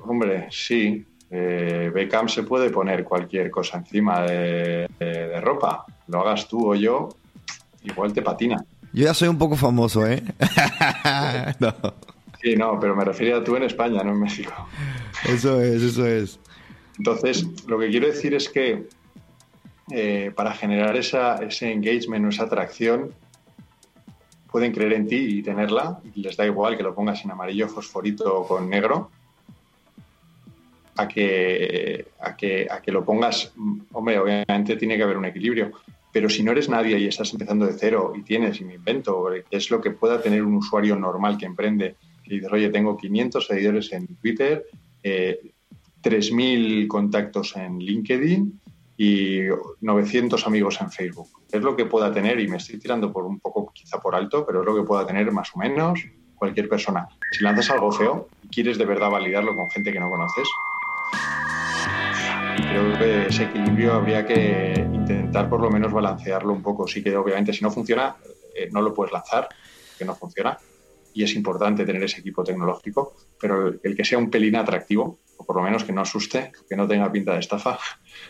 Hombre, 0.03 0.49
sí. 0.51 1.03
Eh, 1.30 1.90
Beckham 1.94 2.28
se 2.28 2.42
puede 2.42 2.68
poner 2.68 3.05
cualquier 3.05 3.51
cosa 3.51 3.78
encima 3.78 4.20
de, 4.20 5.40
ropa. 5.40 5.86
Lo 6.09 6.20
hagas 6.20 6.47
tú 6.47 6.72
o 6.72 6.74
yo, 6.74 7.09
igual 7.82 8.12
te 8.12 8.20
patina. 8.20 8.62
Yo 8.97 9.05
ya 9.05 9.12
soy 9.12 9.28
un 9.28 9.36
poco 9.36 9.57
famoso, 9.57 10.07
¿eh? 10.07 10.22
no. 11.61 11.74
Sí, 12.40 12.57
no, 12.57 12.80
pero 12.80 12.97
me 12.97 13.05
refiero 13.05 13.36
a 13.36 13.44
tú 13.44 13.55
en 13.55 13.64
España, 13.64 14.03
no 14.03 14.12
en 14.12 14.20
México. 14.20 14.55
Eso 15.28 15.61
es, 15.61 15.82
eso 15.82 16.07
es. 16.07 16.40
Entonces, 16.97 17.47
lo 17.66 17.78
que 17.78 17.90
quiero 17.90 18.07
decir 18.07 18.32
es 18.32 18.49
que 18.49 18.88
eh, 19.90 20.32
para 20.34 20.55
generar 20.55 20.97
esa, 20.97 21.36
ese 21.44 21.70
engagement 21.70 22.24
o 22.24 22.28
esa 22.30 22.44
atracción, 22.44 23.12
pueden 24.51 24.72
creer 24.72 24.94
en 24.94 25.07
ti 25.07 25.16
y 25.16 25.42
tenerla, 25.42 26.01
les 26.14 26.34
da 26.34 26.47
igual 26.47 26.78
que 26.78 26.82
lo 26.82 26.94
pongas 26.94 27.22
en 27.22 27.32
amarillo 27.32 27.68
fosforito 27.68 28.34
o 28.34 28.49
con 28.49 28.70
negro, 28.70 29.11
a 30.97 31.07
que, 31.07 32.07
a 32.18 32.34
que, 32.34 32.66
a 32.70 32.80
que 32.80 32.92
lo 32.92 33.05
pongas, 33.05 33.53
hombre, 33.92 34.18
obviamente 34.18 34.76
tiene 34.76 34.97
que 34.97 35.03
haber 35.03 35.18
un 35.18 35.26
equilibrio, 35.26 35.72
pero 36.16 36.30
si 36.30 36.42
no 36.42 36.52
eres 36.52 36.70
nadie 36.70 36.98
y 36.98 37.08
estás 37.08 37.30
empezando 37.34 37.66
de 37.66 37.74
cero 37.74 38.14
y 38.16 38.22
tienes, 38.22 38.58
y 38.62 38.64
me 38.64 38.76
invento, 38.76 39.28
es 39.50 39.70
lo 39.70 39.82
que 39.82 39.90
pueda 39.90 40.22
tener 40.22 40.42
un 40.42 40.54
usuario 40.54 40.96
normal 40.96 41.36
que 41.36 41.44
emprende, 41.44 41.96
y 42.24 42.36
dices, 42.36 42.50
oye, 42.50 42.70
tengo 42.70 42.96
500 42.96 43.46
seguidores 43.46 43.92
en 43.92 44.06
Twitter, 44.16 44.64
eh, 45.02 45.52
3.000 46.02 46.88
contactos 46.88 47.54
en 47.56 47.80
LinkedIn 47.80 48.60
y 48.96 49.40
900 49.82 50.46
amigos 50.46 50.80
en 50.80 50.90
Facebook. 50.90 51.28
Es 51.52 51.60
lo 51.60 51.76
que 51.76 51.84
pueda 51.84 52.10
tener, 52.10 52.40
y 52.40 52.48
me 52.48 52.56
estoy 52.56 52.78
tirando 52.78 53.12
por 53.12 53.26
un 53.26 53.38
poco 53.38 53.70
quizá 53.74 54.00
por 54.00 54.14
alto, 54.14 54.46
pero 54.46 54.60
es 54.60 54.66
lo 54.66 54.74
que 54.74 54.88
pueda 54.88 55.06
tener 55.06 55.30
más 55.32 55.50
o 55.54 55.58
menos 55.58 56.00
cualquier 56.34 56.70
persona. 56.70 57.06
Si 57.32 57.44
lanzas 57.44 57.72
algo 57.72 57.92
feo 57.92 58.28
y 58.42 58.48
quieres 58.48 58.78
de 58.78 58.86
verdad 58.86 59.10
validarlo 59.10 59.54
con 59.54 59.70
gente 59.70 59.92
que 59.92 60.00
no 60.00 60.08
conoces, 60.08 60.48
creo 62.57 62.98
que 62.98 63.26
ese 63.26 63.44
equilibrio 63.44 63.94
habría 63.94 64.26
que 64.26 64.74
intentar 64.92 65.48
por 65.48 65.61
lo 65.61 65.70
menos 65.70 65.92
balancearlo 65.92 66.52
un 66.52 66.62
poco. 66.62 66.86
Sí 66.86 67.02
que 67.02 67.16
obviamente 67.16 67.52
si 67.52 67.62
no 67.62 67.70
funciona, 67.70 68.16
eh, 68.54 68.68
no 68.72 68.82
lo 68.82 68.94
puedes 68.94 69.12
lanzar, 69.12 69.48
que 69.98 70.04
no 70.04 70.14
funciona, 70.14 70.59
y 71.12 71.22
es 71.24 71.34
importante 71.34 71.84
tener 71.84 72.02
ese 72.02 72.20
equipo 72.20 72.44
tecnológico, 72.44 73.14
pero 73.40 73.68
el, 73.82 73.96
que 73.96 74.04
sea 74.04 74.18
un 74.18 74.30
pelín 74.30 74.57
atractivo, 74.57 75.18
o 75.36 75.44
por 75.44 75.57
lo 75.57 75.62
menos 75.62 75.84
que 75.84 75.92
no 75.92 76.02
asuste, 76.02 76.52
que 76.68 76.76
no 76.76 76.86
tenga 76.86 77.11
pinta 77.11 77.32
de 77.32 77.40
estafa, 77.40 77.78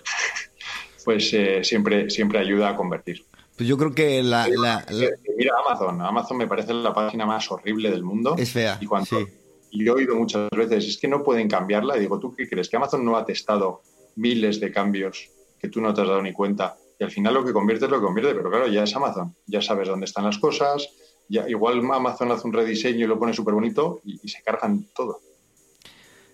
pues 1.05 1.33
eh, 1.35 1.65
siempre, 1.65 2.11
siempre 2.11 2.39
ayuda 2.39 2.71
a 2.71 2.77
convertir. 2.77 3.25
Pues 3.57 3.69
yo 3.69 3.79
creo 3.79 3.95
que 3.95 4.23
la, 4.23 4.47
Mira 5.37 5.55
Amazon, 5.67 6.01
Amazon 6.03 6.37
me 6.37 6.47
parece 6.47 6.75
la 6.75 6.93
página 6.93 7.25
más 7.25 7.51
horrible 7.51 7.91
del 7.91 8.05
mundo. 8.05 8.37
Es 8.39 8.53
fea, 8.53 8.79
y 8.81 8.87
cuando, 8.87 9.27
Y 9.71 9.87
he 9.87 9.91
oído 9.91 10.15
muchas 10.15 10.51
veces, 10.51 10.87
es 10.87 10.99
que 10.99 11.09
no 11.09 11.23
pueden 11.23 11.49
cambiarla. 11.49 11.97
Y 11.97 12.01
digo, 12.01 12.21
¿tú 12.21 12.35
qué 12.35 12.47
crees? 12.49 12.69
¿Que 12.69 12.77
Amazon 12.77 13.05
no 13.05 13.17
ha 13.17 13.25
testado 13.25 13.81
miles 14.17 14.61
de 14.61 14.73
cambios 14.73 15.31
que 15.59 15.69
tú 15.69 15.81
no 15.81 15.95
te 15.95 16.03
has 16.03 16.09
dado 16.09 16.23
ni 16.23 16.33
cuenta? 16.33 16.77
Y 16.99 17.05
al 17.05 17.11
final 17.11 17.35
lo 17.35 17.45
que 17.45 17.53
convierte 17.53 17.85
es 17.85 17.91
lo 17.91 17.99
que 17.99 18.07
convierte, 18.07 18.35
pero 18.35 18.51
claro, 18.51 18.67
ya 18.69 18.85
es 18.85 18.97
Amazon. 18.97 19.35
Ya 19.47 19.61
sabes 19.61 19.89
dónde 19.89 20.07
están 20.07 20.25
las 20.25 20.39
cosas. 20.39 20.89
Ya, 21.29 21.49
igual 21.49 21.81
Amazon 21.93 22.31
hace 22.33 22.47
un 22.47 22.53
rediseño 22.53 23.05
y 23.05 23.09
lo 23.09 23.19
pone 23.19 23.35
súper 23.35 23.55
bonito 23.55 24.01
y, 24.05 24.29
se 24.29 24.43
cargan 24.43 24.87
todo. 24.95 25.21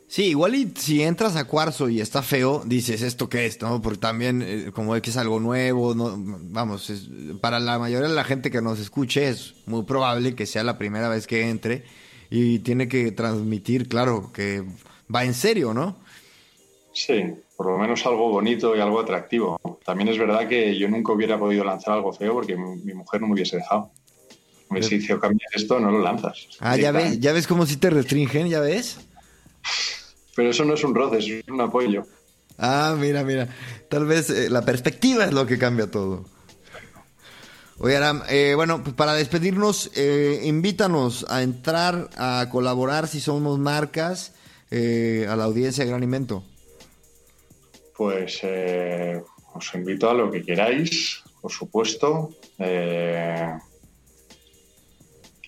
Sí, 0.07 0.24
igual 0.26 0.55
y 0.55 0.70
si 0.76 1.03
entras 1.03 1.37
a 1.37 1.47
Cuarzo 1.47 1.89
y 1.89 2.01
está 2.01 2.22
feo, 2.22 2.62
dices, 2.66 3.01
¿esto 3.01 3.30
qué 3.30 3.47
es? 3.47 3.61
¿no? 3.62 3.80
Porque 3.80 3.99
también, 3.99 4.43
eh, 4.43 4.70
como 4.72 4.95
es 4.95 5.01
que 5.01 5.09
es 5.09 5.16
algo 5.16 5.41
nuevo, 5.41 5.95
no, 5.95 6.14
vamos, 6.18 6.93
para 7.41 7.59
la 7.59 7.78
mayoría 7.78 8.09
de 8.09 8.14
la 8.14 8.24
gente 8.24 8.51
que 8.51 8.61
nos 8.61 8.78
escuche 8.78 9.28
es 9.28 9.55
muy 9.64 9.85
probable 9.85 10.35
que 10.35 10.45
sea 10.45 10.64
la 10.64 10.76
primera 10.76 11.09
vez 11.09 11.26
que 11.26 11.49
entre 11.49 11.85
y 12.28 12.59
tiene 12.59 12.89
que 12.89 13.12
transmitir, 13.12 13.89
claro, 13.89 14.30
que 14.33 14.64
va 15.14 15.24
en 15.24 15.35
serio, 15.35 15.72
¿no? 15.72 15.97
Sí, 16.93 17.35
por 17.62 17.74
lo 17.74 17.78
menos 17.78 18.04
algo 18.06 18.28
bonito 18.28 18.74
y 18.76 18.80
algo 18.80 18.98
atractivo. 18.98 19.60
También 19.84 20.08
es 20.08 20.18
verdad 20.18 20.48
que 20.48 20.76
yo 20.76 20.88
nunca 20.88 21.12
hubiera 21.12 21.38
podido 21.38 21.62
lanzar 21.62 21.94
algo 21.94 22.12
feo 22.12 22.34
porque 22.34 22.56
mi, 22.56 22.92
mujer 22.92 23.20
no 23.20 23.28
me 23.28 23.34
hubiese 23.34 23.58
dejado. 23.58 23.92
Me 24.68 24.82
si 24.82 24.96
hizo 24.96 25.20
cambiar 25.20 25.48
esto, 25.54 25.78
no 25.78 25.92
lo 25.92 26.00
lanzas. 26.00 26.48
Ah, 26.58 26.76
ya 26.76 26.90
ves, 26.90 27.20
ya 27.20 27.32
ves 27.32 27.46
cómo 27.46 27.64
si 27.64 27.76
te 27.76 27.90
restringen, 27.90 28.48
ya 28.48 28.58
ves. 28.58 28.98
Pero 30.34 30.50
eso 30.50 30.64
no 30.64 30.74
es 30.74 30.82
un 30.82 30.94
roce, 30.94 31.18
es 31.18 31.48
un 31.48 31.60
apoyo. 31.60 32.04
Ah, 32.58 32.96
mira, 32.98 33.22
mira. 33.22 33.48
Tal 33.88 34.06
vez 34.06 34.30
eh, 34.30 34.50
la 34.50 34.64
perspectiva 34.64 35.24
es 35.24 35.32
lo 35.32 35.46
que 35.46 35.58
cambia 35.58 35.88
todo. 35.88 36.24
Oye, 37.78 37.96
Aram, 37.96 38.22
eh, 38.28 38.54
bueno, 38.56 38.82
pues 38.82 38.96
para 38.96 39.14
despedirnos, 39.14 39.90
eh, 39.94 40.40
invítanos 40.44 41.26
a 41.28 41.42
entrar 41.42 42.10
a 42.16 42.48
colaborar 42.50 43.06
si 43.06 43.20
somos 43.20 43.58
marcas 43.60 44.32
a 44.72 45.36
la 45.36 45.44
audiencia 45.44 45.84
de 45.84 45.90
Gran 45.90 46.02
Invento. 46.02 46.44
Pues 48.03 48.40
os 49.55 49.74
invito 49.74 50.11
a 50.11 50.14
lo 50.14 50.30
que 50.30 50.42
queráis, 50.42 51.22
por 51.40 51.53
supuesto. 51.53 52.30
que 52.59 53.59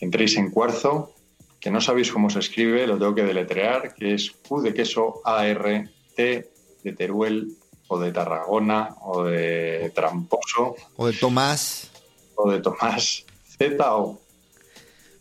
entréis 0.00 0.36
en 0.36 0.50
cuarzo, 0.50 1.14
que 1.58 1.70
no 1.70 1.80
sabéis 1.80 2.12
cómo 2.12 2.30
se 2.30 2.38
escribe, 2.38 2.86
lo 2.86 2.98
tengo 2.98 3.14
que 3.14 3.24
deletrear, 3.24 3.94
que 3.94 4.14
es 4.14 4.30
Q 4.30 4.62
de 4.62 4.74
queso 4.74 5.20
A-R, 5.24 5.88
T 6.14 6.50
de 6.84 6.92
Teruel, 6.92 7.56
o 7.88 7.98
de 7.98 8.12
Tarragona, 8.12 8.96
o 9.02 9.24
de 9.24 9.90
Tramposo. 9.94 10.76
O 10.96 11.06
de 11.06 11.14
Tomás. 11.14 11.90
O 12.36 12.50
de 12.50 12.60
Tomás. 12.60 13.24
Z 13.58 13.94
o. 13.94 14.20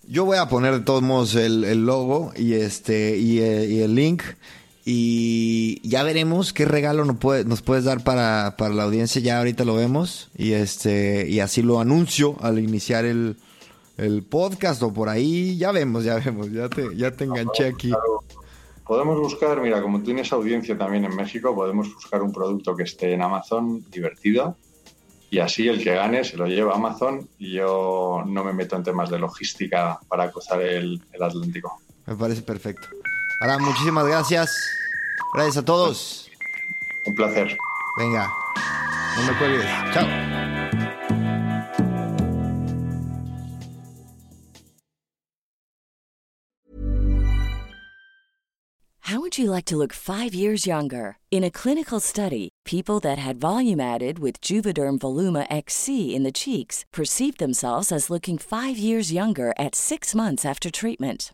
Yo 0.05 0.25
voy 0.25 0.37
a 0.37 0.47
poner 0.47 0.73
de 0.73 0.81
todos 0.81 1.01
modos 1.01 1.35
el, 1.35 1.85
logo 1.85 2.33
y 2.35 2.53
este 2.53 3.17
y, 3.17 3.39
eh, 3.39 3.83
el 3.83 3.95
link. 3.95 4.23
Y 4.85 5.87
ya 5.87 6.03
veremos 6.03 6.51
qué 6.51 6.65
regalo 6.65 7.05
nos, 7.05 7.17
nos 7.45 7.61
puedes 7.61 7.85
dar 7.85 8.03
para, 8.03 8.55
para, 8.57 8.73
la 8.73 8.83
audiencia. 8.83 9.21
Ya 9.21 9.37
ahorita 9.37 9.63
lo 9.63 9.75
vemos. 9.75 10.29
Y 10.37 10.53
este, 10.53 11.27
y 11.29 11.39
así 11.39 11.61
lo 11.61 11.79
anuncio 11.79 12.35
al 12.41 12.59
iniciar 12.59 13.05
el, 13.05 13.37
el 13.97 14.23
podcast 14.23 14.81
o 14.83 14.93
por 14.93 15.09
ahí, 15.09 15.57
ya 15.57 15.71
vemos, 15.71 16.03
ya 16.03 16.15
vemos, 16.15 16.51
ya 16.51 16.69
te, 16.69 16.95
ya 16.95 17.11
te 17.11 17.25
enganché 17.25 17.67
aquí. 17.67 17.91
Podemos 18.85 19.17
buscar, 19.19 19.61
mira, 19.61 19.81
como 19.81 20.01
tienes 20.01 20.33
audiencia 20.33 20.77
también 20.77 21.05
en 21.05 21.15
México, 21.15 21.55
podemos 21.55 21.93
buscar 21.93 22.21
un 22.21 22.33
producto 22.33 22.75
que 22.75 22.83
esté 22.83 23.13
en 23.13 23.21
Amazon 23.21 23.85
divertido 23.89 24.57
y 25.29 25.39
así 25.39 25.67
el 25.67 25.81
que 25.81 25.93
gane 25.93 26.23
se 26.23 26.37
lo 26.37 26.47
lleva 26.47 26.73
a 26.73 26.75
Amazon 26.75 27.27
y 27.39 27.53
yo 27.53 28.23
no 28.25 28.43
me 28.43 28.53
meto 28.53 28.75
en 28.75 28.83
temas 28.83 29.09
de 29.09 29.19
logística 29.19 29.99
para 30.07 30.29
cruzar 30.31 30.61
el, 30.61 31.01
el 31.11 31.23
Atlántico. 31.23 31.81
Me 32.05 32.15
parece 32.15 32.41
perfecto. 32.41 32.87
Ahora, 33.43 33.59
muchísimas 33.59 34.07
gracias. 34.07 34.55
Gracias 35.33 35.57
a 35.57 35.65
todos. 35.65 36.29
Un 37.05 37.13
placer. 37.13 37.57
Venga, 37.97 38.33
no 39.17 39.23
me 39.23 39.37
cuelgues. 39.37 39.65
Chao. 39.93 40.07
How 49.01 49.19
would 49.19 49.37
you 49.37 49.51
like 49.51 49.65
to 49.65 49.75
look 49.75 49.91
five 49.91 50.33
years 50.33 50.65
younger? 50.65 51.17
In 51.29 51.43
a 51.43 51.51
clinical 51.51 51.99
study, 51.99 52.47
people 52.63 53.01
that 53.01 53.17
had 53.17 53.35
volume 53.41 53.81
added 53.81 54.19
with 54.19 54.39
Juvederm 54.39 54.99
Voluma 54.99 55.45
XC 55.49 56.15
in 56.15 56.23
the 56.23 56.31
cheeks 56.31 56.85
perceived 56.93 57.39
themselves 57.39 57.91
as 57.91 58.09
looking 58.09 58.37
five 58.37 58.77
years 58.77 59.11
younger 59.11 59.53
at 59.59 59.75
six 59.75 60.15
months 60.15 60.45
after 60.45 60.71
treatment. 60.71 61.33